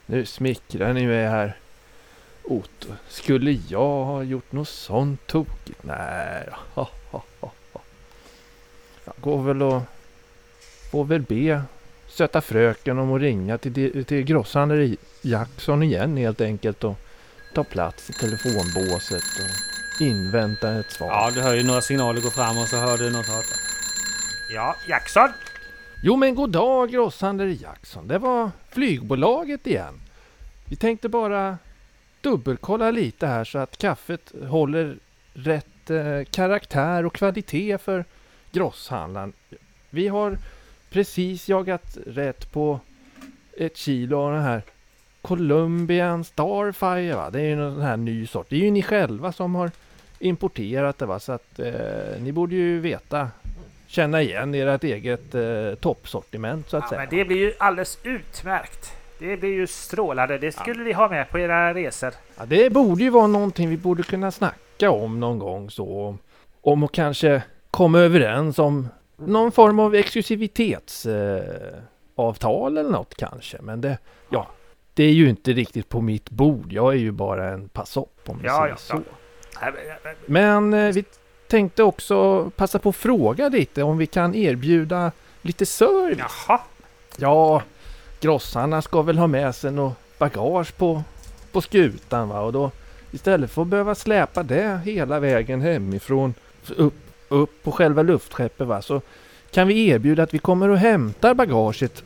Nu 0.05 0.25
smickrar 0.25 0.93
ni 0.93 1.07
mig 1.07 1.27
här. 1.27 1.57
Otto, 2.43 2.87
skulle 3.09 3.51
jag 3.51 4.05
ha 4.05 4.23
gjort 4.23 4.51
något 4.51 4.67
sånt 4.67 5.27
tokigt? 5.27 5.83
Nej, 5.83 6.49
ha, 6.51 6.89
ha, 7.11 7.23
ha, 7.39 7.51
ha. 7.73 7.81
Jag 9.05 9.15
går 9.19 9.43
väl 9.43 9.61
och 9.61 9.81
får 10.91 11.05
väl 11.05 11.21
be 11.21 11.61
söta 12.07 12.41
fröken 12.41 12.99
om 12.99 13.13
att 13.13 13.21
ringa 13.21 13.57
till, 13.57 14.05
till 14.05 14.23
grosshandlare 14.23 14.95
Jackson 15.21 15.83
igen 15.83 16.17
helt 16.17 16.41
enkelt 16.41 16.83
och 16.83 16.97
ta 17.57 17.63
plats 17.63 18.09
i 18.09 18.13
telefonbåset 18.13 19.23
och 19.39 20.01
invänta 20.01 20.79
ett 20.79 20.91
svar. 20.91 21.07
Ja, 21.07 21.31
du 21.33 21.41
hör 21.41 21.53
ju 21.53 21.63
några 21.63 21.81
signaler 21.81 22.21
gå 22.21 22.29
fram 22.29 22.57
och 22.57 22.67
så 22.67 22.77
hör 22.77 22.97
du 22.97 23.09
något 23.09 23.27
hata. 23.27 23.55
Ja, 24.53 24.75
Jackson! 24.87 25.29
Jo 26.03 26.15
men 26.15 26.35
god 26.35 26.49
dag 26.49 26.91
grosshandlare 26.91 27.53
Jackson. 27.53 28.07
Det 28.07 28.17
var 28.17 28.51
flygbolaget 28.69 29.67
igen. 29.67 29.93
Vi 30.65 30.75
tänkte 30.75 31.09
bara 31.09 31.57
dubbelkolla 32.21 32.91
lite 32.91 33.27
här 33.27 33.43
så 33.43 33.57
att 33.57 33.77
kaffet 33.77 34.33
håller 34.49 34.97
rätt 35.33 35.89
eh, 35.89 36.23
karaktär 36.31 37.05
och 37.05 37.13
kvalitet 37.13 37.77
för 37.77 38.05
grosshandlaren. 38.51 39.33
Vi 39.89 40.07
har 40.07 40.37
precis 40.89 41.49
jagat 41.49 41.97
rätt 42.05 42.51
på 42.51 42.79
ett 43.57 43.77
kilo 43.77 44.17
av 44.17 44.33
den 44.33 44.43
här 44.43 44.61
Colombian 45.21 46.23
Starfire 46.23 47.15
va. 47.15 47.29
Det 47.29 47.39
är 47.41 47.43
ju 47.43 47.55
sån 47.55 47.81
här 47.81 47.97
ny 47.97 48.27
sort. 48.27 48.45
Det 48.49 48.55
är 48.55 48.59
ju 48.59 48.71
ni 48.71 48.83
själva 48.83 49.31
som 49.31 49.55
har 49.55 49.71
importerat 50.19 50.97
det 50.97 51.05
va. 51.05 51.19
Så 51.19 51.31
att 51.31 51.59
eh, 51.59 51.71
ni 52.19 52.31
borde 52.31 52.55
ju 52.55 52.79
veta 52.79 53.27
känna 53.87 54.21
igen 54.21 54.53
ert 54.55 54.83
eget 54.83 55.35
eh, 55.35 55.73
toppsortiment 55.79 56.69
så 56.69 56.77
att 56.77 56.83
Ja, 56.83 56.89
säga. 56.89 57.01
men 57.01 57.09
det 57.17 57.25
blir 57.25 57.37
ju 57.37 57.53
alldeles 57.57 57.97
utmärkt. 58.03 58.91
Det 59.19 59.37
blir 59.37 59.53
ju 59.53 59.67
strålande. 59.67 60.37
Det 60.37 60.51
skulle 60.51 60.83
vi 60.83 60.93
ha 60.93 61.09
med 61.09 61.29
på 61.29 61.39
era 61.39 61.73
resor. 61.73 62.13
Ja, 62.37 62.45
det 62.45 62.69
borde 62.73 63.03
ju 63.03 63.09
vara 63.09 63.27
någonting 63.27 63.69
vi 63.69 63.77
borde 63.77 64.03
kunna 64.03 64.31
snacka 64.31 64.91
om 64.91 65.19
någon 65.19 65.39
gång 65.39 65.69
så. 65.69 66.17
Om 66.61 66.83
att 66.83 66.91
kanske 66.91 67.41
komma 67.71 67.99
överens 67.99 68.59
om 68.59 68.87
någon 69.15 69.51
form 69.51 69.79
av 69.79 69.95
exklusivitetsavtal 69.95 72.77
eh, 72.77 72.81
eller 72.81 72.91
något 72.91 73.15
kanske. 73.17 73.57
Men 73.61 73.81
det, 73.81 73.97
ja, 74.29 74.47
det 74.97 75.03
är 75.03 75.11
ju 75.11 75.29
inte 75.29 75.53
riktigt 75.53 75.89
på 75.89 76.01
mitt 76.01 76.29
bord. 76.29 76.73
Jag 76.73 76.93
är 76.93 76.97
ju 76.97 77.11
bara 77.11 77.49
en 77.49 77.69
passopp 77.69 78.19
om 78.25 78.39
vi 78.41 78.47
Ja, 78.47 78.53
säger 78.57 78.69
ja, 78.69 78.75
så. 78.77 79.01
ja. 79.61 79.71
Men 80.25 80.73
eh, 80.73 80.93
vi 80.93 81.03
tänkte 81.47 81.83
också 81.83 82.49
passa 82.55 82.79
på 82.79 82.89
att 82.89 82.95
fråga 82.95 83.49
lite 83.49 83.83
om 83.83 83.97
vi 83.97 84.05
kan 84.07 84.35
erbjuda 84.35 85.11
lite 85.41 85.65
service. 85.65 86.19
Jaha. 86.47 86.61
Ja, 87.17 87.61
grossarna 88.19 88.81
ska 88.81 89.01
väl 89.01 89.17
ha 89.17 89.27
med 89.27 89.55
sig 89.55 89.71
något 89.71 89.93
bagage 90.17 90.77
på, 90.77 91.03
på 91.51 91.61
skutan 91.61 92.29
va 92.29 92.41
och 92.41 92.53
då 92.53 92.71
istället 93.11 93.51
för 93.51 93.61
att 93.61 93.67
behöva 93.67 93.95
släpa 93.95 94.43
det 94.43 94.79
hela 94.85 95.19
vägen 95.19 95.61
hemifrån 95.61 96.33
upp, 96.75 96.93
upp 97.29 97.63
på 97.63 97.71
själva 97.71 98.01
luftskeppet 98.01 98.67
va, 98.67 98.81
så 98.81 99.01
kan 99.51 99.67
vi 99.67 99.87
erbjuda 99.87 100.23
att 100.23 100.33
vi 100.33 100.39
kommer 100.39 100.69
och 100.69 100.77
hämtar 100.77 101.33
bagaget 101.33 102.03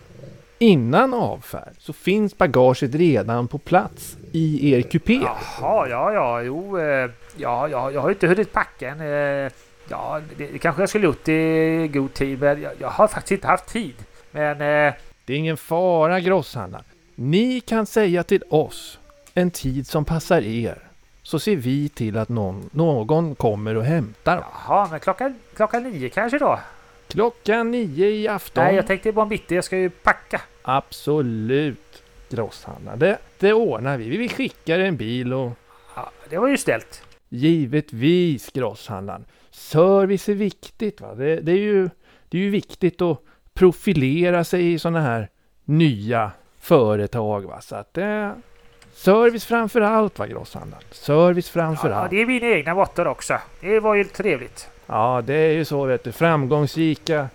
innan 0.62 1.14
avfärd. 1.14 1.74
Så 1.80 1.94
finns 1.94 2.38
bagaget 2.38 2.96
redan 2.96 3.48
på 3.48 3.58
plats 3.58 4.18
i 4.32 4.74
er 4.74 4.82
kupé. 4.82 5.14
Jaha, 5.14 5.88
ja, 5.90 6.14
ja, 6.14 6.42
jo, 6.42 6.78
eh, 6.80 7.10
ja, 7.38 7.68
ja, 7.68 7.92
jag 7.92 8.02
har 8.02 8.10
inte 8.10 8.28
hunnit 8.28 8.54
packa 8.54 8.90
än. 8.90 9.02
eh, 9.46 9.52
Ja, 9.90 10.22
det, 10.38 10.58
kanske 10.60 10.82
jag 10.82 10.90
skulle 10.90 11.06
gjort 11.06 11.28
i 11.28 11.90
god 11.94 12.14
tid, 12.14 12.40
men 12.40 12.62
jag, 12.62 12.72
jag 12.80 12.90
har 12.90 13.08
faktiskt 13.08 13.32
inte 13.32 13.48
haft 13.48 13.68
tid. 13.68 13.94
Men 14.32 14.52
eh, 14.52 14.94
Det 15.26 15.34
är 15.34 15.38
ingen 15.38 15.58
fara 15.58 16.20
grosshandlare. 16.20 16.84
Ni 17.16 17.60
kan 17.62 17.86
säga 17.86 18.24
till 18.24 18.44
oss 18.50 19.00
en 19.34 19.52
tid 19.52 19.88
som 19.88 20.06
passar 20.06 20.42
er. 20.42 20.78
Så 21.24 21.40
ser 21.40 21.56
vi 21.56 21.90
till 21.90 22.18
att 22.18 22.30
någon, 22.30 22.70
någon 22.74 23.36
kommer 23.36 23.78
och 23.78 23.84
hämtar. 23.86 24.38
va. 24.38 24.46
jaha, 24.68 24.88
men 24.92 25.00
klockan, 25.00 25.36
klockan 25.56 25.84
nio 25.84 26.10
kanske 26.10 26.38
då? 26.40 26.60
Klockan 27.08 27.72
nio 27.72 28.10
i 28.10 28.28
afton. 28.28 28.64
Nej, 28.64 28.76
jag 28.76 28.88
tänkte 28.88 29.12
bara 29.12 29.26
bitti, 29.26 29.56
jag 29.56 29.64
ska 29.64 29.78
ju 29.78 29.90
packa. 29.90 30.42
Absolut 30.64 32.04
grosshandlare. 32.30 32.96
Det, 32.98 33.18
det 33.40 33.54
ordnar 33.54 33.98
vi. 33.98 34.18
Vi 34.18 34.30
skickar 34.30 34.80
en 34.80 34.98
bil 34.98 35.34
och 35.34 35.52
Ja, 35.96 36.12
det 36.30 36.38
var 36.38 36.48
ju 36.48 36.58
ställt. 36.58 37.04
givetvis 37.30 38.52
grosshandlaren. 38.52 39.26
Service 39.52 40.30
är 40.30 40.34
viktigt. 40.34 41.02
Va? 41.02 41.16
Det, 41.16 41.36
det, 41.36 41.52
är 41.52 41.58
ju, 41.58 41.90
det 42.30 42.38
är 42.38 42.42
ju 42.42 42.50
viktigt 42.50 43.02
att 43.02 43.18
profilera 43.54 44.44
sig 44.44 44.74
i 44.74 44.80
sådana 44.80 45.02
här 45.02 45.30
nya 45.66 46.32
företag. 46.60 47.42
Va? 47.48 47.62
Så 47.62 47.76
att 47.76 47.94
det, 47.94 48.36
service 48.94 49.46
framför 49.46 49.82
allt 49.82 50.20
va 50.20 50.28
grosshandlaren. 50.28 50.84
Service 50.92 51.50
framför 51.50 51.90
Ja, 51.90 51.96
allt. 51.96 52.10
det 52.12 52.22
är 52.22 52.26
mina 52.26 52.48
egna 52.48 52.76
måttor 52.76 53.08
också. 53.08 53.38
Det 53.62 53.80
var 53.80 53.96
ju 53.96 54.04
trevligt. 54.04 54.70
Ja, 54.88 55.22
det 55.26 55.34
är 55.34 55.52
ju 55.54 55.66
så 55.66 55.86
vet 55.86 56.04
du. 56.04 56.12
Framgångsrika 56.12 57.28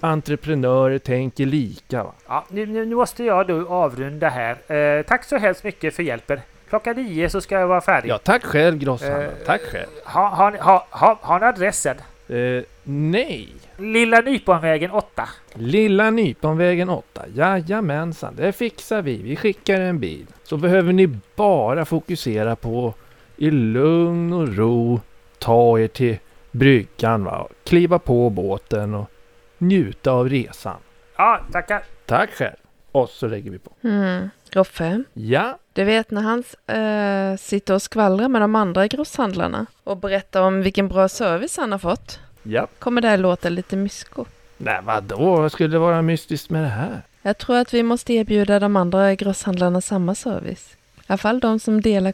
entreprenörer 0.00 0.98
tänker 0.98 1.46
lika. 1.46 2.04
Va? 2.04 2.12
Ja, 2.28 2.44
nu, 2.50 2.66
nu 2.66 2.94
måste 2.94 3.24
jag 3.24 3.46
då 3.46 3.68
avrunda 3.68 4.28
här. 4.28 4.72
Eh, 4.98 5.02
tack 5.02 5.24
så 5.24 5.36
hemskt 5.36 5.64
mycket 5.64 5.94
för 5.94 6.02
hjälpen. 6.02 6.40
Klockan 6.68 6.96
nio 6.96 7.30
så 7.30 7.40
ska 7.40 7.60
jag 7.60 7.66
vara 7.68 7.80
färdig. 7.80 8.08
Ja, 8.08 8.18
tack 8.18 8.44
själv 8.44 8.78
grosshandlaren. 8.78 9.30
Eh, 9.30 9.46
Tack 9.46 9.60
själv. 9.60 9.86
Ha, 10.04 10.28
har, 10.28 10.50
ni- 10.50 10.58
ha, 10.58 10.86
ha, 10.90 11.18
har 11.22 11.40
ni 11.40 11.46
adressen? 11.46 11.96
Eh, 12.28 12.62
nej. 12.84 13.48
Lilla 13.76 14.20
Nyponvägen 14.20 14.90
8. 14.90 15.28
Lilla 15.54 16.10
Nyponvägen 16.10 16.88
8. 16.88 17.22
Jajamensan, 17.34 18.34
det 18.36 18.52
fixar 18.52 19.02
vi. 19.02 19.16
Vi 19.22 19.36
skickar 19.36 19.80
en 19.80 19.98
bil. 19.98 20.26
Så 20.44 20.56
behöver 20.56 20.92
ni 20.92 21.06
bara 21.36 21.84
fokusera 21.84 22.56
på 22.56 22.94
i 23.36 23.50
lugn 23.50 24.32
och 24.32 24.56
ro 24.56 25.00
ta 25.38 25.78
er 25.78 25.88
till 25.88 26.16
bryggan 26.50 27.24
va. 27.24 27.48
Kliva 27.64 27.98
på 27.98 28.30
båten 28.30 28.94
och 28.94 29.10
njuta 29.58 30.10
av 30.12 30.28
resan. 30.28 30.76
Ja, 31.16 31.40
tackar. 31.52 31.82
Tack 32.06 32.30
själv. 32.30 32.56
Och 32.92 33.08
så 33.08 33.26
lägger 33.26 33.50
vi 33.50 33.58
på. 33.58 33.72
Mm. 33.82 34.30
Roffe, 34.52 35.02
Ja, 35.12 35.58
du 35.72 35.84
vet 35.84 36.10
när 36.10 36.22
han 36.22 36.44
eh, 36.66 37.36
sitter 37.38 37.74
och 37.74 37.82
skvallrar 37.82 38.28
med 38.28 38.40
de 38.42 38.54
andra 38.54 38.86
grosshandlarna 38.86 39.66
och 39.84 39.96
berättar 39.96 40.42
om 40.42 40.62
vilken 40.62 40.88
bra 40.88 41.08
service 41.08 41.56
han 41.56 41.72
har 41.72 41.78
fått. 41.78 42.20
ja. 42.42 42.66
Kommer 42.78 43.00
det 43.00 43.08
här 43.08 43.16
låta 43.16 43.48
lite 43.48 43.76
mysko? 43.76 44.24
Nej 44.56 44.80
vadå, 44.84 45.36
vad 45.36 45.52
skulle 45.52 45.68
det 45.68 45.78
vara 45.78 46.02
mystiskt 46.02 46.50
med 46.50 46.62
det 46.62 46.68
här? 46.68 47.02
Jag 47.22 47.38
tror 47.38 47.56
att 47.56 47.74
vi 47.74 47.82
måste 47.82 48.12
erbjuda 48.12 48.58
de 48.60 48.76
andra 48.76 49.14
grosshandlarna 49.14 49.80
samma 49.80 50.14
service. 50.14 50.76
I 50.96 51.02
alla 51.06 51.18
fall 51.18 51.40
de 51.40 51.58
som 51.58 51.80
delar 51.80 52.12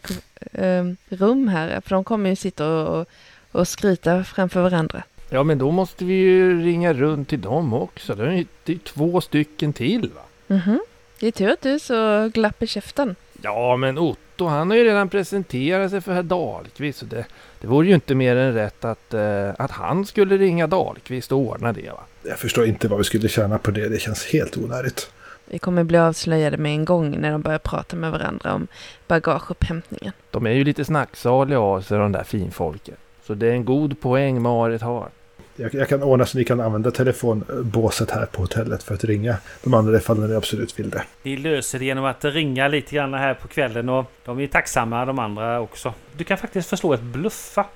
eh, 0.52 0.84
rum 1.08 1.48
här, 1.48 1.80
för 1.80 1.90
de 1.90 2.04
kommer 2.04 2.30
ju 2.30 2.36
sitta 2.36 2.68
och, 2.68 3.00
och, 3.00 3.06
och 3.52 3.68
skryta 3.68 4.24
framför 4.24 4.62
varandra. 4.62 5.02
Ja 5.28 5.42
men 5.42 5.58
då 5.58 5.70
måste 5.70 6.04
vi 6.04 6.14
ju 6.14 6.62
ringa 6.62 6.92
runt 6.92 7.28
till 7.28 7.40
dem 7.40 7.74
också. 7.74 8.14
Det 8.14 8.26
är 8.26 8.30
ju 8.32 8.46
det 8.64 8.72
är 8.72 8.78
två 8.78 9.20
stycken 9.20 9.72
till 9.72 10.10
va. 10.14 10.22
Mhm. 10.46 10.80
Det 11.20 11.26
är 11.26 11.32
tur 11.32 11.50
att 11.50 11.62
du 11.62 11.70
är 11.70 11.78
så 11.78 12.30
glapp 12.34 12.62
i 12.62 12.66
käften. 12.66 13.16
Ja, 13.42 13.76
men 13.76 13.98
Otto 13.98 14.46
han 14.46 14.70
har 14.70 14.76
ju 14.76 14.84
redan 14.84 15.08
presenterat 15.08 15.90
sig 15.90 16.00
för 16.00 16.12
herr 16.12 16.22
Dahlqvist. 16.22 16.98
Så 16.98 17.06
det, 17.06 17.24
det 17.60 17.66
vore 17.66 17.86
ju 17.86 17.94
inte 17.94 18.14
mer 18.14 18.36
än 18.36 18.54
rätt 18.54 18.84
att, 18.84 19.14
eh, 19.14 19.50
att 19.58 19.70
han 19.70 20.06
skulle 20.06 20.36
ringa 20.36 20.66
Dahlqvist 20.66 21.32
och 21.32 21.38
ordna 21.38 21.72
det. 21.72 21.90
Va? 21.90 22.00
Jag 22.22 22.38
förstår 22.38 22.66
inte 22.66 22.88
vad 22.88 22.98
vi 22.98 23.04
skulle 23.04 23.28
tjäna 23.28 23.58
på 23.58 23.70
det. 23.70 23.88
Det 23.88 23.98
känns 23.98 24.24
helt 24.24 24.56
onödigt. 24.56 25.10
Vi 25.46 25.58
kommer 25.58 25.84
bli 25.84 25.98
avslöjade 25.98 26.56
med 26.56 26.72
en 26.72 26.84
gång 26.84 27.20
när 27.20 27.30
de 27.30 27.42
börjar 27.42 27.58
prata 27.58 27.96
med 27.96 28.12
varandra 28.12 28.54
om 28.54 28.66
bagageupphämtningen. 29.06 30.12
De 30.30 30.46
är 30.46 30.50
ju 30.50 30.64
lite 30.64 30.84
snacksaliga 30.84 31.58
av 31.58 31.80
sig 31.80 31.98
de 31.98 32.12
där 32.12 32.24
finfolket. 32.24 32.98
Så 33.26 33.34
det 33.34 33.46
är 33.46 33.52
en 33.52 33.64
god 33.64 34.00
poäng 34.00 34.42
Marit 34.42 34.82
har. 34.82 35.08
Jag, 35.56 35.74
jag 35.74 35.88
kan 35.88 36.02
ordna 36.02 36.26
så 36.26 36.38
ni 36.38 36.44
kan 36.44 36.60
använda 36.60 36.90
telefonbåset 36.90 38.10
här 38.10 38.26
på 38.26 38.42
hotellet 38.42 38.82
för 38.82 38.94
att 38.94 39.04
ringa 39.04 39.36
de 39.62 39.74
andra 39.74 39.96
ifall 39.96 40.28
ni 40.28 40.34
absolut 40.34 40.78
vill 40.78 40.90
det. 40.90 41.02
Ni 41.22 41.36
löser 41.36 41.78
det 41.78 41.84
genom 41.84 42.04
att 42.04 42.24
ringa 42.24 42.68
lite 42.68 42.94
grann 42.94 43.14
här 43.14 43.34
på 43.34 43.48
kvällen 43.48 43.88
och 43.88 44.04
de 44.24 44.40
är 44.40 44.46
tacksamma 44.46 45.04
de 45.04 45.18
andra 45.18 45.60
också. 45.60 45.94
Du 46.16 46.24
kan 46.24 46.38
faktiskt 46.38 46.68
förslå 46.68 46.92
ett 46.94 47.02
bluffa, 47.02 47.66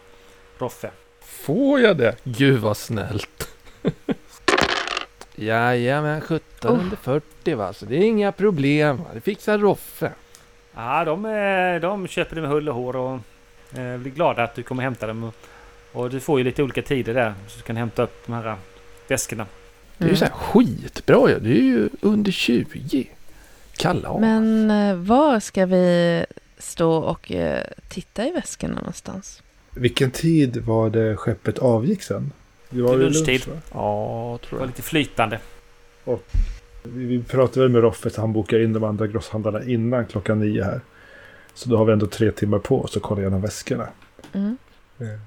Roffe. 0.59 0.91
Får 1.21 1.81
jag 1.81 1.97
det? 1.97 2.15
Gud 2.25 2.59
vad 2.61 2.77
snällt. 2.77 3.49
Jajamän, 5.35 6.21
17 6.21 6.71
Oh. 6.71 6.81
under 6.81 6.97
40 6.97 7.55
va. 7.55 7.73
Så 7.73 7.85
det 7.87 7.97
är 7.97 8.01
inga 8.01 8.33
problem. 8.33 8.97
Va? 8.97 9.05
Det 9.15 9.21
fixar 9.21 9.59
Roffe. 9.59 10.13
Ja, 10.75 11.05
de, 11.05 11.23
de 11.83 12.07
köper 12.07 12.35
det 12.37 12.41
med 12.43 12.51
hull 12.51 12.69
och 12.69 12.75
hår 12.75 12.97
och 12.97 13.19
eh, 13.75 13.97
blir 13.97 14.11
glada 14.13 14.43
att 14.43 14.55
du 14.55 14.63
kommer 14.63 14.83
hämta 14.83 15.07
dem. 15.07 15.25
Och, 15.25 15.35
och 15.93 16.11
du 16.11 16.21
får 16.21 16.39
ju 16.41 16.45
lite 16.45 16.63
olika 16.63 16.83
tider 16.83 17.15
där 17.15 17.35
så 17.49 17.57
du 17.59 17.63
kan 17.63 17.77
hämta 17.77 18.03
upp 18.03 18.23
de 18.27 18.33
här 18.33 18.57
väskorna. 19.09 19.47
Det 19.99 20.05
är 20.05 20.09
ju 20.09 20.15
Mm. 20.15 20.19
så 20.19 20.25
här 20.25 20.33
skitbra 20.33 21.31
ju. 21.31 21.39
Det 21.39 21.51
är 21.51 21.63
ju 21.63 21.89
under 22.01 22.33
20. 22.33 23.09
Kalas. 23.77 24.21
Men 24.21 24.71
eh, 24.71 24.95
var 24.97 25.41
ska 25.41 25.67
vi 25.67 26.25
stå 26.59 26.93
och 26.93 27.33
eh, 27.33 27.65
titta 27.89 28.27
i 28.27 28.31
väskorna 28.31 28.75
någonstans? 28.75 29.43
Vilken 29.71 30.11
tid 30.11 30.57
var 30.57 30.91
det 30.91 31.17
skeppet 31.17 31.59
avgick 31.59 32.03
sen? 32.03 32.33
Det 32.71 32.83
var 32.83 32.97
lunchtid. 32.97 33.27
lunch, 33.47 33.49
va? 33.49 33.55
Ja, 33.75 34.39
Det 34.43 34.47
tror 34.49 34.59
var 34.59 34.65
jag. 34.65 34.71
lite 34.71 34.83
flytande. 34.83 35.39
Vi, 36.83 37.05
vi 37.05 37.23
pratade 37.23 37.61
väl 37.61 37.69
med 37.69 37.83
Roffe 37.83 38.11
så 38.11 38.21
han 38.21 38.33
bokar 38.33 38.61
in 38.61 38.73
de 38.73 38.85
andra 38.85 39.07
grosshandlarna 39.07 39.65
innan 39.65 40.07
klockan 40.07 40.41
nio 40.41 40.65
här. 40.65 40.81
Så 41.59 41.69
då 41.69 41.77
har 41.77 41.85
vi 41.85 41.93
ändå 41.93 42.07
tre 42.07 42.31
timmar 42.31 42.59
på 42.59 42.83
oss 42.83 42.97
att 42.97 43.03
kolla 43.03 43.21
igenom 43.21 43.41
väskorna. 43.43 43.89
Mm. 44.33 44.57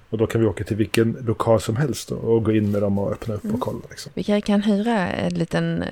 Och 0.10 0.18
då 0.18 0.28
kan 0.28 0.42
vi 0.42 0.48
åka 0.48 0.64
till 0.64 0.78
vilken 0.78 1.18
lokal 1.28 1.62
som 1.62 1.76
helst 1.76 2.10
då, 2.10 2.16
och 2.16 2.44
gå 2.44 2.52
in 2.52 2.72
med 2.72 2.82
dem 2.82 3.00
och 3.00 3.12
öppna 3.12 3.34
upp 3.36 3.44
Mm. 3.44 3.56
och 3.56 3.62
kolla. 3.62 3.80
Liksom. 3.90 4.12
Vi 4.16 4.24
kanske 4.24 4.48
kan 4.48 4.62
hyra 4.62 5.08
en 5.10 5.34
liten... 5.34 5.82
eh, 5.84 5.88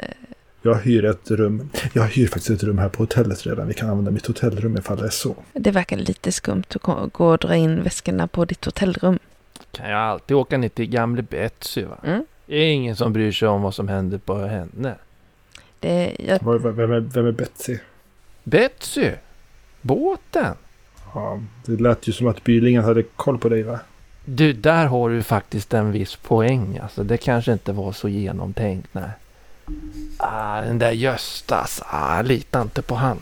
Jag 0.61 0.75
hyr 0.75 1.05
ett 1.05 1.31
rum. 1.31 1.69
Jag 1.93 2.03
hyr 2.03 2.27
faktiskt 2.27 2.49
ett 2.49 2.63
rum 2.63 2.77
här 2.77 2.89
på 2.89 3.03
hotellet 3.03 3.45
redan. 3.45 3.67
Vi 3.67 3.73
kan 3.73 3.89
använda 3.89 4.11
mitt 4.11 4.25
hotellrum 4.27 4.77
ifall 4.77 4.97
det 4.97 5.05
är 5.05 5.09
så. 5.09 5.35
Det 5.53 5.71
verkar 5.71 5.97
lite 5.97 6.31
skumt 6.31 6.63
att 6.75 7.13
gå 7.13 7.25
och 7.27 7.37
dra 7.37 7.55
in 7.55 7.83
väskorna 7.83 8.27
på 8.27 8.45
ditt 8.45 8.65
hotellrum. 8.65 9.19
Kan 9.71 9.89
jag 9.89 9.99
alltid 9.99 10.37
åka 10.37 10.57
ner 10.57 10.69
till 10.69 10.85
gamle 10.89 11.21
Betsy 11.21 11.83
va? 11.83 11.97
Mm. 12.03 12.25
Det 12.45 12.55
är 12.55 12.71
ingen 12.71 12.95
som 12.95 13.13
bryr 13.13 13.31
sig 13.31 13.47
om 13.47 13.61
vad 13.61 13.73
som 13.75 13.87
händer 13.87 14.17
på 14.17 14.35
henne. 14.37 14.95
Det, 15.79 16.15
jag, 16.19 16.39
Vem 16.73 16.91
är, 16.91 16.99
vem 16.99 17.25
är 17.27 17.31
Betsy? 17.31 17.77
Betsy! 18.43 19.11
Båten! 19.81 20.55
Ja, 21.13 21.39
det 21.65 21.81
lät 21.81 22.07
ju 22.07 22.11
som 22.13 22.27
att 22.27 22.43
Bylingen 22.43 22.83
hade 22.83 23.03
koll 23.03 23.37
på 23.37 23.49
dig 23.49 23.63
va? 23.63 23.79
Du, 24.25 24.53
där 24.53 24.85
har 24.85 25.09
du 25.09 25.23
faktiskt 25.23 25.73
en 25.73 25.91
viss 25.91 26.15
poäng. 26.15 26.79
Alltså, 26.83 27.03
det 27.03 27.17
kanske 27.17 27.53
inte 27.53 27.71
var 27.71 27.91
så 27.91 28.09
genomtänkt. 28.09 28.87
Nej. 28.91 29.09
Ah, 30.17 30.61
den 30.61 30.79
där 30.79 30.91
Göstas, 30.91 31.81
ah, 31.85 32.15
jag 32.15 32.25
litar 32.25 32.61
inte 32.61 32.81
på 32.81 32.95
han. 32.95 33.19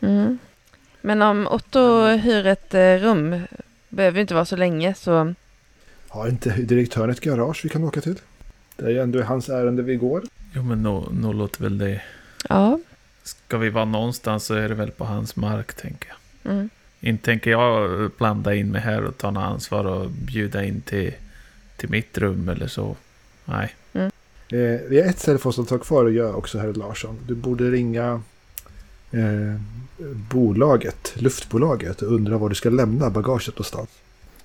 mm. 0.00 0.38
Men 1.00 1.22
om 1.22 1.46
Otto 1.46 2.06
hyr 2.06 2.46
ett 2.46 2.74
eh, 2.74 2.94
rum, 2.94 3.40
behöver 3.88 4.20
inte 4.20 4.34
vara 4.34 4.44
så 4.44 4.56
länge, 4.56 4.94
så 4.94 5.34
Har 6.08 6.28
inte 6.28 6.50
direktören 6.50 7.10
ett 7.10 7.20
garage 7.20 7.60
vi 7.64 7.68
kan 7.68 7.84
åka 7.84 8.00
till? 8.00 8.18
Det 8.76 8.84
är 8.84 8.90
ju 8.90 8.98
ändå 8.98 9.22
hans 9.22 9.48
ärende 9.48 9.82
vi 9.82 9.96
går. 9.96 10.22
Jo, 10.54 10.62
men 10.62 10.82
nog 10.82 11.14
nog 11.14 11.34
låter 11.34 11.62
väl 11.62 11.78
det. 11.78 12.02
ja. 12.48 12.78
Ska 13.22 13.58
vi 13.58 13.70
vara 13.70 13.84
någonstans 13.84 14.44
så 14.44 14.54
är 14.54 14.68
det 14.68 14.74
väl 14.74 14.90
på 14.90 15.04
hans 15.04 15.36
mark, 15.36 15.74
tänker 15.74 16.08
jag. 16.08 16.52
Mm. 16.52 16.70
Inte 17.00 17.24
tänker 17.24 17.50
jag 17.50 18.10
blanda 18.18 18.54
in 18.54 18.70
mig 18.70 18.80
här 18.80 19.04
och 19.04 19.18
ta 19.18 19.30
något 19.30 19.42
ansvar 19.42 19.84
och 19.84 20.10
bjuda 20.10 20.64
in 20.64 20.80
till, 20.80 21.14
till 21.76 21.90
mitt 21.90 22.18
rum 22.18 22.48
eller 22.48 22.66
så. 22.66 22.96
Nej. 23.44 23.74
Eh, 24.52 24.80
vi 24.88 25.00
har 25.00 25.08
ett 25.08 25.18
säljfångsavtal 25.18 25.78
kvar 25.78 26.06
att 26.06 26.12
göra 26.12 26.34
också, 26.34 26.58
herr 26.58 26.72
Larsson. 26.72 27.18
Du 27.26 27.34
borde 27.34 27.70
ringa 27.70 28.22
eh, 29.10 29.60
bolaget, 30.30 31.12
luftbolaget 31.14 32.02
och 32.02 32.12
undra 32.12 32.38
var 32.38 32.48
du 32.48 32.54
ska 32.54 32.70
lämna 32.70 33.10
bagaget 33.10 33.48
någonstans. 33.48 33.88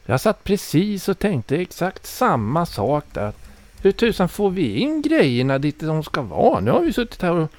Jag 0.05 0.21
satt 0.21 0.43
precis 0.43 1.09
och 1.09 1.19
tänkte 1.19 1.57
exakt 1.57 2.05
samma 2.05 2.65
sak 2.65 3.05
där. 3.13 3.33
Hur 3.81 3.91
tusan 3.91 4.29
får 4.29 4.49
vi 4.49 4.75
in 4.75 5.01
grejerna 5.01 5.57
dit 5.59 5.79
de 5.79 6.03
ska 6.03 6.21
vara? 6.21 6.59
Nu 6.59 6.71
har 6.71 6.81
vi 6.81 6.93
suttit 6.93 7.21
här 7.21 7.31
och 7.31 7.51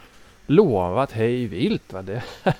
lovat 0.46 1.12
hej 1.12 1.46
vilt. 1.46 1.92
Va? 1.92 2.02
Det, 2.02 2.22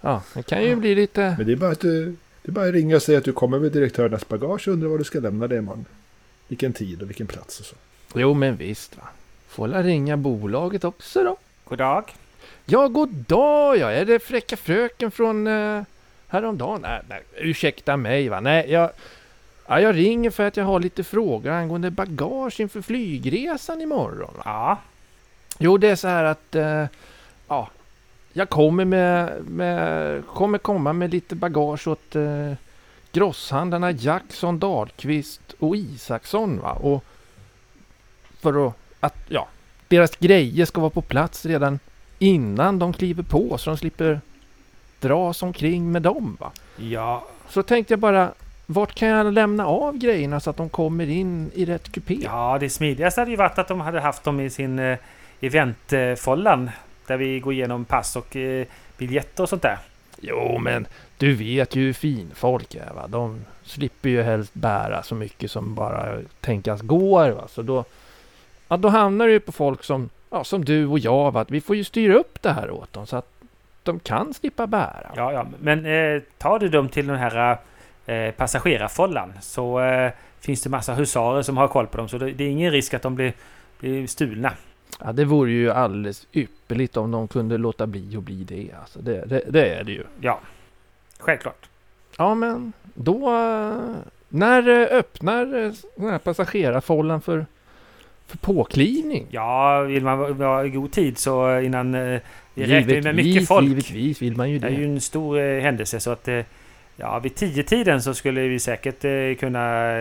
ja, 0.00 0.22
det 0.34 0.42
kan 0.42 0.64
ju 0.64 0.76
bli 0.76 0.94
lite... 0.94 1.34
Men 1.38 1.46
det 1.46 1.52
är 1.52 1.56
bara 1.56 1.70
att 1.70 1.80
du, 1.80 2.16
det 2.42 2.50
är 2.50 2.52
bara 2.52 2.66
att 2.66 2.74
ringa 2.74 2.96
och 2.96 3.02
säga 3.02 3.18
att 3.18 3.24
du 3.24 3.32
kommer 3.32 3.58
med 3.58 3.72
direktörernas 3.72 4.28
bagage 4.28 4.68
och 4.68 4.74
undra 4.74 4.88
var 4.88 4.98
du 4.98 5.04
ska 5.04 5.20
lämna 5.20 5.46
det 5.46 5.56
imorgon. 5.56 5.84
vilken 6.48 6.72
tid 6.72 7.02
och 7.02 7.08
vilken 7.08 7.26
plats 7.26 7.60
och 7.60 7.66
så. 7.66 7.76
Jo, 8.14 8.34
men 8.34 8.56
visst 8.56 8.96
va. 8.96 9.02
Får 9.48 9.68
la 9.68 9.82
ringa 9.82 10.16
bolaget 10.16 10.84
också 10.84 11.24
då. 11.24 11.36
God 11.64 11.78
dag. 11.78 12.14
Ja, 12.64 12.88
god 12.88 13.08
dag 13.08 13.78
ja. 13.78 13.90
Är 13.90 14.04
det 14.04 14.18
fräcka 14.18 14.56
fröken 14.56 15.10
från 15.10 15.46
eh, 15.46 15.82
häromdagen? 16.28 16.80
Nej, 16.82 17.02
nej, 17.08 17.22
ursäkta 17.36 17.96
mig 17.96 18.28
va. 18.28 18.40
Nej, 18.40 18.70
jag, 18.70 18.90
ja, 19.66 19.80
jag 19.80 19.96
ringer 19.96 20.30
för 20.30 20.46
att 20.46 20.56
jag 20.56 20.64
har 20.64 20.80
lite 20.80 21.04
frågor 21.04 21.50
angående 21.50 21.90
bagage 21.90 22.60
inför 22.60 22.82
flygresan 22.82 23.80
imorgon. 23.80 24.34
Va? 24.36 24.42
Ja. 24.44 24.78
Jo, 25.58 25.78
det 25.78 25.88
är 25.88 25.96
så 25.96 26.08
här 26.08 26.24
att 26.24 26.54
eh, 26.54 26.84
ja, 27.48 27.68
jag 28.32 28.48
kommer 28.48 28.84
med, 28.84 29.44
med 29.44 30.26
kommer 30.26 30.58
komma 30.58 30.92
med 30.92 31.10
lite 31.10 31.34
bagage 31.34 31.88
åt 31.88 32.16
eh, 32.16 32.52
grosshandlarna 33.12 33.90
Jackson, 33.90 34.58
Dahlqvist 34.58 35.54
och 35.58 35.76
Isaksson. 35.76 36.60
Va? 36.60 36.72
Och 36.72 37.04
för 38.40 38.66
att, 38.66 38.74
att 39.00 39.16
ja, 39.28 39.48
deras 39.88 40.16
grejer 40.16 40.64
ska 40.64 40.80
vara 40.80 40.90
på 40.90 41.02
plats 41.02 41.46
redan 41.46 41.78
innan 42.18 42.78
de 42.78 42.92
kliver 42.92 43.22
på 43.22 43.58
så 43.58 43.70
de 43.70 43.76
slipper 43.76 44.20
dras 45.00 45.42
omkring 45.42 45.92
med 45.92 46.02
dem. 46.02 46.36
Va? 46.40 46.52
Ja. 46.76 47.26
Så 47.48 47.62
tänkte 47.62 47.92
jag 47.92 47.98
bara, 47.98 48.32
vart 48.66 48.94
kan 48.94 49.08
jag 49.08 49.32
lämna 49.32 49.66
av 49.66 49.96
grejerna 49.96 50.40
så 50.40 50.50
att 50.50 50.56
de 50.56 50.68
kommer 50.68 51.08
in 51.08 51.50
i 51.54 51.64
rätt 51.64 51.92
kupé? 51.92 52.18
Ja, 52.22 52.58
det 52.60 52.70
smidigaste 52.70 53.20
hade 53.20 53.30
ju 53.30 53.36
varit 53.36 53.58
att 53.58 53.68
de 53.68 53.80
hade 53.80 54.00
haft 54.00 54.24
dem 54.24 54.40
i 54.40 54.50
sin 54.50 54.78
eh, 54.78 54.98
eventfollan. 55.40 56.70
Där 57.06 57.16
vi 57.16 57.40
går 57.40 57.52
igenom 57.52 57.84
pass 57.84 58.16
och 58.16 58.36
eh, 58.36 58.66
biljetter 58.98 59.42
och 59.42 59.48
sånt 59.48 59.62
där. 59.62 59.78
Jo, 60.20 60.58
men 60.58 60.86
du 61.18 61.34
vet 61.34 61.76
ju 61.76 61.82
hur 61.82 61.92
fin 61.92 62.30
folk 62.34 62.74
är 62.74 62.92
va. 62.94 63.06
De 63.08 63.44
slipper 63.62 64.08
ju 64.08 64.22
helst 64.22 64.54
bära 64.54 65.02
så 65.02 65.14
mycket 65.14 65.50
som 65.50 65.74
bara 65.74 66.18
tänkas 66.40 66.80
går 66.80 67.30
va. 67.30 67.48
Så 67.48 67.62
då, 67.62 67.84
ja, 68.68 68.76
då 68.76 68.88
hamnar 68.88 69.26
det 69.26 69.32
ju 69.32 69.40
på 69.40 69.52
folk 69.52 69.84
som, 69.84 70.10
ja, 70.30 70.44
som 70.44 70.64
du 70.64 70.86
och 70.86 70.98
jag 70.98 71.30
va. 71.30 71.44
Vi 71.48 71.60
får 71.60 71.76
ju 71.76 71.84
styra 71.84 72.14
upp 72.14 72.42
det 72.42 72.52
här 72.52 72.70
åt 72.70 72.92
dem 72.92 73.06
så 73.06 73.16
att 73.16 73.32
de 73.82 74.00
kan 74.00 74.34
slippa 74.34 74.66
bära. 74.66 75.10
Ja, 75.16 75.32
ja. 75.32 75.46
Men 75.60 75.86
eh, 75.86 76.22
tar 76.38 76.58
du 76.58 76.68
dem 76.68 76.88
till 76.88 77.06
den 77.06 77.16
här 77.16 77.58
eh, 78.06 78.30
passagerarfållan 78.30 79.32
så 79.40 79.80
eh, 79.80 80.12
finns 80.40 80.62
det 80.62 80.70
massa 80.70 80.94
husarer 80.94 81.42
som 81.42 81.56
har 81.56 81.68
koll 81.68 81.86
på 81.86 81.96
dem. 81.96 82.08
Så 82.08 82.18
det, 82.18 82.32
det 82.32 82.44
är 82.44 82.48
ingen 82.48 82.72
risk 82.72 82.94
att 82.94 83.02
de 83.02 83.14
blir, 83.14 83.32
blir 83.78 84.06
stulna. 84.06 84.52
Ja, 85.04 85.12
det 85.12 85.24
vore 85.24 85.50
ju 85.50 85.70
alldeles 85.70 86.26
ypperligt 86.32 86.96
om 86.96 87.10
de 87.10 87.28
kunde 87.28 87.58
låta 87.58 87.86
bli 87.86 88.16
att 88.16 88.22
bli 88.22 88.44
det. 88.44 88.70
Alltså, 88.80 88.98
det, 88.98 89.24
det, 89.26 89.42
det 89.48 89.68
är 89.74 89.84
det 89.84 89.92
ju. 89.92 90.04
Ja, 90.20 90.40
självklart. 91.18 91.68
Ja, 92.18 92.34
men 92.34 92.72
då... 92.94 93.28
eh, 93.34 93.94
När 94.28 94.68
eh, 94.68 94.98
öppnar 94.98 95.64
eh, 95.64 95.72
den 95.96 96.10
här 96.10 96.18
passagerarfållan 96.18 97.20
för, 97.20 97.46
för 98.26 98.38
påklivning? 98.38 99.26
Ja, 99.30 99.80
vill 99.80 100.04
man 100.04 100.38
vara 100.38 100.66
i 100.66 100.70
god 100.70 100.92
tid 100.92 101.18
så 101.18 101.60
innan... 101.60 101.94
Räknar 102.54 102.94
ju 102.94 103.02
med 103.02 103.14
mycket 103.14 103.48
folk. 103.48 103.66
Givetvis 103.68 104.22
vill 104.22 104.36
man 104.36 104.50
ju 104.50 104.58
Det 104.58 104.68
det. 104.68 104.74
är 104.74 104.78
ju 104.78 104.84
en 104.84 105.00
stor 105.00 105.38
eh, 105.38 105.60
händelse 105.62 106.00
så 106.00 106.10
att... 106.10 106.28
Eh, 106.28 106.40
ja, 106.96 107.18
vid 107.18 107.34
tio 107.34 107.62
tiden 107.62 108.02
så 108.02 108.14
skulle 108.14 108.40
vi 108.40 108.58
säkert 108.58 109.04
eh, 109.04 109.34
kunna 109.40 109.92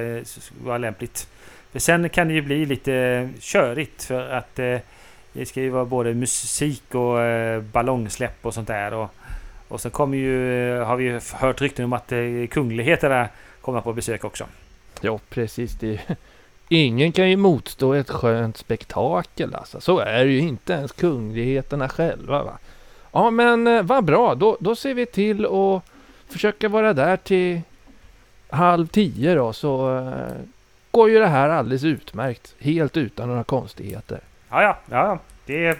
vara 0.63 0.77
lämpligt. 0.77 1.27
För 1.75 1.79
sen 1.79 2.09
kan 2.09 2.27
det 2.27 2.33
ju 2.33 2.41
bli 2.41 2.65
lite 2.65 3.29
körigt 3.39 4.03
för 4.03 4.29
att 4.29 4.59
eh, 4.59 4.77
det 5.33 5.45
ska 5.45 5.61
ju 5.61 5.69
vara 5.69 5.85
både 5.85 6.13
musik 6.13 6.95
och 6.95 7.21
eh, 7.21 7.61
ballongsläpp 7.61 8.45
och 8.45 8.53
sånt 8.53 8.67
där. 8.67 8.93
Och, 8.93 9.09
och 9.67 9.81
så 9.81 9.89
kommer 9.89 10.17
ju, 10.17 10.69
eh, 10.71 10.85
har 10.85 10.95
vi 10.95 11.03
ju 11.03 11.19
hört 11.33 11.61
rykten 11.61 11.85
om 11.85 11.93
att 11.93 12.11
eh, 12.11 12.47
kungligheterna 12.51 13.29
kommer 13.61 13.81
på 13.81 13.93
besök 13.93 14.23
också. 14.23 14.45
Ja, 15.01 15.19
precis. 15.29 15.73
Det, 15.73 15.99
ingen 16.69 17.11
kan 17.11 17.29
ju 17.29 17.37
motstå 17.37 17.93
ett 17.93 18.09
skönt 18.09 18.57
spektakel 18.57 19.55
alltså. 19.55 19.81
Så 19.81 19.99
är 19.99 20.25
det 20.25 20.31
ju 20.31 20.39
inte 20.39 20.73
ens 20.73 20.91
kungligheterna 20.91 21.89
själva 21.89 22.43
va. 22.43 22.57
Ja 23.11 23.29
men 23.29 23.67
eh, 23.67 23.83
vad 23.83 24.03
bra, 24.03 24.35
då, 24.35 24.57
då 24.59 24.75
ser 24.75 24.93
vi 24.93 25.05
till 25.05 25.45
att 25.45 25.83
försöka 26.29 26.69
vara 26.69 26.93
där 26.93 27.17
till 27.17 27.61
halv 28.49 28.87
tio 28.87 29.35
då 29.35 29.53
så 29.53 29.97
eh, 29.97 30.54
går 30.95 31.09
ju 31.09 31.19
det 31.19 31.27
här 31.27 31.49
alldeles 31.49 31.83
utmärkt. 31.83 32.55
Helt 32.59 32.97
utan 32.97 33.27
några 33.29 33.43
konstigheter. 33.43 34.19
Ja, 34.49 34.61
ja, 34.63 34.79
ja. 34.89 35.19
Det, 35.45 35.65
är- 35.65 35.77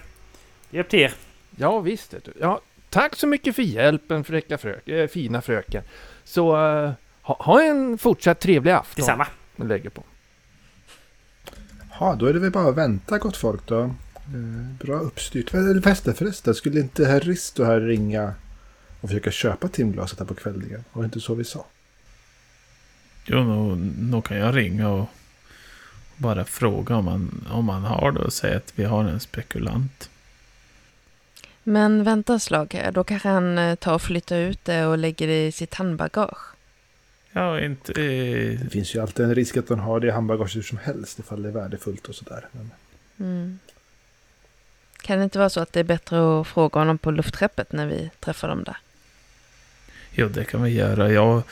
det 0.70 0.78
är 0.78 0.82
upp 0.82 0.90
till 0.90 1.00
er. 1.00 1.14
Ja 1.56 1.80
visst 1.80 2.14
vet 2.14 2.24
du. 2.26 2.34
Ja, 2.40 2.62
tack 2.90 3.16
så 3.16 3.28
mycket 3.28 3.56
för 3.56 3.62
hjälpen 3.62 4.24
fräcka 4.24 4.58
frök, 4.58 4.88
äh, 4.88 5.08
fina 5.08 5.42
fröken. 5.42 5.84
Så 6.24 6.68
eh, 6.68 6.92
ha, 7.22 7.36
ha 7.44 7.62
en 7.64 7.98
fortsatt 7.98 8.40
trevlig 8.40 8.72
afton. 8.72 9.06
Detsamma. 9.06 9.28
Jag 9.56 9.68
lägger 9.68 9.90
på. 9.90 10.04
Ja, 12.00 12.16
då 12.20 12.26
är 12.26 12.34
det 12.34 12.40
väl 12.40 12.52
bara 12.52 12.70
att 12.70 12.76
vänta 12.78 13.18
gott 13.18 13.38
folk 13.38 13.66
då. 13.68 13.80
Eh, 13.82 13.92
bra 14.80 14.96
uppstyrt. 15.00 15.50
Förresten, 15.50 16.14
förresten, 16.14 16.56
skulle 16.56 16.80
inte 16.80 17.06
herr 17.06 17.20
Risto 17.20 17.64
här 17.64 17.80
ringa 17.80 18.34
och 19.02 19.10
försöka 19.10 19.32
köpa 19.32 19.68
timglaset 19.68 20.20
här 20.20 20.26
på 20.26 20.34
kvällningen? 20.36 20.84
Var 20.94 21.02
det 21.02 21.06
inte 21.06 21.20
så 21.20 21.34
vi 21.36 21.44
sa? 21.44 21.66
Jo, 23.26 23.44
nog, 23.44 23.78
nog 24.00 24.26
kan 24.26 24.38
jag 24.38 24.56
ringa 24.56 24.90
och 24.90 25.10
bara 26.18 26.46
fråga 26.46 26.96
om 26.96 27.06
man, 27.06 27.48
om 27.52 27.66
man 27.66 27.82
har 27.84 28.12
det 28.12 28.20
och 28.20 28.34
säga 28.34 28.58
att 28.58 28.74
vi 28.76 28.84
har 28.84 29.04
en 29.04 29.20
spekulant. 29.20 30.10
Men 31.64 32.04
vänta 32.04 32.36
ett 32.36 32.42
slag 32.42 32.74
här, 32.74 32.92
då 32.92 33.04
kanske 33.04 33.28
han 33.30 33.58
eh, 33.58 33.76
tar 33.76 33.94
och 33.94 34.02
flyttar 34.02 34.38
ut 34.38 34.66
det 34.66 34.86
och 34.86 34.98
lägger 34.98 35.28
det 35.28 35.48
i 35.48 35.52
sitt 35.52 35.74
handbagage. 35.74 36.38
Ja, 37.32 37.60
inte... 37.62 37.92
eh, 37.92 38.60
Det 38.60 38.70
finns 38.72 38.96
ju 38.96 39.02
alltid 39.02 39.26
en 39.26 39.36
risk 39.36 39.58
att 39.58 39.68
de 39.68 39.80
har 39.80 40.00
det 40.00 40.08
i 40.08 40.12
handbagaget 40.12 40.56
hur 40.56 40.62
som 40.62 40.78
helst 40.78 41.20
ifall 41.20 41.42
det 41.44 41.50
är 41.50 41.54
värdefullt 41.54 42.08
och 42.08 42.16
sådär. 42.16 42.48
Men 42.52 42.72
Mm. 43.20 43.60
Kan 45.02 45.18
det 45.18 45.24
inte 45.24 45.40
vara 45.40 45.50
så 45.50 45.60
att 45.60 45.74
det 45.74 45.80
är 45.80 45.84
bättre 45.84 46.40
att 46.42 46.48
fråga 46.48 46.80
honom 46.80 46.98
på 46.98 47.12
luftskeppet 47.12 47.72
när 47.72 47.88
vi 47.88 48.10
träffar 48.20 48.48
dem 48.48 48.64
där? 48.64 48.78
Jo, 50.12 50.28
det 50.30 50.44
kan 50.46 50.64
vi 50.64 50.70
göra. 50.70 51.12
Jag, 51.12 51.44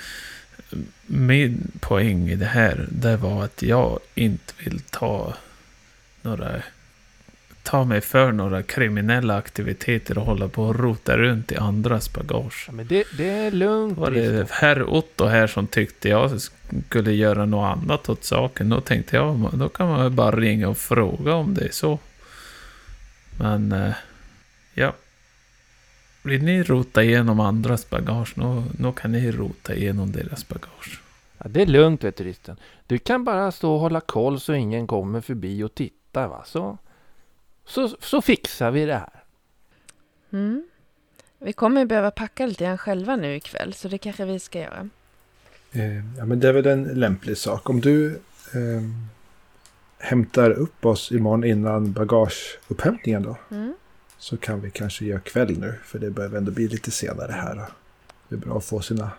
min 1.07 1.71
poäng 1.79 2.29
i 2.29 2.35
det 2.35 2.45
här, 2.45 2.87
det 2.91 3.17
var 3.17 3.43
att 3.43 3.61
jag 3.61 3.99
inte 4.15 4.53
vill 4.63 4.79
ta 4.79 5.33
några... 6.21 6.51
Ta 7.63 7.83
mig 7.83 8.01
för 8.01 8.31
några 8.31 8.63
kriminella 8.63 9.37
aktiviteter 9.37 10.17
och 10.17 10.25
hålla 10.25 10.47
på 10.47 10.63
och 10.63 10.79
rota 10.79 11.17
runt 11.17 11.51
i 11.51 11.55
andras 11.55 12.13
bagage. 12.13 12.63
Ja, 12.67 12.73
men 12.73 12.87
det, 12.87 13.03
det 13.17 13.29
är 13.29 13.51
lugnt. 13.51 13.97
Var 13.97 14.11
det 14.11 14.51
herr 14.51 14.89
Otto 14.89 15.25
här 15.25 15.47
som 15.47 15.67
tyckte 15.67 16.09
jag 16.09 16.41
skulle 16.89 17.11
göra 17.11 17.45
något 17.45 17.77
annat 17.77 18.09
åt 18.09 18.23
saken, 18.23 18.69
då 18.69 18.81
tänkte 18.81 19.15
jag, 19.15 19.49
då 19.53 19.69
kan 19.69 19.87
man 19.87 19.99
väl 19.99 20.11
bara 20.11 20.35
ringa 20.35 20.69
och 20.69 20.77
fråga 20.77 21.33
om 21.33 21.53
det 21.53 21.65
är 21.65 21.71
så. 21.71 21.99
Men, 23.39 23.71
eh, 23.71 23.93
ja. 24.73 24.93
Vill 26.23 26.43
ni 26.43 26.63
rota 26.63 27.03
igenom 27.03 27.39
andras 27.39 27.89
bagage, 27.89 28.33
då, 28.35 28.63
då 28.71 28.91
kan 28.91 29.11
ni 29.11 29.31
rota 29.31 29.75
igenom 29.75 30.11
deras 30.11 30.47
bagage. 30.47 31.01
Ja, 31.37 31.45
det 31.49 31.61
är 31.61 31.65
lugnt 31.65 32.03
vet 32.03 32.15
du 32.15 32.23
Risten. 32.23 32.57
Du 32.87 32.97
kan 32.97 33.23
bara 33.23 33.51
stå 33.51 33.73
och 33.73 33.79
hålla 33.79 34.01
koll 34.01 34.39
så 34.39 34.53
ingen 34.53 34.87
kommer 34.87 35.21
förbi 35.21 35.63
och 35.63 35.75
tittar 35.75 36.27
va. 36.27 36.43
Så, 36.45 36.77
så, 37.65 37.89
så 37.99 38.21
fixar 38.21 38.71
vi 38.71 38.85
det 38.85 38.95
här. 38.95 39.23
Mm. 40.31 40.63
Vi 41.39 41.53
kommer 41.53 41.81
ju 41.81 41.87
behöva 41.87 42.11
packa 42.11 42.45
lite 42.45 42.63
grann 42.63 42.77
själva 42.77 43.15
nu 43.15 43.35
ikväll, 43.35 43.73
så 43.73 43.87
det 43.87 43.97
kanske 43.97 44.25
vi 44.25 44.39
ska 44.39 44.59
göra. 44.59 44.89
Eh, 45.71 46.17
ja, 46.17 46.25
men 46.25 46.39
det 46.39 46.47
är 46.47 46.53
väl 46.53 46.65
en 46.65 46.83
lämplig 46.83 47.37
sak. 47.37 47.69
Om 47.69 47.81
du 47.81 48.11
eh, 48.53 48.81
hämtar 49.97 50.51
upp 50.51 50.85
oss 50.85 51.11
imorgon 51.11 51.43
innan 51.43 51.91
bagageupphämtningen 51.91 53.23
då. 53.23 53.37
Mm. 53.51 53.73
Så 54.23 54.37
kan 54.37 54.61
vi 54.61 54.71
kanske 54.71 55.05
göra 55.05 55.19
kväll 55.19 55.59
nu. 55.59 55.73
För 55.83 55.99
det 55.99 56.09
börjar 56.09 56.31
ändå 56.31 56.51
bli 56.51 56.67
lite 56.67 56.91
senare 56.91 57.31
här. 57.31 57.65
Det 58.29 58.35
är 58.35 58.39
bra 58.39 58.57
att 58.57 58.65
få 58.65 58.81
sina 58.81 59.11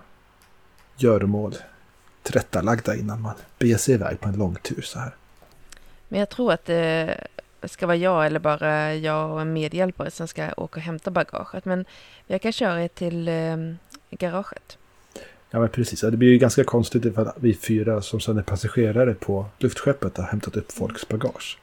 göromål 0.97 1.55
tillrättalagda 2.23 2.97
innan 2.97 3.23
man 3.23 3.35
beger 3.59 3.77
sig 3.77 3.95
iväg 3.95 4.21
på 4.21 4.29
en 4.29 4.37
långtur 4.37 4.83
så 4.83 4.99
här. 4.99 5.15
Men 6.09 6.21
jag 6.21 6.29
tror 6.29 6.53
att 6.53 6.65
det 6.65 7.17
ska 7.65 7.87
vara 7.87 7.97
jag 7.97 8.27
eller 8.27 8.41
bara 8.41 8.95
jag 8.95 9.31
och 9.31 9.41
en 9.41 9.53
medhjälpare 9.53 10.11
som 10.11 10.29
ska 10.29 10.45
åka 10.45 10.61
och 10.61 10.79
hämta 10.79 11.11
bagaget. 11.11 11.65
Men 11.65 11.85
jag 12.27 12.43
kan 12.43 12.53
köra 12.53 12.85
er 12.85 12.89
till 12.89 13.29
eh, 13.29 13.57
garaget. 14.11 14.79
Ja 15.51 15.61
men 15.61 15.69
precis, 15.69 16.01
det 16.01 16.17
blir 16.17 16.29
ju 16.29 16.39
ganska 16.39 16.65
konstigt 16.65 17.05
ifall 17.05 17.31
vi 17.37 17.55
fyra 17.55 18.03
som 18.03 18.21
sedan 18.21 18.39
är 18.39 18.43
passagerare 18.43 19.15
på 19.15 19.47
luftskeppet 19.59 20.17
har 20.17 20.25
hämtat 20.25 20.57
upp 20.57 20.73
folks 20.73 21.09
bagage. 21.09 21.59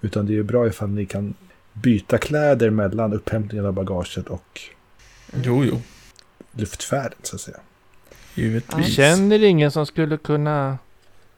Utan 0.00 0.26
det 0.26 0.32
är 0.32 0.34
ju 0.34 0.42
bra 0.42 0.66
ifall 0.66 0.88
ni 0.88 1.06
kan 1.06 1.34
byta 1.82 2.18
kläder 2.18 2.70
mellan 2.70 3.12
upphämtningen 3.12 3.66
av 3.66 3.72
bagaget 3.72 4.28
och 4.28 4.60
Jo, 5.44 5.64
jo. 5.64 5.80
luftfärden 6.52 7.18
så 7.22 7.36
att 7.36 7.40
säga. 7.40 7.58
Givetvis. 8.34 8.94
Känner 8.94 9.44
ingen 9.44 9.70
som 9.70 9.86
skulle 9.86 10.16
kunna 10.16 10.78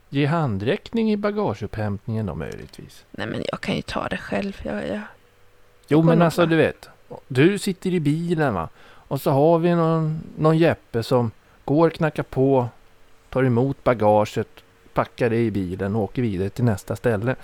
ge 0.09 0.27
handräckning 0.27 1.13
i 1.13 1.17
bagageupphämtningen 1.17 2.27
då 2.27 2.35
möjligtvis? 2.35 3.05
Nej 3.11 3.27
men 3.27 3.43
jag 3.51 3.61
kan 3.61 3.77
ju 3.77 3.83
ta 3.83 4.09
det 4.09 4.17
själv. 4.17 4.61
Jag, 4.63 4.89
jag. 4.89 5.01
Jo 5.89 6.03
men 6.03 6.23
alltså 6.23 6.47
du 6.47 6.57
vet. 6.57 6.89
Du 7.29 7.59
sitter 7.59 7.95
i 7.95 8.01
bilen 8.01 8.55
va. 8.55 8.69
Och 8.85 9.21
så 9.21 9.31
har 9.31 9.59
vi 9.59 9.75
någon, 9.75 10.21
någon 10.39 10.59
Jeppe 10.59 11.03
som 11.03 11.31
går, 11.65 11.91
knackar 11.91 12.23
på, 12.23 12.69
tar 13.31 13.45
emot 13.45 13.85
bagaget 13.85 14.49
packar 14.99 15.31
det 15.31 15.37
i 15.37 15.51
bilen 15.51 15.97
och 15.97 16.03
åker 16.03 16.23
vidare 16.23 16.51
till 16.51 16.65
nästa 16.65 16.97
ställe. 16.97 17.37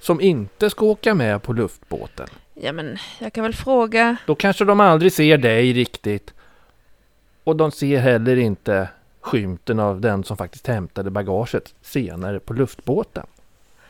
Som 0.00 0.20
inte 0.20 0.70
ska 0.70 0.86
åka 0.86 1.14
med 1.14 1.42
på 1.42 1.52
luftbåten. 1.52 2.26
Ja, 2.54 2.72
men 2.72 2.98
jag 3.18 3.32
kan 3.32 3.42
väl 3.44 3.54
fråga. 3.54 4.16
Då 4.26 4.34
kanske 4.34 4.64
de 4.64 4.80
aldrig 4.80 5.12
ser 5.12 5.38
dig 5.38 5.72
riktigt. 5.72 6.34
Och 7.44 7.56
de 7.56 7.70
ser 7.72 7.98
heller 7.98 8.36
inte 8.36 8.88
skymten 9.20 9.80
av 9.80 10.00
den 10.00 10.24
som 10.24 10.36
faktiskt 10.36 10.66
hämtade 10.66 11.10
bagaget 11.10 11.74
senare 11.82 12.40
på 12.40 12.52
luftbåten. 12.52 13.26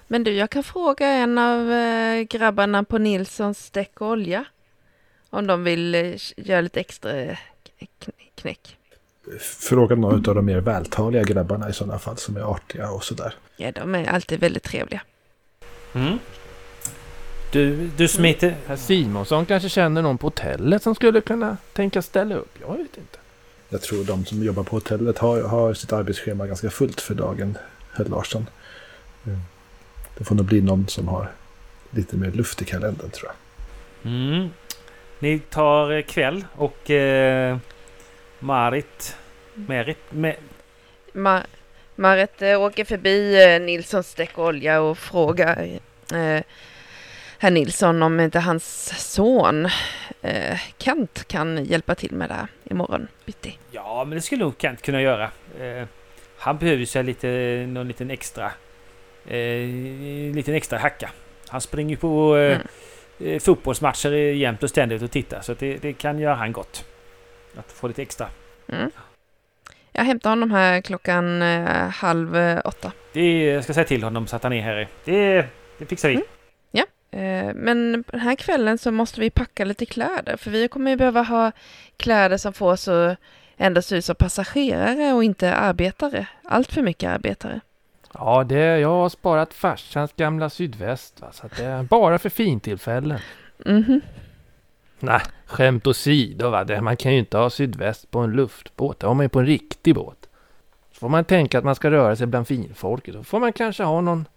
Men 0.08 0.24
du, 0.24 0.32
jag 0.32 0.50
kan 0.50 0.62
fråga 0.62 1.06
en 1.06 1.38
av 1.38 1.72
eh, 1.72 2.20
grabbarna 2.22 2.84
på 2.84 2.98
Nilssons 2.98 3.70
däck 3.70 4.00
och 4.00 4.06
olja. 4.08 4.44
Om 5.30 5.46
de 5.46 5.64
vill 5.64 5.94
eh, 5.94 6.14
göra 6.36 6.60
lite 6.60 6.80
extra 6.80 7.12
eh, 7.12 7.36
kn- 7.80 8.10
knäck. 8.34 8.76
Fråga 9.40 9.96
några 9.96 10.16
av 10.16 10.34
de 10.34 10.44
mer 10.44 10.60
vältaliga 10.60 11.22
grabbarna 11.22 11.68
i 11.68 11.72
sådana 11.72 11.98
fall 11.98 12.16
som 12.16 12.36
är 12.36 12.40
artiga 12.40 12.90
och 12.90 13.04
sådär. 13.04 13.34
Ja, 13.56 13.72
de 13.72 13.94
är 13.94 14.08
alltid 14.08 14.40
väldigt 14.40 14.62
trevliga. 14.62 15.02
Mm. 15.94 16.18
Du, 17.52 17.90
du 17.96 18.08
smiter... 18.08 18.54
Herr 18.66 18.76
Simonsson 18.76 19.46
kanske 19.46 19.68
känner 19.68 20.02
någon 20.02 20.18
på 20.18 20.26
hotellet 20.26 20.82
som 20.82 20.94
skulle 20.94 21.20
kunna 21.20 21.56
tänka 21.72 22.02
ställa 22.02 22.34
upp. 22.34 22.58
Jag 22.60 22.76
vet 22.76 22.96
inte. 22.96 23.18
Jag 23.68 23.82
tror 23.82 24.04
de 24.04 24.24
som 24.24 24.42
jobbar 24.42 24.62
på 24.62 24.76
hotellet 24.76 25.18
har, 25.18 25.42
har 25.42 25.74
sitt 25.74 25.92
arbetsschema 25.92 26.46
ganska 26.46 26.70
fullt 26.70 27.00
för 27.00 27.14
dagen, 27.14 27.58
herr 27.92 28.04
Larsson. 28.04 28.46
Mm. 29.26 29.38
Det 30.18 30.24
får 30.24 30.34
nog 30.34 30.46
bli 30.46 30.60
någon 30.60 30.88
som 30.88 31.08
har 31.08 31.30
lite 31.90 32.16
mer 32.16 32.30
luft 32.30 32.62
i 32.62 32.64
kalendern 32.64 33.10
tror 33.10 33.30
jag. 33.30 34.12
Mm. 34.12 34.48
Ni 35.18 35.38
tar 35.38 35.92
eh, 35.92 36.02
kväll 36.02 36.44
och 36.52 36.90
eh, 36.90 37.56
Marit... 38.38 39.16
Merit... 39.54 39.98
Me, 40.10 40.34
Ma- 41.12 41.46
Marit 41.96 42.42
eh, 42.42 42.60
åker 42.60 42.84
förbi 42.84 43.44
eh, 43.44 43.60
Nilssons 43.60 44.14
däck 44.14 44.38
och 44.38 44.46
olja 44.46 44.80
och 44.80 44.98
frågar 44.98 45.78
eh, 46.12 46.42
herr 47.42 47.50
Nilsson 47.50 48.02
om 48.02 48.20
inte 48.20 48.40
hans 48.40 48.92
son 49.12 49.68
eh, 50.22 50.58
Kent 50.78 51.24
kan 51.28 51.64
hjälpa 51.64 51.94
till 51.94 52.12
med 52.12 52.28
det 52.30 52.34
här 52.34 52.46
imorgon 52.64 53.08
bitti. 53.26 53.58
ja, 53.70 54.04
men 54.04 54.16
det 54.16 54.22
skulle 54.22 54.44
nog 54.44 54.54
Kent 54.58 54.82
kunna 54.82 55.02
göra. 55.02 55.30
Eh, 55.60 55.86
han 56.38 56.58
behöver 56.58 56.78
ju 56.78 56.86
sig 56.86 57.04
lite, 57.04 57.28
någon 57.68 57.88
liten 57.88 58.10
extra... 58.10 58.50
Eh, 59.26 59.66
liten 60.34 60.54
extra 60.54 60.78
hacka. 60.78 61.10
Han 61.48 61.60
springer 61.60 61.96
på 61.96 62.36
eh, 62.36 62.58
Mm. 63.20 63.34
eh, 63.34 63.40
fotbollsmatcher 63.40 64.10
jämt 64.12 64.62
och 64.62 64.70
ständigt 64.70 65.02
och 65.02 65.10
tittar. 65.10 65.40
Så 65.40 65.54
det, 65.54 65.76
det 65.76 65.92
kan 65.92 66.18
göra 66.18 66.34
han 66.34 66.52
gott. 66.52 66.84
Att 67.56 67.72
få 67.72 67.88
lite 67.88 68.02
extra. 68.02 68.28
Mm. 68.68 68.90
Jag 69.92 70.04
hämtar 70.04 70.30
honom 70.30 70.50
här 70.50 70.80
klockan 70.80 71.42
eh, 71.42 71.88
halv 71.88 72.36
åtta. 72.64 72.92
Det 73.12 73.44
jag 73.44 73.64
ska 73.64 73.74
säga 73.74 73.84
till 73.84 74.02
honom 74.02 74.26
så 74.26 74.36
att 74.36 74.42
han 74.42 74.52
är 74.52 74.62
här. 74.62 74.88
Det, 75.04 75.46
det 75.78 75.86
fixar 75.86 76.08
vi. 76.08 76.14
Mm. 76.14 76.26
Eh, 77.12 77.54
men 77.54 78.04
den 78.06 78.20
här 78.20 78.34
kvällen 78.34 78.78
så 78.78 78.90
måste 78.90 79.20
vi 79.20 79.30
packa 79.30 79.64
lite 79.64 79.86
kläder 79.86 80.36
för 80.36 80.50
vi 80.50 80.68
kommer 80.68 80.90
ju 80.90 80.96
behöva 80.96 81.22
ha 81.22 81.52
kläder 81.96 82.36
som 82.36 82.52
får 82.52 82.72
oss 82.72 82.88
att 82.88 83.18
ändå 83.56 83.82
se 83.82 83.96
ut 83.96 84.04
som 84.04 84.16
passagerare 84.16 85.12
och 85.12 85.24
inte 85.24 85.54
arbetare. 85.54 86.26
Allt 86.44 86.72
för 86.72 86.82
mycket 86.82 87.10
arbetare. 87.10 87.60
Ja, 88.14 88.44
det, 88.44 88.78
jag 88.78 88.88
har 88.88 89.08
sparat 89.08 89.54
farsans 89.54 90.12
gamla 90.12 90.50
sydväst. 90.50 91.20
Va? 91.20 91.32
Så 91.32 91.48
det 91.56 91.64
är 91.64 91.82
bara 91.82 92.18
för 92.18 92.28
fintillfällen. 92.28 93.18
Mhm. 93.66 94.00
Nej, 95.00 95.20
skämt 95.46 95.86
åsido. 95.86 96.50
Va? 96.50 96.64
Det, 96.64 96.80
man 96.80 96.96
kan 96.96 97.12
ju 97.12 97.18
inte 97.18 97.38
ha 97.38 97.50
sydväst 97.50 98.10
på 98.10 98.18
en 98.18 98.30
luftbåt. 98.30 99.00
Det 99.00 99.06
har 99.06 99.14
man 99.14 99.24
ju 99.24 99.28
på 99.28 99.40
en 99.40 99.46
riktig 99.46 99.94
båt. 99.94 100.28
Så 100.92 100.98
får 100.98 101.08
man 101.08 101.24
tänka 101.24 101.58
att 101.58 101.64
man 101.64 101.74
ska 101.74 101.90
röra 101.90 102.16
sig 102.16 102.26
bland 102.26 102.48
finfolket. 102.48 103.14
Då 103.14 103.24
får 103.24 103.40
man 103.40 103.52
kanske 103.52 103.82
ha 103.82 104.00
någon... 104.00 104.28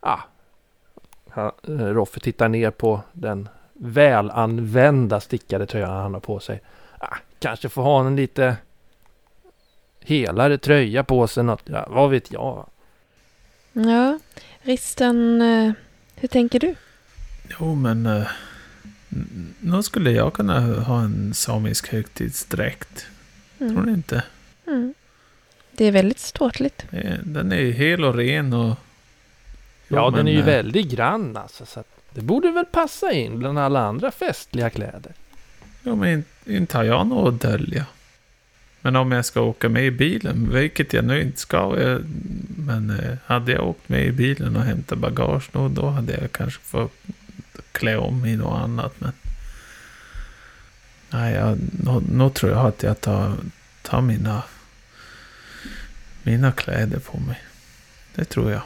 Ja. 0.00 0.20
Eh, 1.36 1.72
Roffe 1.72 2.20
tittar 2.20 2.48
ner 2.48 2.70
på 2.70 3.00
den 3.12 3.48
välanvända 3.74 5.20
stickade 5.20 5.66
tröjan 5.66 5.90
han 5.90 6.14
har 6.14 6.20
på 6.20 6.40
sig. 6.40 6.60
Ja, 7.00 7.16
kanske 7.38 7.68
får 7.68 7.82
ha 7.82 8.06
en 8.06 8.16
lite 8.16 8.56
helare 10.00 10.58
tröja 10.58 11.04
på 11.04 11.26
sig. 11.26 11.44
Något, 11.44 11.62
ja, 11.64 11.86
vad 11.90 12.10
vet 12.10 12.32
jag. 12.32 12.66
Ja, 13.72 14.18
Risten, 14.62 15.42
eh, 15.42 15.72
hur 16.14 16.28
tänker 16.28 16.60
du? 16.60 16.74
Jo, 17.60 17.74
men... 17.74 18.06
Uh, 18.06 18.26
nu 19.60 19.82
skulle 19.82 20.10
jag 20.10 20.32
kunna 20.32 20.60
ha 20.60 21.00
en 21.02 21.34
samisk 21.34 21.88
högtidsdräkt. 21.92 23.06
Tror 23.58 23.68
Mm. 23.70 23.84
ni 23.84 23.92
inte? 23.92 24.22
Mm. 24.66 24.94
Det 25.72 25.84
är 25.84 25.92
väldigt 25.92 26.18
ståtligt. 26.18 26.84
Eh, 26.90 27.14
Den 27.24 27.52
är 27.52 27.60
ju 27.60 27.72
hel 27.72 28.04
och 28.04 28.14
ren 28.14 28.52
och... 28.52 28.76
Ja, 29.96 30.04
den 30.04 30.12
men, 30.14 30.28
är 30.28 30.32
ju 30.32 30.38
eh, 30.38 30.44
väldigt 30.44 30.86
grann 30.90 31.36
alltså. 31.36 31.66
Så 31.66 31.80
att 31.80 31.86
det 32.14 32.20
borde 32.20 32.50
väl 32.50 32.64
passa 32.64 33.12
in 33.12 33.38
bland 33.38 33.58
alla 33.58 33.80
andra 33.80 34.10
festliga 34.10 34.70
kläder. 34.70 35.12
Jo, 35.82 35.96
men 35.96 36.08
in- 36.12 36.24
inte 36.46 36.76
har 36.76 36.84
jag 36.84 37.06
något 37.06 37.34
att 37.34 37.40
dölja. 37.50 37.86
Men 38.80 38.96
om 38.96 39.12
jag 39.12 39.24
ska 39.24 39.40
åka 39.40 39.68
med 39.68 39.84
i 39.86 39.90
bilen, 39.90 40.50
vilket 40.52 40.92
jag 40.92 41.04
nu 41.04 41.22
inte 41.22 41.40
ska. 41.40 41.76
eh, 41.80 41.98
Men 42.56 42.90
eh, 42.90 43.16
hade 43.26 43.52
jag 43.52 43.68
åkt 43.68 43.88
med 43.88 44.04
i 44.06 44.12
bilen 44.12 44.56
och 44.56 44.62
hämtat 44.62 44.98
bagage 44.98 45.48
då, 45.52 45.68
då 45.68 45.88
hade 45.88 46.12
jag 46.20 46.32
kanske 46.32 46.60
fått 46.62 46.92
klä 47.72 47.96
om 47.96 48.24
i 48.24 48.36
något 48.36 48.60
annat. 48.62 48.94
Men 48.98 49.12
nej, 51.10 51.34
jag, 51.34 51.58
nå 52.12 52.30
tror 52.30 52.52
jag 52.52 52.66
att 52.66 52.82
jag 52.82 53.00
tar, 53.00 53.34
tar 53.82 54.00
mina, 54.00 54.42
mina 56.22 56.52
kläder 56.52 56.98
på 56.98 57.18
mig. 57.20 57.40
Det 58.14 58.24
tror 58.24 58.50
jag. 58.50 58.62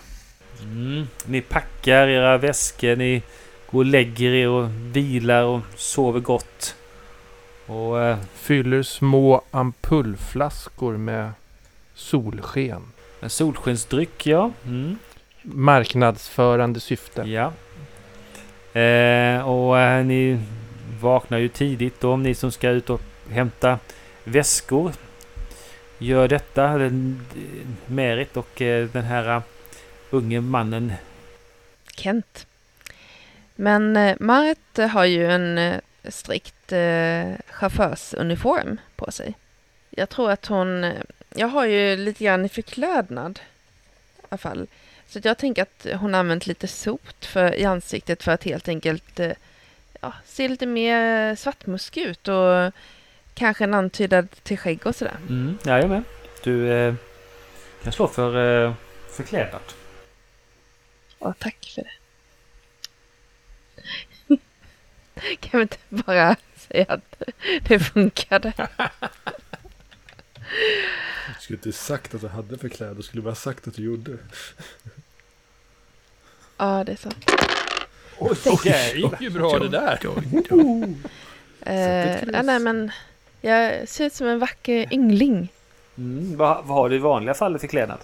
Mm. 0.64 1.06
Ni 1.26 1.40
packar 1.40 2.08
era 2.08 2.38
väskor, 2.38 2.96
ni 2.96 3.22
går 3.70 3.78
och 3.78 3.84
lägger 3.84 4.30
er 4.30 4.48
och 4.48 4.68
vilar 4.96 5.42
och 5.42 5.60
sover 5.76 6.20
gott. 6.20 6.74
Och 7.66 8.00
eh, 8.02 8.18
Fyller 8.34 8.82
små 8.82 9.42
ampullflaskor 9.50 10.96
med 10.96 11.32
solsken. 11.94 12.82
en 13.20 13.30
solskensdryck, 13.30 14.26
ja. 14.26 14.50
Mm. 14.66 14.98
Marknadsförande 15.42 16.80
syfte. 16.80 17.22
Ja. 17.22 17.52
Eh, 18.80 19.48
och 19.48 19.78
eh, 19.78 20.04
ni 20.04 20.38
vaknar 21.00 21.38
ju 21.38 21.48
tidigt 21.48 22.00
då, 22.00 22.16
ni 22.16 22.34
som 22.34 22.52
ska 22.52 22.68
ut 22.68 22.90
och 22.90 23.00
hämta 23.30 23.78
väskor. 24.24 24.92
Gör 25.98 26.28
detta, 26.28 26.78
den- 26.78 27.26
Merit 27.86 28.36
och 28.36 28.62
eh, 28.62 28.88
den 28.92 29.04
här 29.04 29.36
uh, 29.36 29.42
unge 30.14 30.40
mannen. 30.40 30.92
Kent. 31.96 32.46
Men 33.54 33.96
eh, 33.96 34.16
Marit 34.20 34.78
eh, 34.78 34.88
har 34.88 35.04
ju 35.04 35.30
en 35.30 35.58
eh, 35.58 35.80
strikt 36.08 36.72
eh, 36.72 37.32
chaufförsuniform 37.48 38.80
på 38.96 39.12
sig. 39.12 39.34
Jag 39.90 40.08
tror 40.08 40.30
att 40.30 40.46
hon... 40.46 40.92
Jag 41.36 41.48
har 41.48 41.66
ju 41.66 41.96
lite 41.96 42.24
grann 42.24 42.44
i 42.44 42.48
förklädnad 42.48 43.40
i 44.18 44.26
alla 44.28 44.38
fall. 44.38 44.66
Så 45.08 45.20
jag 45.22 45.38
tänker 45.38 45.62
att 45.62 45.86
hon 46.00 46.14
använt 46.14 46.46
lite 46.46 46.68
sot 46.68 47.24
för, 47.24 47.54
i 47.54 47.64
ansiktet 47.64 48.22
för 48.22 48.32
att 48.32 48.44
helt 48.44 48.68
enkelt 48.68 49.20
ja, 50.00 50.12
se 50.26 50.48
lite 50.48 50.66
mer 50.66 51.34
svartmuskig 51.36 52.02
ut 52.02 52.28
och 52.28 52.72
kanske 53.34 53.64
en 53.64 53.74
antydad 53.74 54.28
till 54.42 54.58
skägg 54.58 54.86
och 54.86 54.96
sådär. 54.96 55.16
Mm, 55.28 55.58
jajamän. 55.64 56.04
Du 56.42 56.72
eh, 56.72 56.94
kan 57.82 57.92
slå 57.92 58.08
för 58.08 58.64
eh, 58.66 58.72
förklädnad. 59.10 59.62
Ja, 61.24 61.34
tack 61.38 61.72
för 61.74 61.82
det. 61.82 61.90
kan 65.40 65.58
vi 65.58 65.62
inte 65.62 65.76
bara 65.88 66.36
säga 66.56 66.86
att 66.88 67.22
det 67.62 67.78
funkade? 67.78 68.52
Du 71.26 71.40
skulle 71.40 71.56
inte 71.56 71.72
sagt 71.72 72.14
att 72.14 72.20
du 72.20 72.28
hade 72.28 72.58
för 72.58 72.68
kläder, 72.68 72.94
du 72.94 73.02
skulle 73.02 73.22
bara 73.22 73.34
sagt 73.34 73.68
att 73.68 73.74
du 73.74 73.82
gjorde. 73.82 74.18
Ja, 76.56 76.84
det 76.84 76.92
är 76.92 76.96
sant. 76.96 77.30
Det 78.64 78.94
gick 78.94 79.20
ju 79.20 79.30
bra 79.30 79.58
det 79.58 79.68
där. 79.68 79.98
Oj, 80.04 80.46
oj. 80.50 80.94
Eh, 81.66 82.24
ja, 82.32 82.42
nej, 82.42 82.58
men 82.58 82.90
jag 83.40 83.88
ser 83.88 84.06
ut 84.06 84.14
som 84.14 84.26
en 84.26 84.38
vacker 84.38 84.94
yngling. 84.94 85.52
Mm, 85.98 86.36
vad, 86.36 86.64
vad 86.64 86.76
har 86.76 86.88
du 86.88 86.96
i 86.96 86.98
vanliga 86.98 87.34
fall 87.34 87.58
för 87.58 87.66
klädnad? 87.66 87.98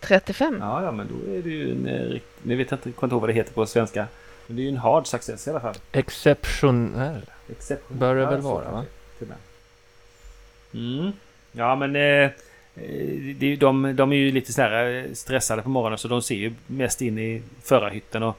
35. 0.00 0.58
Ja, 0.60 0.82
ja, 0.82 0.92
men 0.92 1.08
då 1.08 1.32
är 1.32 1.42
det 1.42 1.50
ju 1.50 1.72
en... 1.72 1.86
eh, 1.86 2.00
rikt- 2.10 2.38
Nu 2.42 2.56
vet 2.56 2.70
jag 2.70 2.78
inte, 2.86 3.06
ihåg 3.06 3.20
vad 3.20 3.28
det 3.28 3.32
heter 3.34 3.52
på 3.52 3.66
svenska. 3.66 4.06
Men 4.46 4.56
det 4.56 4.62
är 4.62 4.64
ju 4.64 4.68
en 4.70 4.76
hard 4.76 5.06
success 5.06 5.46
i 5.46 5.50
alla 5.50 5.60
fall. 5.60 5.74
Exceptionell. 5.92 7.22
Exception. 7.50 7.98
Bör 7.98 8.14
det 8.14 8.26
väl 8.26 8.40
vara, 8.40 8.70
va? 8.70 8.84
Mm. 10.74 11.12
Ja 11.52 11.76
men 11.76 11.96
eh, 11.96 12.02
eh, 12.02 12.30
det, 13.38 13.52
är 13.52 13.56
de, 13.56 13.96
de 13.96 14.12
är 14.12 14.16
ju 14.16 14.30
lite 14.32 14.52
sådär 14.52 15.04
eh, 15.06 15.12
stressade 15.12 15.62
på 15.62 15.68
morgonen 15.68 15.98
så 15.98 16.08
de 16.08 16.22
ser 16.22 16.34
ju 16.34 16.54
mest 16.66 17.02
in 17.02 17.18
i 17.18 17.42
förarhytten 17.62 18.22
och 18.22 18.36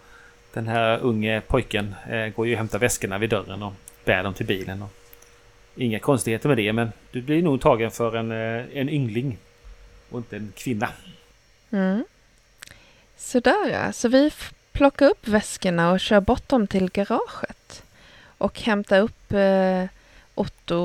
den 0.53 0.67
här 0.67 0.99
unge 0.99 1.41
pojken 1.47 1.95
eh, 2.09 2.27
går 2.27 2.47
ju 2.47 2.53
och 2.53 2.57
hämtar 2.57 2.79
väskorna 2.79 3.17
vid 3.17 3.29
dörren 3.29 3.63
och 3.63 3.73
bär 4.05 4.23
dem 4.23 4.33
till 4.33 4.45
bilen. 4.45 4.81
Och 4.81 4.89
inga 5.75 5.99
konstigheter 5.99 6.47
med 6.49 6.57
det 6.57 6.73
men 6.73 6.91
du 7.11 7.21
blir 7.21 7.41
nog 7.43 7.61
tagen 7.61 7.91
för 7.91 8.15
en, 8.15 8.31
en 8.31 8.89
yngling 8.89 9.37
och 10.09 10.17
inte 10.17 10.35
en 10.35 10.53
kvinna. 10.55 10.89
Mm. 11.71 12.05
Sådär 13.17 13.69
ja, 13.69 13.93
så 13.93 14.09
vi 14.09 14.31
plockar 14.71 15.09
upp 15.09 15.27
väskorna 15.27 15.91
och 15.91 15.99
kör 15.99 16.19
bort 16.19 16.49
dem 16.49 16.67
till 16.67 16.89
garaget. 16.89 17.83
Och 18.37 18.61
hämtar 18.61 18.99
upp 18.99 19.31
eh, 19.31 19.85
Otto 20.35 20.77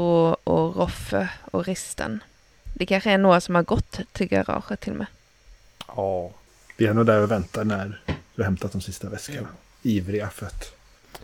och 0.44 0.76
Roffe 0.76 1.28
och 1.50 1.66
Risten. 1.66 2.22
Det 2.74 2.86
kanske 2.86 3.10
är 3.10 3.18
några 3.18 3.40
som 3.40 3.54
har 3.54 3.62
gått 3.62 4.00
till 4.12 4.26
garaget 4.26 4.80
till 4.80 4.92
och 4.92 4.98
med. 4.98 5.06
Ja. 5.86 6.30
Vi 6.76 6.86
är 6.86 6.94
nog 6.94 7.06
där 7.06 7.22
och 7.22 7.30
väntar 7.30 7.64
när 7.64 8.00
du 8.34 8.42
har 8.42 8.44
hämtat 8.44 8.72
de 8.72 8.80
sista 8.80 9.08
väskorna. 9.08 9.48
Ivriga 9.82 10.28
för 10.28 10.46
att... 10.46 10.76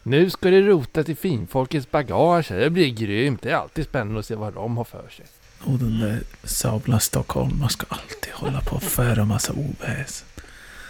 Nu 0.02 0.30
ska 0.30 0.50
det 0.50 0.60
rotas 0.60 1.08
i 1.08 1.14
finfolkets 1.14 1.90
bagage. 1.90 2.48
Det 2.48 2.70
blir 2.70 2.90
grymt. 2.90 3.42
Det 3.42 3.50
är 3.50 3.54
alltid 3.54 3.84
spännande 3.84 4.20
att 4.20 4.26
se 4.26 4.34
vad 4.34 4.54
de 4.54 4.76
har 4.76 4.84
för 4.84 5.08
sig. 5.08 5.26
Och 5.64 5.78
den 5.78 6.00
där 6.00 6.20
sabla 6.44 6.98
stockholmar 6.98 7.68
ska 7.68 7.86
alltid 7.88 8.32
hålla 8.32 8.60
på 8.60 8.76
och 8.76 8.82
föra 8.82 9.24
massa 9.24 9.52
oväsen. 9.52 10.28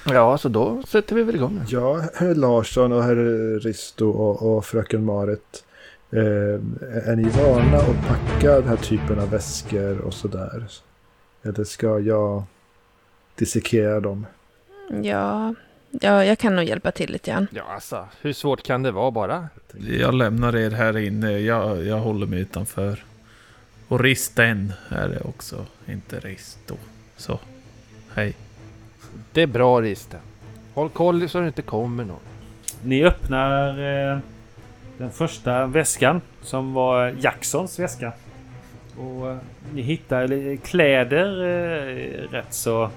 Ja, 0.06 0.38
så 0.38 0.48
då 0.48 0.82
sätter 0.88 1.14
vi 1.14 1.22
väl 1.22 1.34
igång. 1.34 1.62
Ja, 1.68 2.02
herr 2.14 2.34
Larsson 2.34 2.92
och 2.92 3.02
herr 3.02 3.16
Risto 3.60 4.10
och, 4.10 4.56
och 4.56 4.64
fröken 4.64 5.04
Marit. 5.04 5.64
Eh, 6.12 7.08
är 7.08 7.16
ni 7.16 7.28
vana 7.28 7.76
att 7.76 8.08
packa 8.08 8.54
den 8.54 8.68
här 8.68 8.76
typen 8.76 9.18
av 9.18 9.30
väskor 9.30 9.98
och 9.98 10.14
sådär? 10.14 10.66
Eller 11.42 11.64
ska 11.64 11.98
jag 11.98 12.42
dissekera 13.34 14.00
dem? 14.00 14.26
Ja, 15.02 15.54
ja, 15.90 16.24
jag 16.24 16.38
kan 16.38 16.56
nog 16.56 16.64
hjälpa 16.64 16.90
till 16.90 17.12
lite 17.12 17.30
grann. 17.30 17.46
Ja, 17.50 17.62
alltså. 17.74 18.08
Hur 18.20 18.32
svårt 18.32 18.62
kan 18.62 18.82
det 18.82 18.90
vara 18.90 19.10
bara? 19.10 19.48
Jag 20.00 20.14
lämnar 20.14 20.56
er 20.56 20.70
här 20.70 20.96
inne. 20.98 21.38
Jag, 21.38 21.86
jag 21.86 21.98
håller 21.98 22.26
mig 22.26 22.40
utanför. 22.40 23.04
Och 23.89 24.01
risten 24.01 24.72
är 24.89 25.09
det 25.09 25.20
också. 25.20 25.66
Inte 25.86 26.20
risto. 26.20 26.76
Så. 27.16 27.39
Hej. 28.14 28.34
Det 29.32 29.43
är 29.43 29.47
bra 29.47 29.80
Risten. 29.80 30.20
Håll 30.74 30.89
koll 30.89 31.28
så 31.28 31.41
det 31.41 31.47
inte 31.47 31.62
kommer 31.62 32.05
någon. 32.05 32.20
Ni 32.84 33.05
öppnar 33.05 33.68
eh, 33.68 34.18
den 34.99 35.11
första 35.11 35.66
väskan 35.66 36.20
som 36.43 36.74
var 36.74 37.14
Jacksons 37.20 37.78
väska. 37.78 38.12
Och 38.97 39.30
eh, 39.30 39.36
ni 39.72 39.82
hittar 39.82 40.57
kläder 40.57 41.43
eh, 41.43 42.30
rätt 42.30 42.55
så 42.55 42.91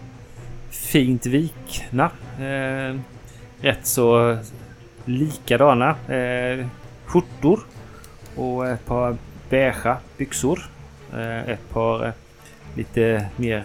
fint 0.70 1.26
vikna. 1.26 2.12
Eh, 2.39 3.00
rätt 3.62 3.86
så 3.86 4.38
likadana 5.06 5.89
eh, 6.16 6.68
skjortor. 7.06 7.60
Och 8.36 8.68
ett 8.68 8.86
par 8.86 9.18
beigea 9.50 9.98
byxor. 10.18 10.70
Eh, 11.14 11.49
ett 11.49 11.70
par 11.70 12.05
eh, 12.05 12.12
lite 12.76 13.26
mer 13.36 13.64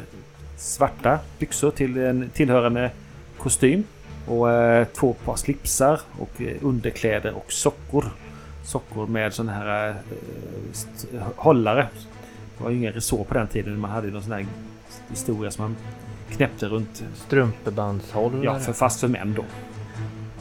svarta 0.57 1.19
byxor 1.39 1.71
till 1.71 1.99
en 1.99 2.31
tillhörande 2.35 2.91
kostym. 3.39 3.85
Och 4.27 4.51
eh, 4.51 4.87
två 4.87 5.13
par 5.13 5.37
slipsar 5.37 6.01
och 6.19 6.43
underkläder 6.61 7.35
och 7.35 7.53
sockor. 7.53 8.05
Sockor 8.65 9.07
med 9.07 9.35
sån 9.35 9.49
här 9.49 9.95
hållare. 11.37 11.89
Det 12.59 12.65
var 12.65 12.71
ju 12.71 12.77
ingen 12.77 12.93
resår 12.93 13.25
på 13.25 13.35
den 13.35 13.47
tiden. 13.47 13.81
Man 13.81 13.91
hade 13.91 14.07
ju 14.07 14.13
någon 14.13 14.23
sån 14.23 14.33
här 14.33 14.47
historia 15.09 15.51
som 15.51 15.65
man 15.65 15.77
knäppte 16.31 16.67
runt. 16.67 17.05
Strumpebandshållare. 17.15 18.45
Ja, 18.45 18.59
för 18.59 18.73
fast 18.73 19.01
för 19.01 19.09
män 19.09 19.35
då. 19.37 19.45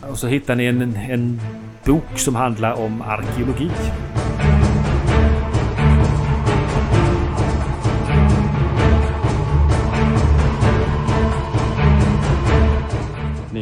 Och 0.09 0.19
så 0.19 0.27
hittar 0.27 0.55
ni 0.55 0.65
en, 0.65 0.95
en 0.95 1.41
bok 1.83 2.19
som 2.19 2.35
handlar 2.35 2.73
om 2.73 3.01
arkeologi. 3.01 3.71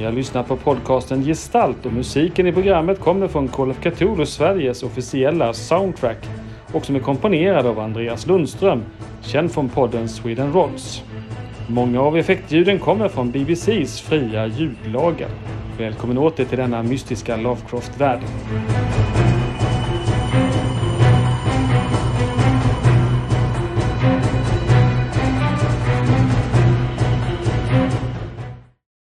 Ni 0.04 0.08
har 0.08 0.14
lyssnat 0.14 0.48
på 0.48 0.56
podcasten 0.56 1.24
Gestalt 1.24 1.86
och 1.86 1.94
musiken 1.94 2.48
i 2.48 2.52
programmet 2.52 3.00
kommer 3.00 3.28
från 3.28 3.48
Call 3.48 3.72
of 3.72 3.80
Cthulhu 3.80 4.26
Sveriges 4.26 4.84
officiella 4.84 5.54
soundtrack 5.54 6.18
och 6.74 6.86
som 6.86 6.96
är 6.96 7.00
komponerad 7.00 7.66
av 7.66 7.80
Andreas 7.80 8.28
Lundström, 8.28 8.84
känd 9.22 9.52
från 9.52 9.70
podden 9.70 10.10
Sweden 10.10 10.54
Rolls. 10.54 11.04
Många 11.68 12.02
av 12.02 12.18
effektljuden 12.18 12.80
kommer 12.80 13.08
från 13.08 13.32
BBCs 13.32 14.02
fria 14.02 14.48
ljudlager. 14.48 15.30
Välkommen 15.78 16.18
åter 16.18 16.46
till 16.46 16.58
denna 16.58 16.84
mystiska 16.84 17.36
Lovecraft-värld. 17.38 18.22